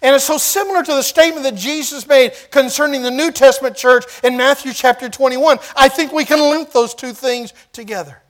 And 0.00 0.14
it's 0.16 0.24
so 0.24 0.38
similar 0.38 0.82
to 0.82 0.92
the 0.92 1.02
statement 1.02 1.44
that 1.44 1.54
Jesus 1.54 2.08
made 2.08 2.32
concerning 2.50 3.02
the 3.02 3.10
New 3.10 3.30
Testament 3.30 3.76
church 3.76 4.04
in 4.24 4.36
Matthew 4.36 4.72
chapter 4.72 5.08
21. 5.08 5.58
I 5.76 5.88
think 5.88 6.12
we 6.12 6.24
can 6.24 6.40
link 6.40 6.72
those 6.72 6.94
two 6.94 7.12
things 7.12 7.52
together. 7.72 8.22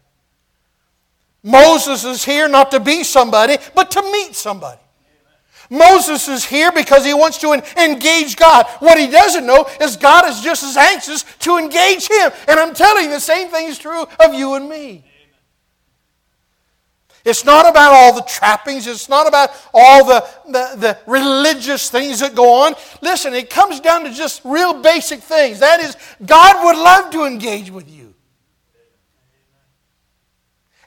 Moses 1.43 2.05
is 2.05 2.25
here 2.25 2.49
not 2.49 2.73
to 2.73 2.81
be 2.81 3.05
somebody, 3.05 3.59
but 3.75 3.91
to 3.93 4.03
meet 4.03 4.35
somebody. 4.35 4.81
Moses 5.71 6.29
is 6.29 6.45
here 6.45 6.73
because 6.73 7.05
he 7.05 7.15
wants 7.15 7.39
to 7.39 7.53
engage 7.81 8.37
God. 8.37 8.67
What 8.81 8.99
he 8.99 9.07
doesn't 9.07 9.47
know 9.47 9.67
is 9.81 9.97
God 9.97 10.29
is 10.29 10.41
just 10.41 10.63
as 10.63 10.77
anxious 10.77 11.25
to 11.41 11.59
engage 11.59 12.09
him. 12.09 12.33
And 12.49 12.59
I'm 12.59 12.75
telling 12.75 13.05
you, 13.05 13.11
the 13.11 13.21
same 13.21 13.49
thing 13.49 13.69
is 13.69 13.79
true 13.79 14.05
of 14.25 14.35
you 14.35 14.55
and 14.55 14.69
me. 14.69 15.05
It's 17.25 17.45
not 17.45 17.67
about 17.67 17.93
all 17.95 18.15
the 18.15 18.23
trappings. 18.23 18.87
It's 18.87 19.09
not 19.09 19.27
about 19.27 19.51
all 19.73 20.05
the, 20.05 20.29
the, 20.45 20.77
the, 20.77 20.99
religious 21.07 21.89
things 21.89 22.21
that 22.21 22.35
go 22.35 22.65
on. 22.65 22.75
Listen, 23.01 23.33
it 23.33 23.49
comes 23.49 23.81
down 23.81 24.05
to 24.05 24.13
just 24.13 24.43
real 24.45 24.83
basic 24.83 25.21
things. 25.21 25.61
That 25.61 25.81
is, 25.81 25.97
God 26.25 26.65
would 26.65 26.77
love 26.77 27.11
to 27.13 27.25
engage 27.25 27.71
with 27.71 27.91
you. 27.91 28.15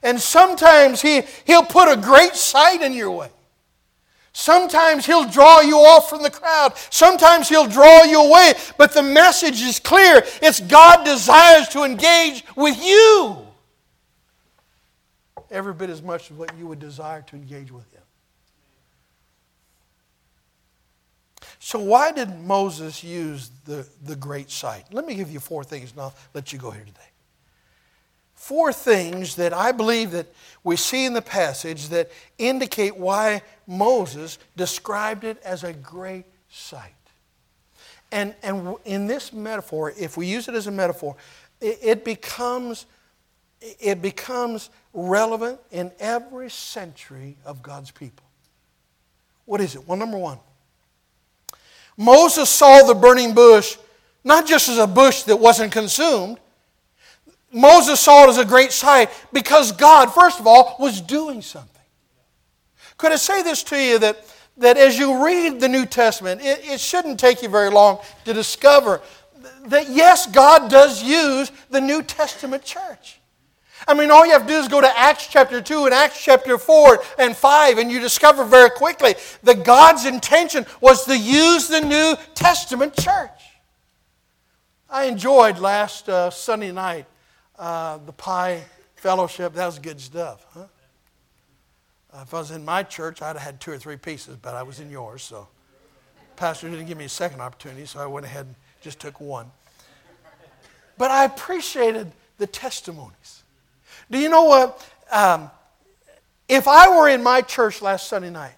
And 0.00 0.20
sometimes 0.20 1.02
he, 1.02 1.22
He'll 1.44 1.64
put 1.64 1.90
a 1.90 2.00
great 2.00 2.36
sight 2.36 2.82
in 2.82 2.92
your 2.92 3.10
way. 3.10 3.30
Sometimes 4.32 5.06
He'll 5.06 5.28
draw 5.28 5.60
you 5.60 5.78
off 5.78 6.08
from 6.08 6.22
the 6.22 6.30
crowd. 6.30 6.74
Sometimes 6.90 7.48
He'll 7.48 7.66
draw 7.66 8.04
you 8.04 8.22
away. 8.22 8.52
But 8.76 8.92
the 8.94 9.02
message 9.02 9.60
is 9.60 9.80
clear 9.80 10.22
it's 10.40 10.60
God 10.60 11.04
desires 11.04 11.66
to 11.70 11.82
engage 11.82 12.44
with 12.54 12.80
you 12.80 13.47
every 15.50 15.74
bit 15.74 15.90
as 15.90 16.02
much 16.02 16.30
as 16.30 16.36
what 16.36 16.56
you 16.58 16.66
would 16.66 16.78
desire 16.78 17.22
to 17.22 17.36
engage 17.36 17.70
with 17.70 17.90
him. 17.92 18.02
So, 21.60 21.78
why 21.78 22.12
did 22.12 22.40
Moses 22.40 23.02
use 23.02 23.50
the, 23.64 23.86
the 24.04 24.16
great 24.16 24.50
sight? 24.50 24.84
Let 24.92 25.06
me 25.06 25.14
give 25.14 25.30
you 25.30 25.40
four 25.40 25.64
things 25.64 25.92
and 25.92 26.00
I'll 26.00 26.14
let 26.34 26.52
you 26.52 26.58
go 26.58 26.70
here 26.70 26.84
today. 26.84 27.00
Four 28.34 28.72
things 28.72 29.34
that 29.34 29.52
I 29.52 29.72
believe 29.72 30.12
that 30.12 30.26
we 30.62 30.76
see 30.76 31.04
in 31.04 31.12
the 31.12 31.22
passage 31.22 31.88
that 31.88 32.10
indicate 32.38 32.96
why 32.96 33.42
Moses 33.66 34.38
described 34.56 35.24
it 35.24 35.42
as 35.42 35.64
a 35.64 35.72
great 35.72 36.24
sight. 36.48 36.92
And, 38.12 38.34
and 38.42 38.76
in 38.84 39.06
this 39.06 39.32
metaphor, 39.32 39.92
if 39.98 40.16
we 40.16 40.26
use 40.26 40.48
it 40.48 40.54
as 40.54 40.66
a 40.68 40.70
metaphor, 40.70 41.16
it, 41.60 41.78
it 41.82 42.04
becomes 42.04 42.86
it 43.60 44.00
becomes 44.00 44.70
relevant 45.06 45.60
in 45.70 45.92
every 46.00 46.50
century 46.50 47.36
of 47.44 47.62
God's 47.62 47.90
people. 47.90 48.24
What 49.44 49.60
is 49.60 49.74
it? 49.74 49.86
Well, 49.86 49.96
number 49.96 50.18
one, 50.18 50.38
Moses 51.96 52.48
saw 52.48 52.86
the 52.86 52.94
burning 52.94 53.34
bush 53.34 53.76
not 54.24 54.46
just 54.46 54.68
as 54.68 54.78
a 54.78 54.86
bush 54.86 55.22
that 55.22 55.36
wasn't 55.36 55.72
consumed. 55.72 56.38
Moses 57.50 57.98
saw 57.98 58.24
it 58.24 58.28
as 58.28 58.38
a 58.38 58.44
great 58.44 58.72
sight 58.72 59.10
because 59.32 59.72
God, 59.72 60.12
first 60.12 60.38
of 60.38 60.46
all, 60.46 60.76
was 60.78 61.00
doing 61.00 61.40
something. 61.40 61.80
Could 62.98 63.12
I 63.12 63.16
say 63.16 63.42
this 63.42 63.62
to 63.64 63.82
you 63.82 63.98
that, 64.00 64.18
that 64.58 64.76
as 64.76 64.98
you 64.98 65.24
read 65.24 65.60
the 65.60 65.68
New 65.68 65.86
Testament, 65.86 66.42
it, 66.42 66.60
it 66.64 66.80
shouldn't 66.80 67.18
take 67.18 67.42
you 67.42 67.48
very 67.48 67.70
long 67.70 68.00
to 68.24 68.34
discover 68.34 69.00
that 69.66 69.88
yes, 69.88 70.26
God 70.26 70.70
does 70.70 71.02
use 71.02 71.50
the 71.70 71.80
New 71.80 72.02
Testament 72.02 72.64
church. 72.64 73.17
I 73.88 73.94
mean, 73.94 74.10
all 74.10 74.26
you 74.26 74.32
have 74.32 74.42
to 74.42 74.48
do 74.48 74.58
is 74.58 74.68
go 74.68 74.82
to 74.82 74.98
Acts 74.98 75.28
chapter 75.28 75.62
2 75.62 75.86
and 75.86 75.94
Acts 75.94 76.22
chapter 76.22 76.58
4 76.58 77.02
and 77.18 77.34
5, 77.34 77.78
and 77.78 77.90
you 77.90 78.00
discover 78.00 78.44
very 78.44 78.68
quickly 78.68 79.14
that 79.44 79.64
God's 79.64 80.04
intention 80.04 80.66
was 80.82 81.06
to 81.06 81.18
use 81.18 81.68
the 81.68 81.80
New 81.80 82.14
Testament 82.34 82.94
church. 82.94 83.30
I 84.90 85.04
enjoyed 85.04 85.58
last 85.58 86.06
uh, 86.06 86.28
Sunday 86.28 86.70
night 86.70 87.06
uh, 87.58 87.96
the 88.04 88.12
pie 88.12 88.62
fellowship. 88.96 89.54
That 89.54 89.64
was 89.64 89.78
good 89.78 90.00
stuff, 90.00 90.44
huh? 90.52 90.64
Uh, 92.12 92.20
if 92.22 92.34
I 92.34 92.38
was 92.38 92.50
in 92.50 92.66
my 92.66 92.82
church, 92.82 93.22
I'd 93.22 93.36
have 93.36 93.38
had 93.38 93.60
two 93.60 93.70
or 93.70 93.78
three 93.78 93.96
pieces, 93.96 94.36
but 94.36 94.54
I 94.54 94.62
was 94.62 94.80
in 94.80 94.90
yours, 94.90 95.22
so. 95.22 95.48
Pastor 96.36 96.68
didn't 96.68 96.86
give 96.86 96.98
me 96.98 97.06
a 97.06 97.08
second 97.08 97.40
opportunity, 97.40 97.86
so 97.86 98.00
I 98.00 98.06
went 98.06 98.26
ahead 98.26 98.46
and 98.46 98.54
just 98.82 99.00
took 99.00 99.18
one. 99.18 99.50
But 100.98 101.10
I 101.10 101.24
appreciated 101.24 102.12
the 102.36 102.46
testimonies. 102.46 103.37
Do 104.10 104.18
you 104.18 104.28
know 104.28 104.44
what? 104.44 104.90
Um, 105.10 105.50
if 106.48 106.66
I 106.66 106.88
were 106.96 107.08
in 107.08 107.22
my 107.22 107.42
church 107.42 107.82
last 107.82 108.08
Sunday 108.08 108.30
night, 108.30 108.54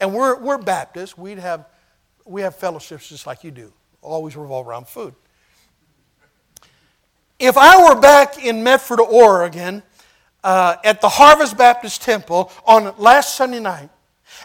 and 0.00 0.14
we're, 0.14 0.38
we're 0.38 0.58
Baptists, 0.58 1.18
we'd 1.18 1.38
have, 1.38 1.66
we 2.24 2.42
have 2.42 2.56
fellowships 2.56 3.08
just 3.08 3.26
like 3.26 3.42
you 3.42 3.50
do, 3.50 3.72
always 4.02 4.36
revolve 4.36 4.68
around 4.68 4.86
food. 4.86 5.14
If 7.38 7.56
I 7.58 7.88
were 7.88 8.00
back 8.00 8.42
in 8.42 8.62
Medford, 8.62 9.00
Oregon, 9.00 9.82
uh, 10.44 10.76
at 10.84 11.00
the 11.00 11.08
Harvest 11.08 11.56
Baptist 11.56 12.02
Temple 12.02 12.52
on 12.64 12.94
last 12.98 13.34
Sunday 13.34 13.60
night, 13.60 13.90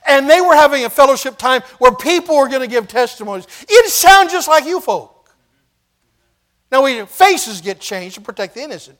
and 0.07 0.29
they 0.29 0.41
were 0.41 0.55
having 0.55 0.85
a 0.85 0.89
fellowship 0.89 1.37
time 1.37 1.61
where 1.77 1.93
people 1.93 2.37
were 2.37 2.47
going 2.47 2.61
to 2.61 2.67
give 2.67 2.87
testimonies, 2.87 3.45
it 3.67 3.89
sounds 3.91 4.31
just 4.31 4.47
like 4.47 4.65
you 4.65 4.79
folk. 4.79 5.31
Now, 6.71 6.83
we, 6.83 7.05
faces 7.05 7.61
get 7.61 7.79
changed 7.79 8.15
to 8.15 8.21
protect 8.21 8.55
the 8.55 8.61
innocent. 8.61 8.97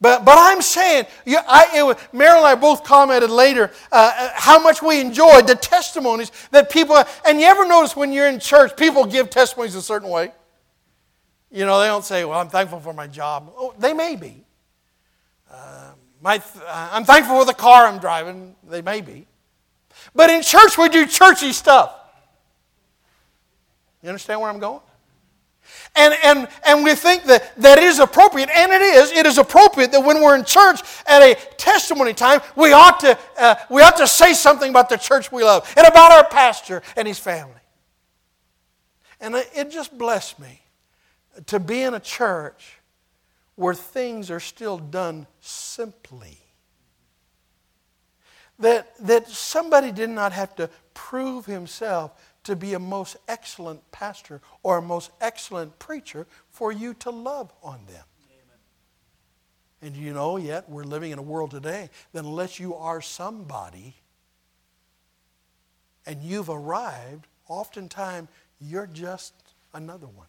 But, 0.00 0.24
but 0.24 0.36
I'm 0.38 0.62
saying, 0.62 1.04
was, 1.26 1.96
Meryl 2.14 2.38
and 2.38 2.46
I 2.46 2.54
both 2.54 2.84
commented 2.84 3.28
later 3.28 3.70
uh, 3.92 4.12
uh, 4.16 4.30
how 4.34 4.58
much 4.58 4.80
we 4.80 4.98
enjoyed 4.98 5.46
the 5.46 5.54
testimonies 5.54 6.32
that 6.52 6.70
people, 6.70 6.96
and 7.26 7.38
you 7.38 7.46
ever 7.46 7.66
notice 7.66 7.94
when 7.94 8.10
you're 8.12 8.28
in 8.28 8.40
church, 8.40 8.76
people 8.76 9.04
give 9.04 9.28
testimonies 9.28 9.74
a 9.74 9.82
certain 9.82 10.08
way? 10.08 10.32
You 11.50 11.66
know, 11.66 11.80
they 11.80 11.86
don't 11.86 12.04
say, 12.04 12.24
well, 12.24 12.38
I'm 12.38 12.48
thankful 12.48 12.80
for 12.80 12.94
my 12.94 13.08
job. 13.08 13.52
Oh, 13.56 13.74
they 13.78 13.92
may 13.92 14.16
be. 14.16 14.42
Uh, 15.52 15.90
my, 16.22 16.36
uh, 16.66 16.88
I'm 16.92 17.04
thankful 17.04 17.38
for 17.38 17.44
the 17.44 17.52
car 17.52 17.86
I'm 17.86 17.98
driving. 17.98 18.54
They 18.68 18.80
may 18.80 19.02
be. 19.02 19.26
But 20.14 20.30
in 20.30 20.42
church, 20.42 20.78
we 20.78 20.88
do 20.88 21.04
churchy 21.06 21.52
stuff. 21.52 21.94
You 24.02 24.08
understand 24.08 24.40
where 24.40 24.48
I'm 24.48 24.60
going? 24.60 24.80
And, 25.96 26.14
and, 26.22 26.48
and 26.66 26.84
we 26.84 26.94
think 26.94 27.24
that 27.24 27.56
that 27.56 27.78
is 27.78 27.98
appropriate, 27.98 28.48
and 28.54 28.72
it 28.72 28.82
is. 28.82 29.10
It 29.12 29.26
is 29.26 29.38
appropriate 29.38 29.92
that 29.92 30.04
when 30.04 30.22
we're 30.22 30.36
in 30.36 30.44
church 30.44 30.80
at 31.06 31.22
a 31.22 31.34
testimony 31.56 32.14
time, 32.14 32.40
we 32.56 32.72
ought 32.72 33.00
to, 33.00 33.18
uh, 33.38 33.56
we 33.68 33.82
ought 33.82 33.96
to 33.96 34.06
say 34.06 34.32
something 34.34 34.70
about 34.70 34.88
the 34.88 34.96
church 34.96 35.32
we 35.32 35.42
love 35.42 35.72
and 35.76 35.86
about 35.86 36.12
our 36.12 36.24
pastor 36.28 36.82
and 36.96 37.08
his 37.08 37.18
family. 37.18 37.54
And 39.20 39.34
it 39.34 39.70
just 39.70 39.96
blessed 39.96 40.38
me 40.38 40.62
to 41.46 41.60
be 41.60 41.82
in 41.82 41.94
a 41.94 42.00
church 42.00 42.78
where 43.56 43.74
things 43.74 44.30
are 44.30 44.40
still 44.40 44.78
done 44.78 45.26
simply. 45.40 46.38
That, 48.58 48.94
that 49.00 49.28
somebody 49.28 49.90
did 49.90 50.10
not 50.10 50.32
have 50.32 50.54
to 50.56 50.70
prove 50.94 51.46
himself 51.46 52.29
to 52.44 52.56
be 52.56 52.74
a 52.74 52.78
most 52.78 53.16
excellent 53.28 53.90
pastor 53.92 54.40
or 54.62 54.78
a 54.78 54.82
most 54.82 55.10
excellent 55.20 55.78
preacher 55.78 56.26
for 56.50 56.72
you 56.72 56.94
to 56.94 57.10
love 57.10 57.52
on 57.62 57.80
them. 57.86 58.04
Amen. 58.30 58.58
And 59.82 59.96
you 59.96 60.12
know, 60.12 60.36
yet 60.36 60.68
we're 60.68 60.84
living 60.84 61.10
in 61.10 61.18
a 61.18 61.22
world 61.22 61.50
today 61.50 61.90
that 62.12 62.24
unless 62.24 62.58
you 62.58 62.74
are 62.74 63.00
somebody 63.00 63.94
and 66.06 66.22
you've 66.22 66.48
arrived, 66.48 67.26
oftentimes 67.48 68.28
you're 68.60 68.86
just 68.86 69.34
another 69.74 70.06
one. 70.06 70.26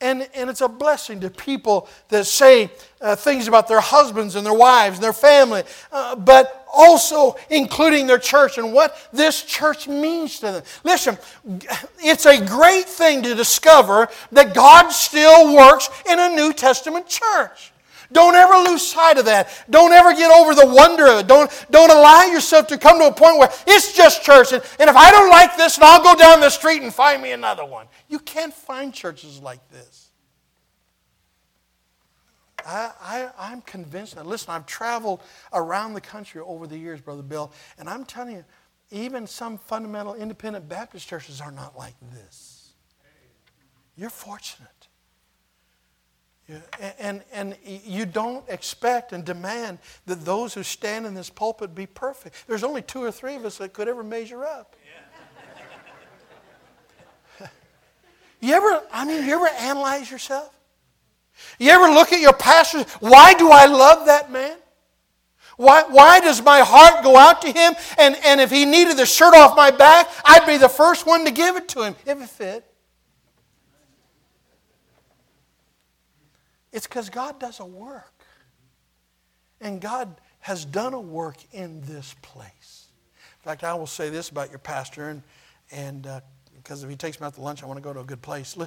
And, 0.00 0.28
and 0.34 0.50
it's 0.50 0.60
a 0.60 0.68
blessing 0.68 1.20
to 1.20 1.30
people 1.30 1.88
that 2.08 2.26
say 2.26 2.70
uh, 3.00 3.16
things 3.16 3.48
about 3.48 3.66
their 3.66 3.80
husbands 3.80 4.34
and 4.36 4.44
their 4.44 4.52
wives 4.52 4.96
and 4.96 5.04
their 5.04 5.14
family, 5.14 5.62
uh, 5.90 6.14
but 6.16 6.66
also 6.72 7.36
including 7.48 8.06
their 8.06 8.18
church 8.18 8.58
and 8.58 8.74
what 8.74 9.08
this 9.12 9.42
church 9.42 9.88
means 9.88 10.38
to 10.40 10.46
them. 10.46 10.62
Listen, 10.84 11.16
it's 11.98 12.26
a 12.26 12.44
great 12.44 12.84
thing 12.86 13.22
to 13.22 13.34
discover 13.34 14.08
that 14.32 14.54
God 14.54 14.90
still 14.90 15.54
works 15.54 15.88
in 16.10 16.18
a 16.18 16.28
New 16.28 16.52
Testament 16.52 17.06
church. 17.06 17.72
Don't 18.12 18.34
ever 18.34 18.70
lose 18.70 18.86
sight 18.86 19.18
of 19.18 19.24
that. 19.24 19.48
Don't 19.68 19.92
ever 19.92 20.14
get 20.14 20.30
over 20.30 20.54
the 20.54 20.66
wonder 20.66 21.06
of 21.06 21.20
it. 21.20 21.26
Don't, 21.26 21.50
don't 21.70 21.90
allow 21.90 22.24
yourself 22.24 22.66
to 22.68 22.78
come 22.78 22.98
to 22.98 23.06
a 23.06 23.12
point 23.12 23.38
where 23.38 23.50
it's 23.66 23.96
just 23.96 24.22
church. 24.22 24.52
And, 24.52 24.62
and 24.78 24.90
if 24.90 24.96
I 24.96 25.10
don't 25.10 25.30
like 25.30 25.56
this, 25.56 25.76
and 25.76 25.84
I'll 25.84 26.02
go 26.02 26.14
down 26.14 26.40
the 26.40 26.50
street 26.50 26.82
and 26.82 26.92
find 26.92 27.22
me 27.22 27.32
another 27.32 27.64
one. 27.64 27.86
You 28.08 28.18
can't 28.18 28.54
find 28.54 28.92
churches 28.92 29.40
like 29.40 29.60
this. 29.70 30.10
I, 32.66 32.90
I, 33.00 33.28
I'm 33.38 33.60
convinced 33.60 34.16
that. 34.16 34.26
Listen, 34.26 34.50
I've 34.50 34.66
traveled 34.66 35.20
around 35.52 35.94
the 35.94 36.00
country 36.00 36.40
over 36.40 36.66
the 36.66 36.76
years, 36.76 37.00
Brother 37.00 37.22
Bill, 37.22 37.52
and 37.78 37.88
I'm 37.88 38.04
telling 38.04 38.34
you, 38.36 38.44
even 38.90 39.26
some 39.26 39.58
fundamental 39.58 40.14
independent 40.14 40.68
Baptist 40.68 41.08
churches 41.08 41.40
are 41.40 41.50
not 41.50 41.76
like 41.76 41.94
this. 42.12 42.72
You're 43.96 44.10
fortunate. 44.10 44.68
And, 47.00 47.22
and 47.32 47.56
you 47.64 48.06
don't 48.06 48.48
expect 48.48 49.12
and 49.12 49.24
demand 49.24 49.78
that 50.06 50.24
those 50.24 50.54
who 50.54 50.62
stand 50.62 51.04
in 51.04 51.14
this 51.14 51.28
pulpit 51.28 51.74
be 51.74 51.86
perfect. 51.86 52.44
There's 52.46 52.62
only 52.62 52.82
two 52.82 53.02
or 53.02 53.10
three 53.10 53.34
of 53.34 53.44
us 53.44 53.58
that 53.58 53.72
could 53.72 53.88
ever 53.88 54.04
measure 54.04 54.44
up. 54.44 54.76
you 58.40 58.54
ever, 58.54 58.80
I 58.92 59.04
mean, 59.04 59.26
you 59.26 59.34
ever 59.34 59.48
analyze 59.58 60.08
yourself? 60.08 60.54
You 61.58 61.70
ever 61.70 61.92
look 61.92 62.12
at 62.12 62.20
your 62.20 62.32
pastor? 62.32 62.84
Why 63.00 63.34
do 63.34 63.50
I 63.50 63.66
love 63.66 64.06
that 64.06 64.30
man? 64.30 64.56
Why, 65.56 65.84
why 65.84 66.20
does 66.20 66.42
my 66.42 66.60
heart 66.60 67.02
go 67.02 67.16
out 67.16 67.42
to 67.42 67.48
him? 67.50 67.74
And, 67.98 68.16
and 68.24 68.40
if 68.40 68.50
he 68.50 68.64
needed 68.64 68.98
the 68.98 69.06
shirt 69.06 69.34
off 69.34 69.56
my 69.56 69.72
back, 69.72 70.08
I'd 70.24 70.46
be 70.46 70.58
the 70.58 70.68
first 70.68 71.06
one 71.06 71.24
to 71.24 71.32
give 71.32 71.56
it 71.56 71.66
to 71.70 71.82
him 71.82 71.96
if 72.06 72.22
it 72.22 72.28
fit. 72.28 72.75
It's 76.76 76.86
because 76.86 77.08
God 77.08 77.40
does 77.40 77.58
a 77.58 77.64
work. 77.64 78.12
And 79.62 79.80
God 79.80 80.20
has 80.40 80.66
done 80.66 80.92
a 80.92 81.00
work 81.00 81.38
in 81.52 81.80
this 81.80 82.14
place. 82.20 82.88
In 83.40 83.48
fact, 83.48 83.64
I 83.64 83.72
will 83.72 83.86
say 83.86 84.10
this 84.10 84.28
about 84.28 84.50
your 84.50 84.58
pastor, 84.58 85.08
and, 85.08 85.22
and 85.72 86.06
uh, 86.06 86.20
because 86.54 86.84
if 86.84 86.90
he 86.90 86.96
takes 86.96 87.18
me 87.18 87.26
out 87.26 87.32
to 87.32 87.40
lunch, 87.40 87.62
I 87.62 87.66
want 87.66 87.78
to 87.78 87.82
go 87.82 87.94
to 87.94 88.00
a 88.00 88.04
good 88.04 88.20
place. 88.20 88.58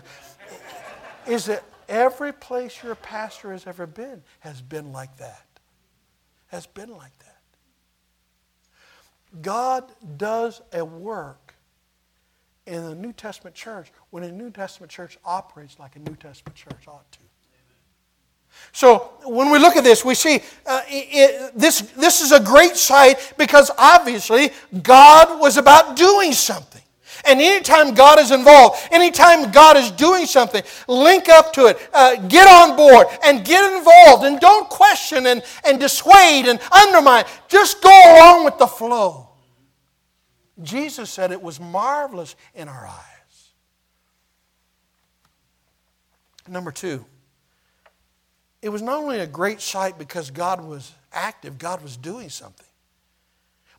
Is 1.28 1.46
that 1.46 1.64
every 1.88 2.34
place 2.34 2.82
your 2.82 2.96
pastor 2.96 3.52
has 3.52 3.68
ever 3.68 3.86
been 3.86 4.24
has 4.40 4.60
been 4.60 4.92
like 4.92 5.16
that. 5.18 5.46
Has 6.48 6.66
been 6.66 6.90
like 6.90 7.16
that. 7.20 7.38
God 9.44 9.92
does 10.18 10.64
a 10.74 10.84
work 10.84 11.54
in 12.66 12.86
the 12.86 12.96
New 12.96 13.14
Testament 13.14 13.56
church 13.56 13.92
when 14.10 14.24
a 14.24 14.32
New 14.32 14.50
Testament 14.50 14.92
church 14.92 15.20
operates 15.24 15.78
like 15.78 15.96
a 15.96 16.00
New 16.00 16.16
Testament 16.16 16.56
church 16.56 16.88
ought 16.88 17.12
to. 17.12 17.20
So 18.72 19.12
when 19.26 19.52
we 19.52 19.60
look 19.60 19.76
at 19.76 19.84
this, 19.84 20.06
we 20.06 20.16
see 20.16 20.42
uh, 20.66 20.82
it, 20.88 21.52
this, 21.56 21.82
this 21.98 22.22
is 22.22 22.32
a 22.32 22.40
great 22.40 22.76
sight 22.76 23.34
because 23.38 23.72
obviously 23.78 24.52
God 24.84 25.40
was 25.40 25.58
about 25.58 25.96
doing 25.96 26.34
something. 26.34 26.82
And 27.26 27.42
anytime 27.42 27.94
God 27.94 28.20
is 28.20 28.32
involved, 28.32 28.80
anytime 28.92 29.52
God 29.52 29.76
is 29.76 29.92
doing 29.92 30.26
something, 30.26 30.64
link 30.88 31.28
up 31.28 31.52
to 31.54 31.66
it, 31.66 31.90
uh, 31.94 32.16
get 32.28 32.48
on 32.48 32.78
board, 32.78 33.08
and 33.26 33.44
get 33.44 33.78
involved, 33.78 34.24
and 34.24 34.40
don't 34.40 34.70
question 34.70 35.26
and, 35.28 35.44
and 35.66 35.80
dissuade 35.80 36.46
and 36.48 36.60
undermine. 36.72 37.26
Just 37.48 37.82
go 37.82 37.90
along 37.90 38.46
with 38.46 38.58
the 38.58 38.68
flow. 38.68 39.30
Jesus 40.62 41.10
said 41.10 41.32
it 41.32 41.42
was 41.42 41.60
marvelous 41.60 42.36
in 42.56 42.68
our 42.68 42.88
eyes. 42.88 43.52
Number 46.48 46.72
two, 46.72 47.06
it 48.62 48.70
was 48.70 48.82
not 48.82 49.00
only 49.00 49.20
a 49.20 49.28
great 49.28 49.62
sight 49.62 49.98
because 49.98 50.32
God 50.32 50.64
was 50.64 50.94
active, 51.14 51.58
God 51.58 51.82
was 51.82 51.98
doing 51.98 52.30
something, 52.30 52.68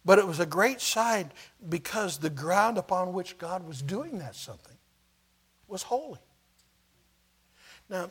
but 0.05 0.18
it 0.18 0.26
was 0.26 0.41
a 0.41 0.47
great 0.47 0.81
sight 0.81 1.31
because 1.68 2.18
the 2.18 2.31
ground 2.31 2.78
upon 2.78 3.12
which 3.12 3.37
God 3.39 3.66
was 3.66 3.83
doing 3.83 4.18
that 4.18 4.35
something 4.35 4.76
was 5.68 5.83
holy. 5.83 6.18
Now, 7.89 8.11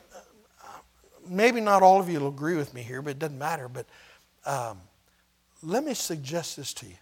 maybe 1.26 1.60
not 1.60 1.82
all 1.82 2.00
of 2.00 2.08
you 2.08 2.20
will 2.20 2.28
agree 2.28 2.56
with 2.56 2.74
me 2.74 2.82
here, 2.82 3.02
but 3.02 3.10
it 3.10 3.18
doesn't 3.18 3.38
matter. 3.38 3.68
But 3.68 3.86
um, 4.44 4.80
let 5.62 5.84
me 5.84 5.94
suggest 5.94 6.56
this 6.56 6.72
to 6.74 6.86
you. 6.86 6.96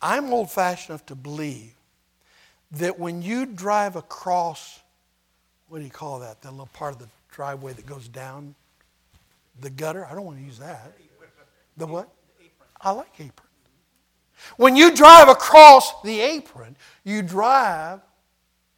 I'm 0.00 0.32
old 0.32 0.50
fashioned 0.50 0.90
enough 0.90 1.06
to 1.06 1.14
believe 1.14 1.74
that 2.72 2.98
when 2.98 3.22
you 3.22 3.46
drive 3.46 3.96
across, 3.96 4.80
what 5.68 5.78
do 5.78 5.84
you 5.84 5.90
call 5.90 6.20
that? 6.20 6.42
That 6.42 6.50
little 6.50 6.68
part 6.72 6.94
of 6.94 6.98
the 6.98 7.08
driveway 7.36 7.74
that 7.74 7.84
goes 7.84 8.08
down 8.08 8.54
the 9.60 9.68
gutter. 9.68 10.06
I 10.06 10.14
don't 10.14 10.24
want 10.24 10.38
to 10.38 10.44
use 10.44 10.58
that. 10.58 10.96
The 11.76 11.86
what? 11.86 12.08
I 12.80 12.92
like 12.92 13.12
apron. 13.20 13.48
When 14.56 14.74
you 14.74 14.96
drive 14.96 15.28
across 15.28 16.00
the 16.00 16.18
apron, 16.18 16.76
you 17.04 17.20
drive 17.20 18.00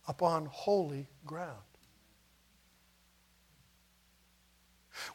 upon 0.09 0.47
holy 0.47 1.07
ground. 1.25 1.53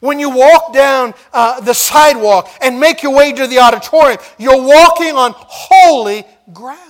When 0.00 0.18
you 0.18 0.30
walk 0.30 0.72
down 0.72 1.12
uh, 1.34 1.60
the 1.60 1.74
sidewalk 1.74 2.48
and 2.62 2.80
make 2.80 3.02
your 3.02 3.14
way 3.14 3.32
to 3.32 3.46
the 3.46 3.58
auditorium, 3.58 4.18
you're 4.38 4.62
walking 4.62 5.16
on 5.16 5.34
holy 5.36 6.24
ground. 6.52 6.80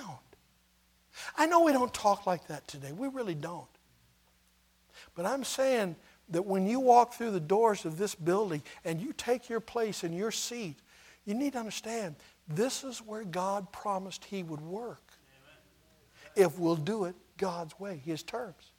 I 1.36 1.46
know 1.46 1.64
we 1.64 1.72
don't 1.72 1.92
talk 1.92 2.26
like 2.28 2.46
that 2.46 2.68
today. 2.68 2.92
We 2.92 3.08
really 3.08 3.34
don't. 3.34 3.66
But 5.16 5.26
I'm 5.26 5.42
saying 5.42 5.96
that 6.30 6.44
when 6.44 6.66
you 6.66 6.80
walk 6.80 7.14
through 7.14 7.32
the 7.32 7.40
doors 7.40 7.84
of 7.84 7.98
this 7.98 8.14
building 8.14 8.62
and 8.84 9.00
you 9.00 9.12
take 9.12 9.48
your 9.48 9.60
place 9.60 10.04
in 10.04 10.12
your 10.12 10.30
seat, 10.30 10.76
you 11.24 11.34
need 11.34 11.52
to 11.52 11.58
understand 11.58 12.16
this 12.48 12.84
is 12.84 12.98
where 12.98 13.24
God 13.24 13.72
promised 13.72 14.24
He 14.24 14.42
would 14.42 14.60
work. 14.60 15.02
Amen. 16.36 16.46
If 16.48 16.58
we'll 16.58 16.76
do 16.76 17.04
it 17.04 17.14
God's 17.36 17.78
way, 17.78 18.00
His 18.04 18.22
terms. 18.22 18.72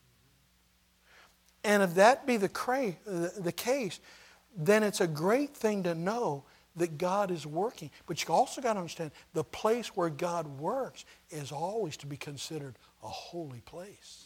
And 1.64 1.82
if 1.82 1.96
that 1.96 2.28
be 2.28 2.38
the, 2.38 2.50
cra- 2.50 2.96
the 3.06 3.52
case, 3.52 4.00
then 4.56 4.84
it's 4.84 5.02
a 5.02 5.08
great 5.08 5.56
thing 5.56 5.84
to 5.84 5.96
know 5.96 6.44
that 6.76 6.98
God 6.98 7.32
is 7.32 7.48
working. 7.48 7.90
But 8.06 8.24
you 8.24 8.34
also 8.34 8.62
got 8.62 8.74
to 8.74 8.80
understand 8.80 9.12
the 9.34 9.44
place 9.44 9.96
where 9.96 10.10
God 10.10 10.46
works 10.60 11.06
is 11.30 11.52
always 11.52 11.98
to 11.98 12.08
be 12.08 12.18
considered 12.18 12.76
a 13.04 13.08
holy 13.08 13.62
place. 13.62 14.25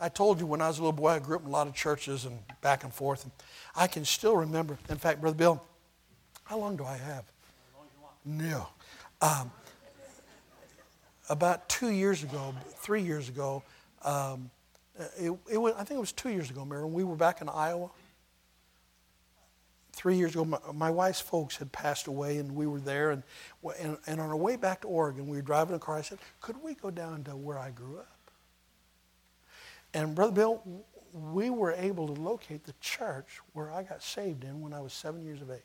I 0.00 0.08
told 0.08 0.40
you 0.40 0.46
when 0.46 0.60
I 0.60 0.68
was 0.68 0.78
a 0.78 0.82
little 0.82 0.92
boy, 0.92 1.10
I 1.10 1.18
grew 1.18 1.36
up 1.36 1.42
in 1.42 1.48
a 1.48 1.52
lot 1.52 1.66
of 1.66 1.74
churches 1.74 2.24
and 2.24 2.38
back 2.60 2.84
and 2.84 2.92
forth. 2.92 3.24
And 3.24 3.32
I 3.76 3.86
can 3.86 4.04
still 4.04 4.36
remember. 4.36 4.78
In 4.88 4.96
fact, 4.96 5.20
Brother 5.20 5.36
Bill, 5.36 5.62
how 6.44 6.58
long 6.58 6.76
do 6.76 6.84
I 6.84 6.96
have? 6.96 7.24
No. 8.24 8.68
Um, 9.20 9.50
about 11.28 11.68
two 11.68 11.90
years 11.90 12.22
ago, 12.22 12.54
three 12.76 13.02
years 13.02 13.28
ago, 13.28 13.62
um, 14.02 14.50
it, 15.16 15.32
it 15.50 15.58
was, 15.58 15.74
I 15.74 15.84
think 15.84 15.98
it 15.98 16.00
was 16.00 16.12
two 16.12 16.28
years 16.30 16.50
ago, 16.50 16.64
Mary, 16.64 16.84
when 16.84 16.92
we 16.92 17.04
were 17.04 17.16
back 17.16 17.40
in 17.40 17.48
Iowa. 17.48 17.90
Three 19.92 20.16
years 20.16 20.32
ago, 20.32 20.44
my, 20.44 20.58
my, 20.72 20.90
wife's 20.90 21.20
folks 21.20 21.56
had 21.56 21.70
passed 21.70 22.08
away, 22.08 22.38
and 22.38 22.54
we 22.54 22.66
were 22.66 22.80
there. 22.80 23.10
And, 23.12 23.22
and, 23.80 23.96
and 24.06 24.20
on 24.20 24.28
our 24.28 24.36
way 24.36 24.56
back 24.56 24.82
to 24.82 24.88
Oregon, 24.88 25.28
we 25.28 25.36
were 25.36 25.42
driving 25.42 25.76
a 25.76 25.78
car. 25.78 25.96
I 25.96 26.02
said, 26.02 26.18
Could 26.40 26.62
we 26.62 26.74
go 26.74 26.90
down 26.90 27.24
to 27.24 27.36
where 27.36 27.58
I 27.58 27.70
grew 27.70 27.98
up? 27.98 28.13
And 29.94 30.14
Brother 30.14 30.32
Bill, 30.32 30.62
we 31.12 31.48
were 31.48 31.72
able 31.72 32.12
to 32.12 32.20
locate 32.20 32.64
the 32.64 32.74
church 32.80 33.40
where 33.52 33.70
I 33.70 33.84
got 33.84 34.02
saved 34.02 34.42
in 34.44 34.60
when 34.60 34.72
I 34.72 34.80
was 34.80 34.92
seven 34.92 35.24
years 35.24 35.40
of 35.40 35.50
age. 35.50 35.60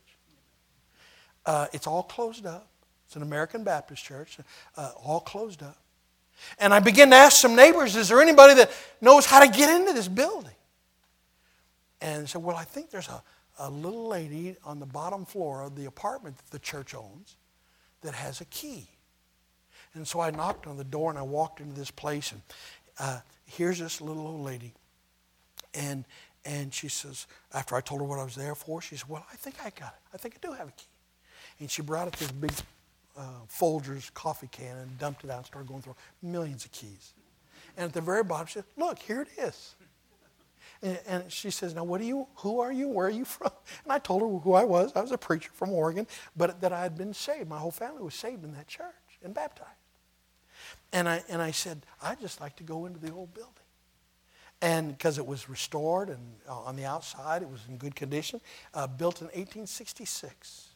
Uh, 1.46 1.66
it's 1.74 1.88
all 1.88 2.04
closed 2.04 2.46
up. 2.46 2.68
It's 3.08 3.16
an 3.16 3.24
American 3.24 3.64
Baptist 3.64 4.04
church, 4.04 4.38
uh, 4.78 4.92
all 5.04 5.20
closed 5.20 5.64
up. 5.64 5.78
And 6.60 6.74
I 6.74 6.80
began 6.80 7.10
to 7.10 7.16
ask 7.16 7.38
some 7.38 7.56
neighbors, 7.56 7.96
is 7.96 8.10
there 8.10 8.22
anybody 8.22 8.54
that 8.54 8.72
knows 9.02 9.26
how 9.26 9.44
to 9.44 9.52
get 9.52 9.76
into 9.76 9.94
this 9.94 10.08
building? 10.08 10.54
And 12.02 12.24
they 12.24 12.28
said, 12.28 12.44
well, 12.44 12.56
I 12.56 12.64
think 12.64 12.92
there's 12.92 13.10
a, 13.10 13.24
a 13.58 13.70
little 13.70 14.08
lady 14.08 14.56
on 14.64 14.80
the 14.80 14.86
bottom 14.86 15.26
floor 15.26 15.64
of 15.64 15.76
the 15.76 15.86
apartment 15.86 16.38
that 16.38 16.52
the 16.52 16.60
church 16.60 16.94
owns 16.94 17.36
that 18.02 18.14
has 18.14 18.42
a 18.42 18.46
key. 18.46 18.88
And 19.96 20.08
so 20.08 20.20
I 20.20 20.30
knocked 20.30 20.68
on 20.68 20.78
the 20.78 20.84
door 20.84 21.10
and 21.10 21.18
I 21.18 21.24
walked 21.24 21.60
into 21.60 21.74
this 21.74 21.92
place 21.92 22.32
and 22.32 22.42
uh, 23.00 23.20
here's 23.50 23.80
this 23.80 24.02
little 24.02 24.28
old 24.28 24.46
lady. 24.46 24.74
And, 25.74 26.06
and 26.46 26.74
she 26.74 26.88
says, 26.88 27.28
after 27.54 27.76
I 27.76 27.82
told 27.82 28.02
her 28.02 28.08
what 28.08 28.20
I 28.20 28.24
was 28.24 28.36
there 28.36 28.56
for, 28.56 28.82
she 28.82 28.96
said, 28.96 29.10
Well, 29.10 29.26
I 29.32 29.36
think 29.36 29.56
I 29.60 29.70
got 29.70 29.94
it. 29.94 30.02
I 30.14 30.18
think 30.18 30.36
I 30.36 30.48
do 30.48 30.54
have 30.54 30.68
a 30.68 30.72
key. 30.72 30.88
And 31.60 31.70
she 31.70 31.82
brought 31.82 32.08
out 32.08 32.14
this 32.14 32.32
big 32.32 32.52
uh, 33.18 33.24
Folgers 33.50 34.14
coffee 34.14 34.50
can 34.52 34.78
and 34.78 34.98
dumped 34.98 35.24
it 35.24 35.30
out 35.30 35.38
and 35.38 35.46
started 35.46 35.68
going 35.68 35.82
through 35.82 35.96
millions 36.22 36.66
of 36.66 36.72
keys. 36.72 37.14
And 37.78 37.86
at 37.86 37.94
the 37.94 38.02
very 38.02 38.24
bottom, 38.24 38.48
she 38.48 38.54
said, 38.54 38.66
Look, 38.78 39.00
here 39.00 39.22
it 39.22 39.30
is. 39.38 39.76
And, 40.82 41.00
and 41.08 41.32
she 41.32 41.52
says, 41.52 41.76
Now, 41.76 41.84
what 41.84 42.02
are 42.02 42.06
you? 42.06 42.28
Who 42.38 42.60
are 42.60 42.72
you? 42.72 42.88
Where 42.88 43.08
are 43.08 43.12
you 43.12 43.26
from? 43.26 43.52
And 43.84 43.92
I 43.92 44.00
told 44.00 44.22
her 44.22 44.40
who 44.40 44.54
I 44.54 44.64
was. 44.64 44.92
I 44.96 45.02
was 45.02 45.12
a 45.12 45.18
preacher 45.18 45.52
from 45.54 45.72
Oregon, 45.72 46.08
but 46.36 46.62
that 46.62 46.72
I 46.72 46.82
had 46.82 46.98
been 46.98 47.14
saved. 47.14 47.50
My 47.50 47.60
whole 47.60 47.72
family 47.72 48.02
was 48.02 48.16
saved 48.16 48.44
in 48.44 48.54
that 48.54 48.68
church 48.68 49.20
and 49.24 49.34
baptized. 49.34 49.79
And 50.92 51.08
I, 51.08 51.24
and 51.30 51.42
I 51.42 51.52
said, 51.52 51.86
I'd 52.02 52.20
just 52.20 52.42
like 52.42 52.56
to 52.58 52.64
go 52.64 52.86
into 52.86 53.00
the 53.00 53.12
old 53.12 53.34
building. 53.34 53.54
and 54.62 54.90
because 54.98 55.18
it 55.18 55.26
was 55.26 55.50
restored 55.50 56.10
and 56.10 56.20
uh, 56.48 56.60
on 56.62 56.76
the 56.76 56.86
outside 56.86 57.42
it 57.42 57.50
was 57.50 57.62
in 57.70 57.78
good 57.78 57.96
condition, 57.96 58.42
uh, 58.74 58.88
built 58.88 59.22
in 59.22 59.28
1866. 59.28 60.70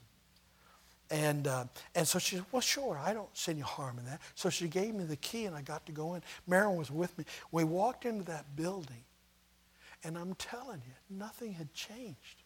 And, 1.10 1.48
uh, 1.48 1.66
and 1.94 2.08
so 2.08 2.18
she 2.18 2.38
said, 2.38 2.46
Well, 2.52 2.62
sure, 2.62 3.00
I 3.04 3.14
don't 3.14 3.36
see 3.38 3.52
any 3.52 3.62
harm 3.62 4.00
in 4.00 4.06
that. 4.06 4.22
So 4.36 4.50
she 4.50 4.68
gave 4.68 4.96
me 4.96 5.04
the 5.04 5.18
key 5.18 5.46
and 5.46 5.56
I 5.56 5.62
got 5.62 5.86
to 5.88 5.92
go 5.92 6.16
in. 6.16 6.24
Marilyn 6.48 6.78
was 6.78 6.90
with 6.90 7.16
me. 7.18 7.26
We 7.52 7.64
walked 7.64 8.06
into 8.06 8.24
that 8.26 8.56
building, 8.56 9.04
and 10.04 10.18
I'm 10.18 10.34
telling 10.36 10.82
you, 10.86 10.94
nothing 11.16 11.54
had 11.54 11.74
changed. 11.74 12.44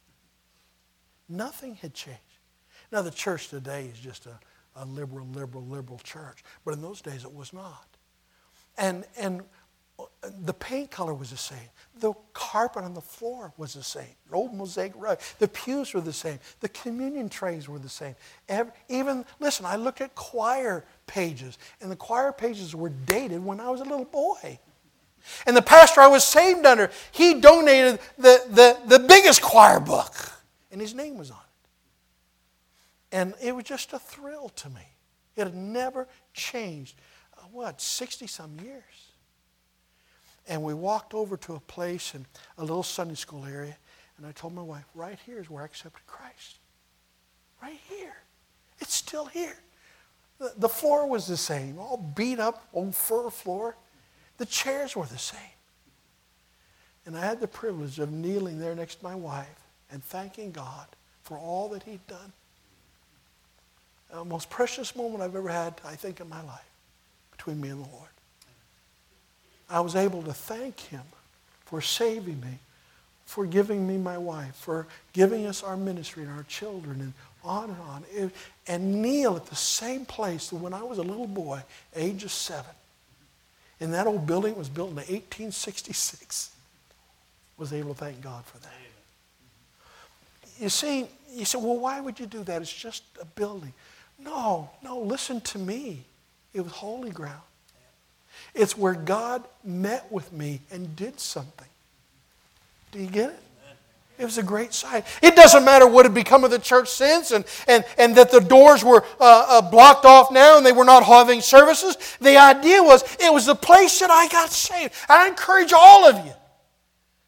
Nothing 1.28 1.76
had 1.76 1.94
changed. 1.94 2.20
Now, 2.90 3.02
the 3.02 3.10
church 3.10 3.48
today 3.48 3.86
is 3.86 3.98
just 3.98 4.26
a, 4.26 4.38
a 4.76 4.84
liberal, 4.84 5.26
liberal, 5.26 5.64
liberal 5.64 5.98
church, 6.04 6.42
but 6.64 6.74
in 6.74 6.82
those 6.82 7.00
days 7.00 7.24
it 7.24 7.32
was 7.32 7.52
not. 7.52 7.86
And, 8.76 9.04
and 9.16 9.42
the 10.44 10.54
paint 10.54 10.90
color 10.90 11.12
was 11.12 11.30
the 11.30 11.36
same. 11.36 11.58
The 11.98 12.12
carpet 12.32 12.84
on 12.84 12.94
the 12.94 13.00
floor 13.00 13.52
was 13.56 13.74
the 13.74 13.82
same. 13.82 14.14
The 14.30 14.36
old 14.36 14.54
mosaic 14.54 14.92
rug. 14.94 15.18
The 15.40 15.48
pews 15.48 15.92
were 15.92 16.00
the 16.00 16.12
same. 16.12 16.38
The 16.60 16.68
communion 16.68 17.28
trays 17.28 17.68
were 17.68 17.80
the 17.80 17.88
same. 17.88 18.14
Every, 18.48 18.72
even, 18.88 19.24
listen, 19.40 19.66
I 19.66 19.76
looked 19.76 20.00
at 20.00 20.14
choir 20.14 20.84
pages, 21.06 21.58
and 21.80 21.90
the 21.90 21.96
choir 21.96 22.32
pages 22.32 22.74
were 22.76 22.90
dated 22.90 23.44
when 23.44 23.58
I 23.58 23.70
was 23.70 23.80
a 23.80 23.84
little 23.84 24.04
boy. 24.04 24.60
And 25.46 25.56
the 25.56 25.62
pastor 25.62 26.00
I 26.00 26.06
was 26.06 26.22
saved 26.24 26.64
under, 26.64 26.90
he 27.10 27.40
donated 27.40 27.98
the, 28.16 28.44
the, 28.48 28.78
the 28.86 28.98
biggest 29.00 29.42
choir 29.42 29.80
book, 29.80 30.14
and 30.70 30.80
his 30.80 30.94
name 30.94 31.18
was 31.18 31.30
on 31.30 31.38
it. 31.38 31.47
And 33.10 33.34
it 33.40 33.54
was 33.54 33.64
just 33.64 33.92
a 33.92 33.98
thrill 33.98 34.50
to 34.50 34.68
me. 34.70 34.82
It 35.36 35.44
had 35.44 35.54
never 35.54 36.08
changed, 36.34 36.96
uh, 37.36 37.42
what, 37.52 37.80
60 37.80 38.26
some 38.26 38.58
years. 38.60 39.12
And 40.48 40.62
we 40.62 40.74
walked 40.74 41.14
over 41.14 41.36
to 41.36 41.54
a 41.54 41.60
place 41.60 42.14
in 42.14 42.26
a 42.56 42.62
little 42.62 42.82
Sunday 42.82 43.14
school 43.14 43.44
area, 43.44 43.76
and 44.16 44.26
I 44.26 44.32
told 44.32 44.54
my 44.54 44.62
wife, 44.62 44.84
right 44.94 45.18
here 45.26 45.38
is 45.38 45.48
where 45.48 45.62
I 45.62 45.66
accepted 45.66 46.06
Christ. 46.06 46.58
Right 47.62 47.78
here. 47.88 48.16
It's 48.80 48.94
still 48.94 49.26
here. 49.26 49.58
The, 50.38 50.52
the 50.56 50.68
floor 50.68 51.06
was 51.06 51.26
the 51.26 51.36
same, 51.36 51.78
all 51.78 52.12
beat 52.16 52.38
up, 52.38 52.66
old 52.72 52.94
fir 52.94 53.30
floor. 53.30 53.76
The 54.38 54.46
chairs 54.46 54.96
were 54.96 55.06
the 55.06 55.18
same. 55.18 55.40
And 57.06 57.16
I 57.16 57.24
had 57.24 57.40
the 57.40 57.48
privilege 57.48 57.98
of 57.98 58.12
kneeling 58.12 58.58
there 58.58 58.74
next 58.74 58.96
to 58.96 59.04
my 59.04 59.14
wife 59.14 59.64
and 59.90 60.02
thanking 60.02 60.52
God 60.52 60.86
for 61.22 61.38
all 61.38 61.68
that 61.70 61.82
He'd 61.84 62.06
done. 62.06 62.32
The 64.10 64.24
most 64.24 64.50
precious 64.50 64.96
moment 64.96 65.22
I've 65.22 65.36
ever 65.36 65.48
had, 65.48 65.80
I 65.84 65.94
think, 65.94 66.20
in 66.20 66.28
my 66.28 66.42
life 66.42 66.68
between 67.32 67.60
me 67.60 67.68
and 67.68 67.84
the 67.84 67.88
Lord. 67.88 68.08
I 69.70 69.80
was 69.80 69.94
able 69.94 70.22
to 70.22 70.32
thank 70.32 70.80
him 70.80 71.02
for 71.66 71.82
saving 71.82 72.40
me, 72.40 72.58
for 73.26 73.44
giving 73.44 73.86
me 73.86 73.98
my 73.98 74.16
wife, 74.16 74.54
for 74.56 74.86
giving 75.12 75.46
us 75.46 75.62
our 75.62 75.76
ministry 75.76 76.22
and 76.22 76.32
our 76.32 76.44
children, 76.44 77.00
and 77.00 77.12
on 77.44 77.70
and 77.70 77.80
on. 77.80 78.32
and 78.66 79.02
kneel 79.02 79.36
at 79.36 79.46
the 79.46 79.56
same 79.56 80.04
place 80.04 80.48
that 80.48 80.56
when 80.56 80.74
I 80.74 80.82
was 80.82 80.98
a 80.98 81.02
little 81.02 81.26
boy, 81.26 81.62
age 81.94 82.24
of 82.24 82.30
seven, 82.30 82.70
in 83.80 83.92
that 83.92 84.06
old 84.06 84.26
building, 84.26 84.52
it 84.52 84.58
was 84.58 84.68
built 84.68 84.90
in 84.90 84.96
1866, 84.96 86.50
was 87.56 87.72
able 87.72 87.94
to 87.94 88.00
thank 88.00 88.20
God 88.20 88.44
for 88.44 88.58
that. 88.58 88.72
You 90.58 90.68
see, 90.68 91.06
you 91.32 91.44
say, 91.44 91.58
well, 91.58 91.78
why 91.78 92.00
would 92.00 92.18
you 92.18 92.26
do 92.26 92.42
that? 92.44 92.62
It's 92.62 92.72
just 92.72 93.04
a 93.20 93.24
building. 93.24 93.72
No, 94.18 94.70
no, 94.82 94.98
listen 94.98 95.40
to 95.42 95.58
me. 95.58 96.04
It 96.52 96.60
was 96.62 96.72
holy 96.72 97.10
ground. 97.10 97.40
It's 98.54 98.76
where 98.76 98.94
God 98.94 99.44
met 99.62 100.10
with 100.10 100.32
me 100.32 100.60
and 100.70 100.96
did 100.96 101.20
something. 101.20 101.68
Do 102.92 102.98
you 102.98 103.06
get 103.06 103.30
it? 103.30 103.40
It 104.18 104.24
was 104.24 104.36
a 104.36 104.42
great 104.42 104.74
sight. 104.74 105.04
It 105.22 105.36
doesn't 105.36 105.64
matter 105.64 105.86
what 105.86 106.04
had 106.04 106.12
become 106.12 106.42
of 106.42 106.50
the 106.50 106.58
church 106.58 106.88
since 106.88 107.30
and, 107.30 107.44
and, 107.68 107.84
and 107.96 108.16
that 108.16 108.32
the 108.32 108.40
doors 108.40 108.82
were 108.82 109.04
uh, 109.20 109.46
uh, 109.48 109.70
blocked 109.70 110.04
off 110.04 110.32
now 110.32 110.56
and 110.56 110.66
they 110.66 110.72
were 110.72 110.84
not 110.84 111.04
having 111.04 111.40
services. 111.40 111.96
The 112.20 112.36
idea 112.36 112.82
was 112.82 113.04
it 113.20 113.32
was 113.32 113.46
the 113.46 113.54
place 113.54 114.00
that 114.00 114.10
I 114.10 114.26
got 114.26 114.50
saved. 114.50 114.92
I 115.08 115.28
encourage 115.28 115.72
all 115.72 116.04
of 116.04 116.26
you 116.26 116.32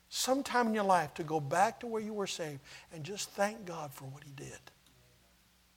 sometime 0.08 0.66
in 0.66 0.74
your 0.74 0.84
life 0.84 1.14
to 1.14 1.22
go 1.22 1.38
back 1.38 1.78
to 1.80 1.86
where 1.86 2.02
you 2.02 2.12
were 2.12 2.26
saved 2.26 2.58
and 2.92 3.04
just 3.04 3.30
thank 3.30 3.64
God 3.64 3.92
for 3.92 4.06
what 4.06 4.24
He 4.24 4.32
did. 4.34 4.58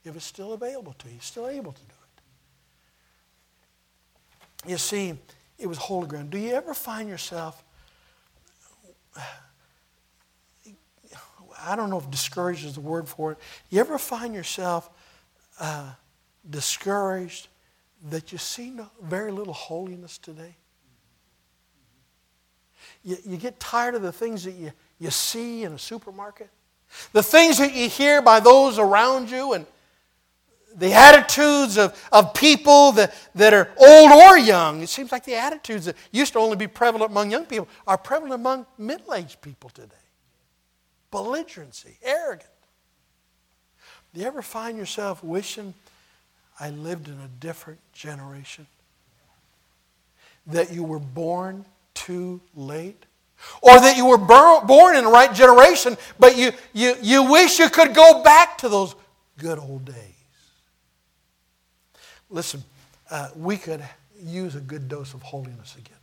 If 0.04 0.16
it's 0.16 0.26
still 0.26 0.54
available 0.54 0.94
to 1.00 1.10
you, 1.10 1.18
still 1.22 1.48
able 1.48 1.72
to 1.72 1.82
do 1.82 1.94
it. 4.66 4.70
You 4.72 4.78
see, 4.78 5.16
it 5.58 5.68
was 5.68 5.78
holy 5.78 6.08
ground. 6.08 6.30
Do 6.30 6.38
you 6.38 6.54
ever 6.54 6.74
find 6.74 7.08
yourself, 7.08 7.64
I 11.62 11.76
don't 11.76 11.90
know 11.90 12.00
if 12.00 12.10
discouraged 12.12 12.66
is 12.66 12.74
the 12.74 12.82
word 12.82 13.08
for 13.08 13.32
it, 13.32 13.38
you 13.70 13.80
ever 13.80 13.98
find 13.98 14.34
yourself 14.34 14.90
uh, 15.60 15.92
discouraged 16.50 17.48
that 18.10 18.32
you 18.34 18.38
see 18.38 18.72
no, 18.72 18.90
very 19.02 19.32
little 19.32 19.54
holiness 19.54 20.18
today? 20.18 20.56
You, 23.04 23.18
you 23.26 23.38
get 23.38 23.60
tired 23.60 23.96
of 23.96 24.02
the 24.02 24.12
things 24.12 24.44
that 24.44 24.54
you, 24.54 24.74
you 25.00 25.12
see 25.12 25.64
in 25.64 25.74
a 25.74 25.80
supermarket, 25.80 26.50
the 27.14 27.24
things 27.24 27.58
that 27.58 27.74
you 27.74 27.88
hear 27.88 28.22
by 28.22 28.40
those 28.42 28.78
around 28.80 29.30
you, 29.30 29.54
and 29.54 29.66
the 30.76 30.94
attitudes 30.94 31.78
of, 31.78 32.00
of 32.12 32.34
people 32.34 32.92
that, 32.94 33.14
that 33.36 33.54
are 33.54 33.70
old 33.78 34.12
or 34.12 34.38
young. 34.38 34.82
It 34.82 34.90
seems 34.90 35.12
like 35.12 35.26
the 35.26 35.36
attitudes 35.36 35.86
that 35.86 35.96
used 36.12 36.34
to 36.34 36.40
only 36.40 36.56
be 36.56 36.68
prevalent 36.68 37.12
among 37.12 37.32
young 37.32 37.46
people 37.46 37.68
are 37.88 37.98
prevalent 37.98 38.34
among 38.34 38.66
middle 38.78 39.14
aged 39.14 39.42
people 39.42 39.70
today. 39.70 39.96
Belligerency, 41.12 41.98
arrogant. 42.02 42.50
Do 44.14 44.22
you 44.22 44.28
ever 44.28 44.42
find 44.42 44.78
yourself 44.78 45.24
wishing 45.24 45.74
I 46.60 46.70
lived 46.70 47.08
in 47.08 47.20
a 47.20 47.28
different 47.40 47.80
generation? 47.94 48.68
That 50.48 50.72
you 50.72 50.84
were 50.84 51.00
born 51.00 51.66
too 51.94 52.42
late? 52.56 53.06
Or 53.62 53.80
that 53.80 53.98
you 53.98 54.06
were 54.06 54.18
born 54.18 54.96
in 54.96 55.04
the 55.04 55.10
right 55.10 55.34
generation, 55.34 55.98
but 56.18 56.38
you, 56.38 56.52
you, 56.72 56.96
you 57.02 57.30
wish 57.30 57.60
you 57.60 57.70
could 57.70 57.94
go 57.94 58.24
back 58.24 58.58
to 58.60 58.70
those 58.70 58.96
good 59.38 59.60
old 59.60 59.86
days? 59.86 60.13
Listen, 62.34 62.64
uh, 63.12 63.30
we 63.36 63.58
could 63.58 63.88
use 64.20 64.56
a 64.56 64.60
good 64.60 64.88
dose 64.88 65.14
of 65.14 65.22
holiness 65.22 65.76
again. 65.78 65.96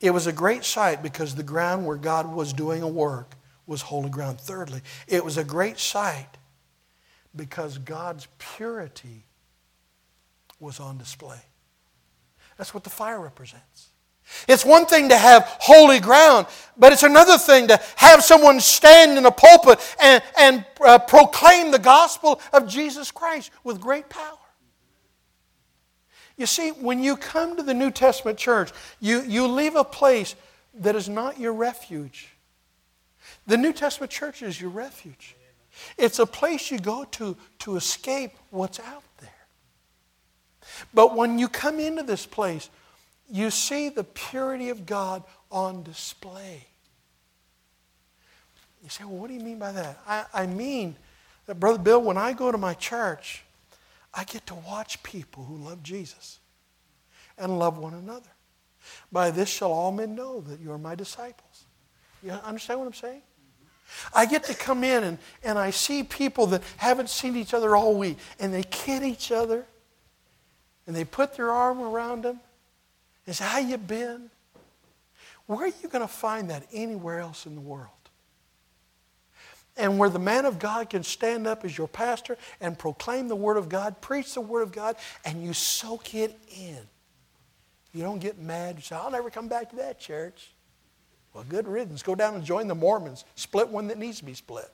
It 0.00 0.10
was 0.10 0.26
a 0.26 0.32
great 0.32 0.64
sight 0.64 1.02
because 1.02 1.36
the 1.36 1.44
ground 1.44 1.86
where 1.86 1.96
God 1.96 2.34
was 2.34 2.52
doing 2.52 2.82
a 2.82 2.88
work 2.88 3.36
was 3.66 3.82
holy 3.82 4.10
ground. 4.10 4.40
Thirdly, 4.40 4.80
it 5.06 5.24
was 5.24 5.38
a 5.38 5.44
great 5.44 5.78
sight 5.78 6.38
because 7.36 7.78
God's 7.78 8.26
purity 8.38 9.26
was 10.58 10.80
on 10.80 10.98
display. 10.98 11.40
That's 12.56 12.74
what 12.74 12.82
the 12.82 12.90
fire 12.90 13.20
represents. 13.20 13.89
It's 14.48 14.64
one 14.64 14.86
thing 14.86 15.08
to 15.08 15.16
have 15.16 15.44
holy 15.60 16.00
ground, 16.00 16.46
but 16.76 16.92
it's 16.92 17.02
another 17.02 17.38
thing 17.38 17.68
to 17.68 17.80
have 17.96 18.22
someone 18.22 18.60
stand 18.60 19.18
in 19.18 19.26
a 19.26 19.30
pulpit 19.30 19.78
and, 20.02 20.22
and 20.38 20.64
uh, 20.80 20.98
proclaim 20.98 21.70
the 21.70 21.78
gospel 21.78 22.40
of 22.52 22.66
Jesus 22.68 23.10
Christ 23.10 23.50
with 23.64 23.80
great 23.80 24.08
power. 24.08 24.38
You 26.36 26.46
see, 26.46 26.70
when 26.70 27.02
you 27.02 27.16
come 27.16 27.56
to 27.56 27.62
the 27.62 27.74
New 27.74 27.90
Testament 27.90 28.38
church, 28.38 28.70
you, 28.98 29.20
you 29.22 29.46
leave 29.46 29.76
a 29.76 29.84
place 29.84 30.34
that 30.74 30.96
is 30.96 31.08
not 31.08 31.38
your 31.38 31.52
refuge. 31.52 32.28
The 33.46 33.58
New 33.58 33.72
Testament 33.72 34.10
church 34.10 34.42
is 34.42 34.58
your 34.58 34.70
refuge. 34.70 35.36
It's 35.98 36.18
a 36.18 36.26
place 36.26 36.70
you 36.70 36.78
go 36.78 37.04
to 37.04 37.36
to 37.60 37.76
escape 37.76 38.32
what's 38.50 38.80
out 38.80 39.02
there. 39.20 39.28
But 40.94 41.16
when 41.16 41.38
you 41.38 41.48
come 41.48 41.78
into 41.78 42.02
this 42.02 42.26
place, 42.26 42.70
you 43.30 43.50
see 43.50 43.88
the 43.88 44.04
purity 44.04 44.70
of 44.70 44.86
God 44.86 45.22
on 45.50 45.82
display. 45.82 46.66
You 48.82 48.88
say, 48.88 49.04
well, 49.04 49.16
what 49.16 49.28
do 49.28 49.34
you 49.34 49.40
mean 49.40 49.58
by 49.58 49.72
that? 49.72 50.00
I, 50.06 50.24
I 50.34 50.46
mean 50.46 50.96
that, 51.46 51.60
Brother 51.60 51.78
Bill, 51.78 52.02
when 52.02 52.16
I 52.16 52.32
go 52.32 52.50
to 52.50 52.58
my 52.58 52.74
church, 52.74 53.44
I 54.12 54.24
get 54.24 54.46
to 54.46 54.54
watch 54.54 55.02
people 55.02 55.44
who 55.44 55.56
love 55.56 55.82
Jesus 55.82 56.40
and 57.38 57.58
love 57.58 57.78
one 57.78 57.94
another. 57.94 58.30
By 59.12 59.30
this 59.30 59.48
shall 59.48 59.72
all 59.72 59.92
men 59.92 60.14
know 60.14 60.40
that 60.40 60.60
you 60.60 60.72
are 60.72 60.78
my 60.78 60.94
disciples. 60.94 61.64
You 62.22 62.32
understand 62.32 62.80
what 62.80 62.86
I'm 62.86 62.94
saying? 62.94 63.22
I 64.14 64.26
get 64.26 64.44
to 64.44 64.54
come 64.54 64.84
in 64.84 65.04
and, 65.04 65.18
and 65.42 65.58
I 65.58 65.70
see 65.70 66.02
people 66.02 66.46
that 66.48 66.62
haven't 66.76 67.10
seen 67.10 67.36
each 67.36 67.54
other 67.54 67.76
all 67.76 67.94
week 67.94 68.18
and 68.38 68.52
they 68.54 68.62
kid 68.62 69.02
each 69.02 69.30
other 69.32 69.66
and 70.86 70.96
they 70.96 71.04
put 71.04 71.36
their 71.36 71.50
arm 71.50 71.80
around 71.80 72.22
them 72.22 72.40
is 73.30 73.38
how 73.38 73.58
you 73.58 73.78
been? 73.78 74.30
Where 75.46 75.64
are 75.64 75.66
you 75.66 75.88
going 75.88 76.02
to 76.02 76.12
find 76.12 76.50
that 76.50 76.66
anywhere 76.72 77.20
else 77.20 77.46
in 77.46 77.54
the 77.54 77.60
world? 77.60 77.88
And 79.76 79.98
where 79.98 80.10
the 80.10 80.18
man 80.18 80.44
of 80.44 80.58
God 80.58 80.90
can 80.90 81.02
stand 81.02 81.46
up 81.46 81.64
as 81.64 81.76
your 81.76 81.88
pastor 81.88 82.36
and 82.60 82.78
proclaim 82.78 83.28
the 83.28 83.36
Word 83.36 83.56
of 83.56 83.68
God, 83.68 84.00
preach 84.00 84.34
the 84.34 84.40
Word 84.40 84.62
of 84.62 84.72
God, 84.72 84.96
and 85.24 85.42
you 85.42 85.52
soak 85.52 86.14
it 86.14 86.38
in. 86.56 86.78
You 87.92 88.02
don't 88.02 88.20
get 88.20 88.38
mad. 88.38 88.76
You 88.76 88.82
say, 88.82 88.96
I'll 88.96 89.10
never 89.10 89.30
come 89.30 89.48
back 89.48 89.70
to 89.70 89.76
that 89.76 89.98
church. 89.98 90.52
Well, 91.32 91.44
good 91.48 91.66
riddance. 91.66 92.02
Go 92.02 92.14
down 92.14 92.34
and 92.34 92.44
join 92.44 92.68
the 92.68 92.74
Mormons. 92.74 93.24
Split 93.34 93.68
one 93.68 93.88
that 93.88 93.98
needs 93.98 94.18
to 94.18 94.24
be 94.24 94.34
split. 94.34 94.70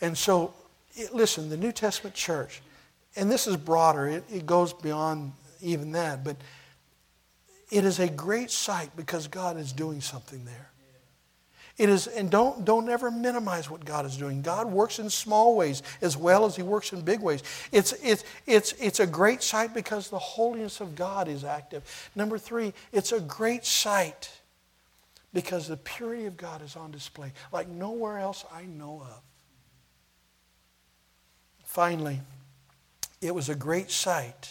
And 0.00 0.18
so, 0.18 0.52
listen, 1.12 1.48
the 1.48 1.56
New 1.56 1.72
Testament 1.72 2.14
church, 2.14 2.60
and 3.16 3.30
this 3.30 3.46
is 3.46 3.56
broader, 3.56 4.06
it, 4.06 4.24
it 4.32 4.46
goes 4.46 4.72
beyond 4.72 5.32
even 5.60 5.92
that, 5.92 6.24
but 6.24 6.36
it 7.70 7.84
is 7.84 7.98
a 7.98 8.08
great 8.08 8.50
sight 8.50 8.90
because 8.96 9.28
God 9.28 9.56
is 9.56 9.72
doing 9.72 10.00
something 10.00 10.44
there. 10.44 10.72
It 11.78 11.88
is, 11.88 12.06
and 12.06 12.30
don't, 12.30 12.64
don't 12.64 12.88
ever 12.90 13.10
minimize 13.10 13.70
what 13.70 13.84
God 13.84 14.04
is 14.04 14.16
doing. 14.16 14.42
God 14.42 14.70
works 14.70 14.98
in 14.98 15.08
small 15.08 15.56
ways 15.56 15.82
as 16.02 16.16
well 16.16 16.44
as 16.44 16.54
He 16.54 16.62
works 16.62 16.92
in 16.92 17.00
big 17.00 17.20
ways. 17.20 17.42
It's, 17.72 17.92
it's, 18.02 18.24
it's, 18.46 18.72
it's 18.74 19.00
a 19.00 19.06
great 19.06 19.42
sight 19.42 19.72
because 19.72 20.10
the 20.10 20.18
holiness 20.18 20.80
of 20.80 20.94
God 20.94 21.28
is 21.28 21.44
active. 21.44 22.10
Number 22.14 22.36
three, 22.36 22.74
it's 22.92 23.12
a 23.12 23.20
great 23.20 23.64
sight 23.64 24.30
because 25.32 25.66
the 25.66 25.78
purity 25.78 26.26
of 26.26 26.36
God 26.36 26.62
is 26.62 26.76
on 26.76 26.90
display 26.90 27.32
like 27.52 27.68
nowhere 27.68 28.18
else 28.18 28.44
I 28.52 28.64
know 28.64 29.02
of. 29.02 29.20
Finally, 31.64 32.20
it 33.22 33.34
was 33.34 33.48
a 33.48 33.54
great 33.54 33.90
sight 33.90 34.50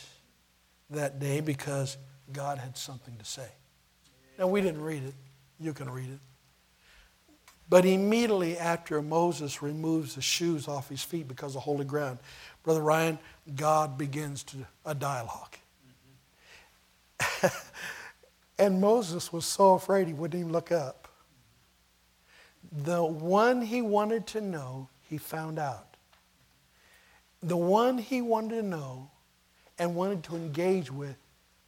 that 0.90 1.20
day 1.20 1.42
because 1.42 1.98
God 2.32 2.58
had 2.58 2.78
something 2.78 3.16
to 3.18 3.26
say. 3.26 3.48
Now, 4.40 4.48
we 4.48 4.62
didn't 4.62 4.82
read 4.82 5.04
it. 5.04 5.14
You 5.60 5.74
can 5.74 5.90
read 5.90 6.10
it. 6.10 6.20
But 7.70 7.86
immediately 7.86 8.58
after 8.58 9.02
Moses 9.02 9.62
removes 9.62 10.16
the 10.16 10.22
shoes 10.22 10.68
off 10.68 10.90
his 10.90 11.04
feet 11.04 11.28
because 11.28 11.56
of 11.56 11.62
holy 11.62 11.86
ground, 11.86 12.20
Brother 12.64 12.82
Ryan, 12.82 13.20
God 13.56 13.98
begins 13.98 14.44
to 14.46 14.58
a 14.86 14.96
dialogue. 14.96 15.56
and 18.58 18.82
Moses 18.82 19.32
was 19.32 19.46
so 19.46 19.74
afraid 19.74 20.08
he 20.08 20.14
wouldn't 20.14 20.40
even 20.40 20.52
look 20.52 20.72
up. 20.72 21.08
The 22.72 23.04
one 23.04 23.62
he 23.62 23.82
wanted 23.82 24.28
to 24.28 24.42
know, 24.42 24.90
he 25.10 25.18
found 25.18 25.60
out. 25.60 25.91
The 27.44 27.58
one 27.58 27.98
he 27.98 28.22
wanted 28.22 28.56
to 28.56 28.64
know 28.64 29.10
and 29.80 29.96
wanted 29.96 30.24
to 30.26 30.36
engage 30.36 30.92
with, 30.92 31.16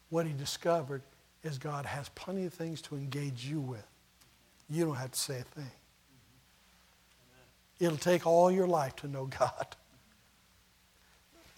what 0.10 0.28
he 0.28 0.34
discovered 0.34 1.02
is 1.44 1.58
God 1.58 1.86
has 1.86 2.10
plenty 2.10 2.46
of 2.46 2.54
things 2.54 2.82
to 2.84 2.96
engage 2.96 3.46
you 3.46 3.60
with. 3.60 3.86
You 4.70 4.86
don't 4.86 4.96
have 4.96 5.12
to 5.12 5.20
say 5.20 5.40
a 5.40 5.44
thing. 5.44 5.72
It'll 7.80 7.98
take 7.98 8.28
all 8.28 8.52
your 8.52 8.68
life 8.68 8.96
to 8.98 9.08
know 9.08 9.26
God. 9.26 9.76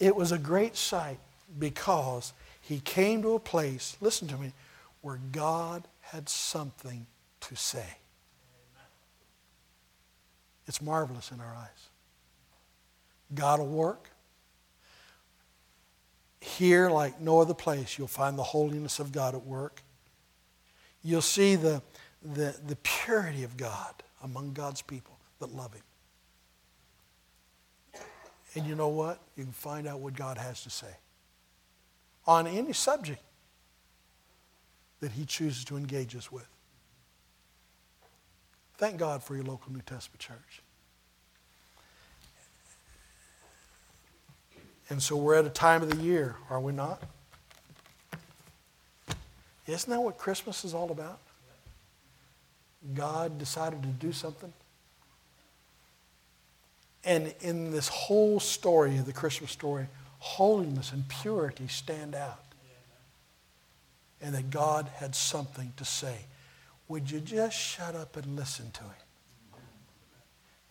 It 0.00 0.16
was 0.16 0.32
a 0.32 0.38
great 0.38 0.76
sight 0.76 1.18
because 1.58 2.32
he 2.60 2.80
came 2.80 3.22
to 3.22 3.34
a 3.34 3.38
place, 3.38 3.96
listen 4.00 4.26
to 4.28 4.36
me, 4.36 4.52
where 5.02 5.20
God 5.32 5.84
had 6.00 6.28
something 6.28 7.06
to 7.42 7.56
say. 7.56 7.86
It's 10.66 10.82
marvelous 10.82 11.30
in 11.30 11.40
our 11.40 11.54
eyes. 11.54 11.88
God 13.34 13.60
will 13.60 13.66
work. 13.66 14.10
Here, 16.40 16.90
like 16.90 17.20
no 17.20 17.40
other 17.40 17.54
place, 17.54 17.98
you'll 17.98 18.06
find 18.06 18.38
the 18.38 18.42
holiness 18.42 18.98
of 18.98 19.12
God 19.12 19.34
at 19.34 19.44
work. 19.44 19.82
You'll 21.02 21.22
see 21.22 21.56
the, 21.56 21.82
the, 22.22 22.56
the 22.66 22.76
purity 22.76 23.42
of 23.42 23.56
God 23.56 23.94
among 24.22 24.52
God's 24.52 24.82
people 24.82 25.18
that 25.40 25.54
love 25.54 25.74
Him. 25.74 25.82
And 28.54 28.66
you 28.66 28.74
know 28.74 28.88
what? 28.88 29.20
You 29.36 29.44
can 29.44 29.52
find 29.52 29.86
out 29.86 30.00
what 30.00 30.14
God 30.14 30.38
has 30.38 30.62
to 30.62 30.70
say 30.70 30.96
on 32.26 32.46
any 32.46 32.72
subject 32.72 33.20
that 35.00 35.12
He 35.12 35.24
chooses 35.24 35.64
to 35.66 35.76
engage 35.76 36.16
us 36.16 36.32
with. 36.32 36.48
Thank 38.78 38.98
God 38.98 39.22
for 39.22 39.34
your 39.34 39.44
local 39.44 39.72
New 39.72 39.80
Testament 39.80 40.20
church. 40.20 40.62
And 44.88 45.02
so 45.02 45.16
we're 45.16 45.34
at 45.34 45.44
a 45.44 45.50
time 45.50 45.82
of 45.82 45.90
the 45.90 46.02
year, 46.02 46.36
are 46.48 46.60
we 46.60 46.72
not? 46.72 47.02
Isn't 49.66 49.90
that 49.90 50.00
what 50.00 50.16
Christmas 50.16 50.64
is 50.64 50.74
all 50.74 50.92
about? 50.92 51.18
God 52.94 53.38
decided 53.38 53.82
to 53.82 53.88
do 53.88 54.12
something. 54.12 54.52
And 57.04 57.34
in 57.40 57.70
this 57.70 57.88
whole 57.88 58.38
story 58.40 58.98
of 58.98 59.06
the 59.06 59.12
Christmas 59.12 59.50
story, 59.50 59.86
holiness 60.18 60.92
and 60.92 61.08
purity 61.08 61.68
stand 61.68 62.14
out. 62.14 62.42
And 64.20 64.34
that 64.34 64.50
God 64.50 64.88
had 64.96 65.14
something 65.14 65.72
to 65.76 65.84
say. 65.84 66.16
Would 66.88 67.10
you 67.10 67.20
just 67.20 67.56
shut 67.56 67.94
up 67.94 68.16
and 68.16 68.36
listen 68.36 68.70
to 68.70 68.82
him? 68.82 68.90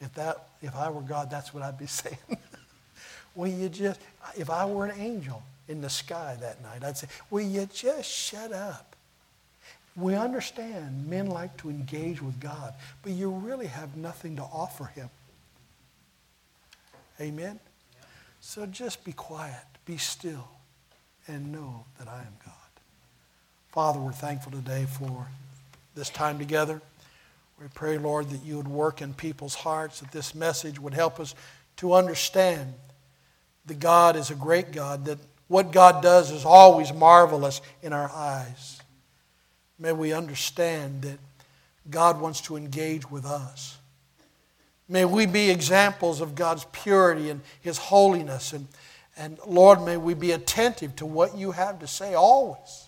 If, 0.02 0.14
that, 0.16 0.50
if 0.62 0.76
I 0.76 0.90
were 0.90 1.02
God, 1.02 1.30
that's 1.30 1.54
what 1.54 1.64
I'd 1.64 1.78
be 1.78 1.86
saying. 1.88 2.18
Will 3.36 3.48
you 3.48 3.70
just, 3.70 4.00
if 4.38 4.50
I 4.50 4.66
were 4.66 4.86
an 4.86 5.00
angel 5.00 5.44
in 5.68 5.82
the 5.82 5.90
sky 5.90 6.38
that 6.40 6.62
night, 6.64 6.84
I'd 6.84 6.98
say, 6.98 7.08
Will 7.30 7.42
you 7.42 7.68
just 7.72 8.10
shut 8.10 8.52
up? 8.54 8.96
We 9.96 10.16
understand 10.16 11.08
men 11.08 11.28
like 11.28 11.56
to 11.58 11.70
engage 11.70 12.22
with 12.22 12.40
God, 12.40 12.74
but 13.02 13.14
you 13.14 13.30
really 13.30 13.68
have 13.68 13.96
nothing 13.96 14.36
to 14.38 14.42
offer 14.42 14.86
him. 14.86 15.10
Amen? 17.20 17.60
So 18.42 18.66
just 18.66 19.06
be 19.06 19.14
quiet, 19.14 19.64
be 19.86 19.98
still, 19.98 20.50
and 21.28 21.52
know 21.52 21.86
that 21.98 22.10
I 22.10 22.20
am 22.20 22.34
God. 22.44 22.54
Father, 23.72 24.00
we're 24.00 24.12
thankful 24.12 24.52
today 24.52 24.86
for 24.86 25.28
this 25.96 26.10
time 26.10 26.38
together. 26.38 26.82
We 27.60 27.68
pray, 27.74 27.98
Lord, 27.98 28.30
that 28.32 28.44
you 28.44 28.58
would 28.58 28.68
work 28.68 29.02
in 29.02 29.14
people's 29.14 29.56
hearts, 29.56 30.02
that 30.02 30.12
this 30.12 30.36
message 30.36 30.78
would 30.78 30.94
help 30.94 31.22
us 31.22 31.36
to 31.78 31.94
understand 31.94 32.74
that 33.66 33.80
God 33.80 34.16
is 34.16 34.32
a 34.32 34.36
great 34.36 34.72
God, 34.72 35.06
that 35.06 35.20
what 35.48 35.72
God 35.72 36.02
does 36.02 36.32
is 36.32 36.46
always 36.46 36.94
marvelous 36.94 37.62
in 37.82 37.94
our 37.94 38.10
eyes. 38.12 38.82
May 39.78 39.92
we 39.92 40.14
understand 40.14 41.02
that 41.04 41.20
God 41.90 42.20
wants 42.20 42.42
to 42.42 42.56
engage 42.56 43.10
with 43.10 43.26
us. 43.26 43.78
May 44.88 45.06
we 45.06 45.26
be 45.26 45.50
examples 45.50 46.22
of 46.22 46.36
God's 46.36 46.66
purity 46.72 47.30
and 47.30 47.42
His 47.62 47.78
holiness. 47.78 48.54
And, 48.54 48.68
and 49.18 49.40
Lord, 49.46 49.84
may 49.84 49.98
we 49.98 50.14
be 50.14 50.32
attentive 50.32 50.96
to 50.98 51.06
what 51.06 51.36
you 51.38 51.52
have 51.52 51.80
to 51.80 51.88
say 51.88 52.14
always. 52.14 52.88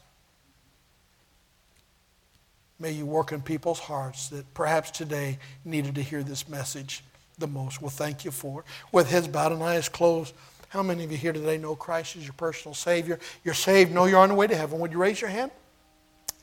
May 2.80 2.92
you 2.92 3.08
work 3.08 3.32
in 3.32 3.42
people's 3.42 3.80
hearts 3.80 4.30
that 4.30 4.52
perhaps 4.54 4.92
today 4.92 5.40
needed 5.66 5.96
to 5.96 6.04
hear 6.04 6.22
this 6.22 6.48
message 6.48 7.04
the 7.40 7.48
most. 7.48 7.82
Well, 7.82 7.90
thank 7.90 8.24
you 8.24 8.32
for 8.32 8.62
it. 8.62 8.66
With 8.92 9.10
heads 9.10 9.28
bowed 9.28 9.52
and 9.52 9.64
eyes 9.64 9.90
closed, 9.90 10.34
how 10.70 10.84
many 10.84 11.04
of 11.04 11.12
you 11.12 11.18
here 11.18 11.34
today 11.34 11.58
know 11.58 11.76
Christ 11.76 12.18
as 12.18 12.24
your 12.24 12.34
personal 12.34 12.74
Savior? 12.74 13.20
You're 13.44 13.54
saved, 13.54 13.94
know 13.94 14.06
you're 14.06 14.20
on 14.20 14.30
the 14.30 14.36
way 14.36 14.48
to 14.48 14.56
heaven. 14.56 14.80
Would 14.80 14.92
you 14.92 14.98
raise 14.98 15.22
your 15.22 15.30
hand? 15.30 15.52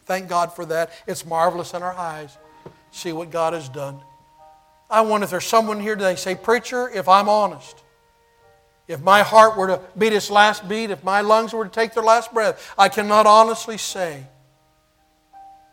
Thank 0.06 0.28
God 0.28 0.54
for 0.54 0.64
that. 0.66 0.90
It's 1.06 1.26
marvelous 1.26 1.74
in 1.74 1.82
our 1.82 1.94
eyes. 1.94 2.36
See 2.90 3.12
what 3.12 3.30
God 3.30 3.52
has 3.52 3.68
done. 3.68 4.00
I 4.90 5.00
wonder 5.00 5.24
if 5.24 5.30
there's 5.30 5.46
someone 5.46 5.80
here 5.80 5.96
today 5.96 6.14
say, 6.16 6.34
Preacher, 6.34 6.88
if 6.88 7.08
I'm 7.08 7.28
honest, 7.28 7.82
if 8.86 9.00
my 9.00 9.22
heart 9.22 9.56
were 9.56 9.66
to 9.68 9.80
beat 9.96 10.12
its 10.12 10.30
last 10.30 10.68
beat, 10.68 10.90
if 10.90 11.02
my 11.02 11.22
lungs 11.22 11.52
were 11.52 11.64
to 11.64 11.70
take 11.70 11.94
their 11.94 12.02
last 12.02 12.32
breath, 12.32 12.74
I 12.78 12.88
cannot 12.88 13.26
honestly 13.26 13.78
say, 13.78 14.24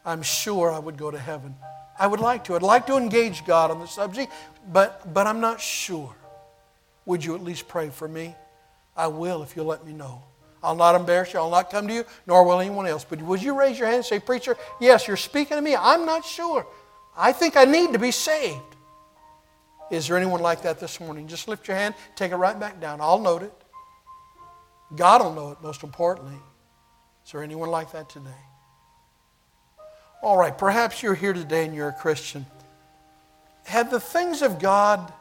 I'm 0.05 0.23
sure 0.23 0.71
I 0.71 0.79
would 0.79 0.97
go 0.97 1.11
to 1.11 1.19
heaven. 1.19 1.55
I 1.99 2.07
would 2.07 2.19
like 2.19 2.45
to. 2.45 2.55
I'd 2.55 2.63
like 2.63 2.87
to 2.87 2.97
engage 2.97 3.45
God 3.45 3.69
on 3.69 3.79
the 3.79 3.85
subject, 3.85 4.31
but, 4.71 5.13
but 5.13 5.27
I'm 5.27 5.39
not 5.39 5.61
sure. 5.61 6.15
Would 7.11 7.25
you 7.25 7.35
at 7.35 7.43
least 7.43 7.67
pray 7.67 7.89
for 7.89 8.07
me? 8.07 8.33
I 8.95 9.07
will 9.07 9.43
if 9.43 9.57
you'll 9.57 9.65
let 9.65 9.85
me 9.85 9.91
know. 9.91 10.23
I'll 10.63 10.77
not 10.77 10.95
embarrass 10.95 11.33
you. 11.33 11.41
I'll 11.41 11.49
not 11.49 11.69
come 11.69 11.85
to 11.89 11.93
you, 11.93 12.05
nor 12.25 12.45
will 12.45 12.61
anyone 12.61 12.87
else. 12.87 13.03
But 13.03 13.21
would 13.21 13.43
you 13.43 13.53
raise 13.53 13.77
your 13.77 13.89
hand 13.89 13.97
and 13.97 14.05
say, 14.05 14.17
Preacher, 14.17 14.55
yes, 14.79 15.09
you're 15.09 15.17
speaking 15.17 15.57
to 15.57 15.61
me. 15.61 15.75
I'm 15.75 16.05
not 16.05 16.23
sure. 16.23 16.65
I 17.17 17.33
think 17.33 17.57
I 17.57 17.65
need 17.65 17.91
to 17.91 17.99
be 17.99 18.11
saved. 18.11 18.61
Is 19.91 20.07
there 20.07 20.15
anyone 20.15 20.39
like 20.39 20.61
that 20.61 20.79
this 20.79 21.01
morning? 21.01 21.27
Just 21.27 21.49
lift 21.49 21.67
your 21.67 21.75
hand, 21.75 21.95
take 22.15 22.31
it 22.31 22.37
right 22.37 22.57
back 22.57 22.79
down. 22.79 23.01
I'll 23.01 23.19
note 23.19 23.43
it. 23.43 23.53
God 24.95 25.21
will 25.21 25.33
know 25.33 25.51
it, 25.51 25.61
most 25.61 25.83
importantly. 25.83 26.39
Is 27.25 27.33
there 27.33 27.43
anyone 27.43 27.69
like 27.69 27.91
that 27.91 28.09
today? 28.09 28.29
All 30.23 30.37
right, 30.37 30.57
perhaps 30.57 31.03
you're 31.03 31.13
here 31.13 31.33
today 31.33 31.65
and 31.65 31.75
you're 31.75 31.89
a 31.89 31.93
Christian. 31.93 32.45
Have 33.65 33.91
the 33.91 33.99
things 33.99 34.41
of 34.41 34.59
God, 34.59 35.11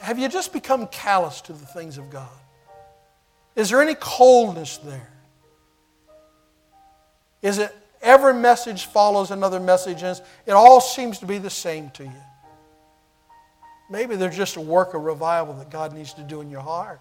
have 0.00 0.18
you 0.18 0.28
just 0.28 0.52
become 0.52 0.86
callous 0.88 1.40
to 1.42 1.52
the 1.52 1.66
things 1.66 1.98
of 1.98 2.10
God? 2.10 2.28
Is 3.56 3.70
there 3.70 3.82
any 3.82 3.94
coldness 3.94 4.76
there? 4.78 5.10
Is 7.42 7.58
it 7.58 7.74
every 8.02 8.34
message 8.34 8.86
follows 8.86 9.30
another 9.30 9.60
message 9.60 10.02
and 10.02 10.20
it 10.46 10.52
all 10.52 10.80
seems 10.80 11.18
to 11.20 11.26
be 11.26 11.38
the 11.38 11.50
same 11.50 11.90
to 11.90 12.04
you? 12.04 12.22
Maybe 13.90 14.14
there's 14.14 14.36
just 14.36 14.56
a 14.56 14.60
work 14.60 14.94
of 14.94 15.02
revival 15.02 15.54
that 15.54 15.70
God 15.70 15.92
needs 15.92 16.14
to 16.14 16.22
do 16.22 16.40
in 16.40 16.50
your 16.50 16.60
heart. 16.60 17.00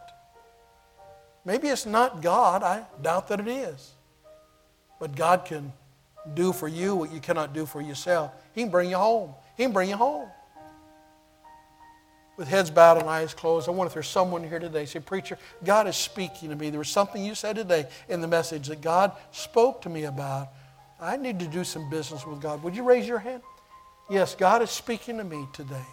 Maybe 1.46 1.68
it's 1.68 1.86
not 1.86 2.22
God. 2.22 2.64
I 2.64 2.86
doubt 3.02 3.28
that 3.28 3.40
it 3.40 3.48
is. 3.48 3.94
But 5.00 5.16
God 5.16 5.46
can 5.46 5.72
do 6.34 6.52
for 6.52 6.68
you 6.68 6.96
what 6.96 7.12
you 7.12 7.20
cannot 7.20 7.54
do 7.54 7.66
for 7.66 7.82
yourself. 7.82 8.32
He 8.54 8.62
can 8.62 8.72
bring 8.72 8.90
you 8.90 8.98
home. 8.98 9.34
He 9.56 9.64
can 9.64 9.72
bring 9.72 9.90
you 9.90 9.96
home. 9.96 10.30
With 12.40 12.48
heads 12.48 12.72
bowed 12.72 12.98
and 12.98 13.10
eyes 13.10 13.34
closed, 13.34 13.68
I 13.68 13.72
wonder 13.72 13.88
if 13.88 13.94
there's 13.94 14.08
someone 14.08 14.48
here 14.48 14.60
today. 14.60 14.86
Say, 14.86 15.02
Preacher, 15.02 15.38
God 15.66 15.90
is 15.90 15.98
speaking 15.98 16.48
to 16.52 16.56
me. 16.56 16.70
There 16.70 16.80
was 16.80 16.88
something 16.88 17.22
you 17.22 17.36
said 17.36 17.58
today 17.58 17.86
in 18.08 18.22
the 18.22 18.30
message 18.30 18.68
that 18.68 18.80
God 18.80 19.12
spoke 19.34 19.82
to 19.82 19.90
me 19.90 20.06
about. 20.06 20.48
I 21.02 21.18
need 21.18 21.38
to 21.42 21.48
do 21.48 21.66
some 21.66 21.90
business 21.90 22.26
with 22.26 22.42
God. 22.42 22.64
Would 22.64 22.78
you 22.78 22.84
raise 22.84 23.06
your 23.06 23.20
hand? 23.20 23.44
Yes, 24.10 24.36
God 24.36 24.62
is 24.62 24.70
speaking 24.70 25.18
to 25.18 25.26
me 25.26 25.50
today. 25.52 25.86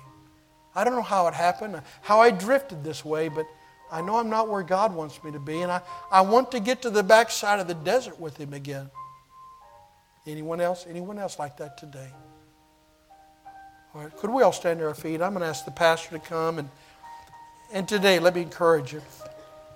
I 0.72 0.84
don't 0.84 0.94
know 0.94 1.02
how 1.02 1.26
it 1.26 1.34
happened, 1.34 1.82
how 2.00 2.20
I 2.20 2.30
drifted 2.30 2.84
this 2.84 3.04
way, 3.04 3.26
but 3.26 3.46
I 3.90 4.00
know 4.00 4.14
I'm 4.14 4.30
not 4.30 4.48
where 4.48 4.62
God 4.62 4.94
wants 4.94 5.24
me 5.24 5.32
to 5.32 5.40
be, 5.40 5.62
and 5.62 5.72
I, 5.72 5.80
I 6.12 6.20
want 6.20 6.52
to 6.52 6.60
get 6.60 6.80
to 6.82 6.90
the 6.90 7.02
backside 7.02 7.58
of 7.58 7.66
the 7.66 7.74
desert 7.74 8.20
with 8.20 8.36
Him 8.36 8.52
again. 8.52 8.88
Anyone 10.28 10.60
else? 10.60 10.86
Anyone 10.88 11.18
else 11.18 11.40
like 11.40 11.56
that 11.56 11.76
today? 11.76 12.12
All 13.96 14.02
right, 14.02 14.14
could 14.18 14.28
we 14.28 14.42
all 14.42 14.52
stand 14.52 14.80
to 14.80 14.86
our 14.88 14.94
feet? 14.94 15.22
I'm 15.22 15.32
going 15.32 15.40
to 15.40 15.46
ask 15.46 15.64
the 15.64 15.70
pastor 15.70 16.10
to 16.10 16.18
come, 16.18 16.58
and, 16.58 16.68
and 17.72 17.88
today, 17.88 18.18
let 18.18 18.34
me 18.34 18.42
encourage 18.42 18.92
you. 18.92 19.00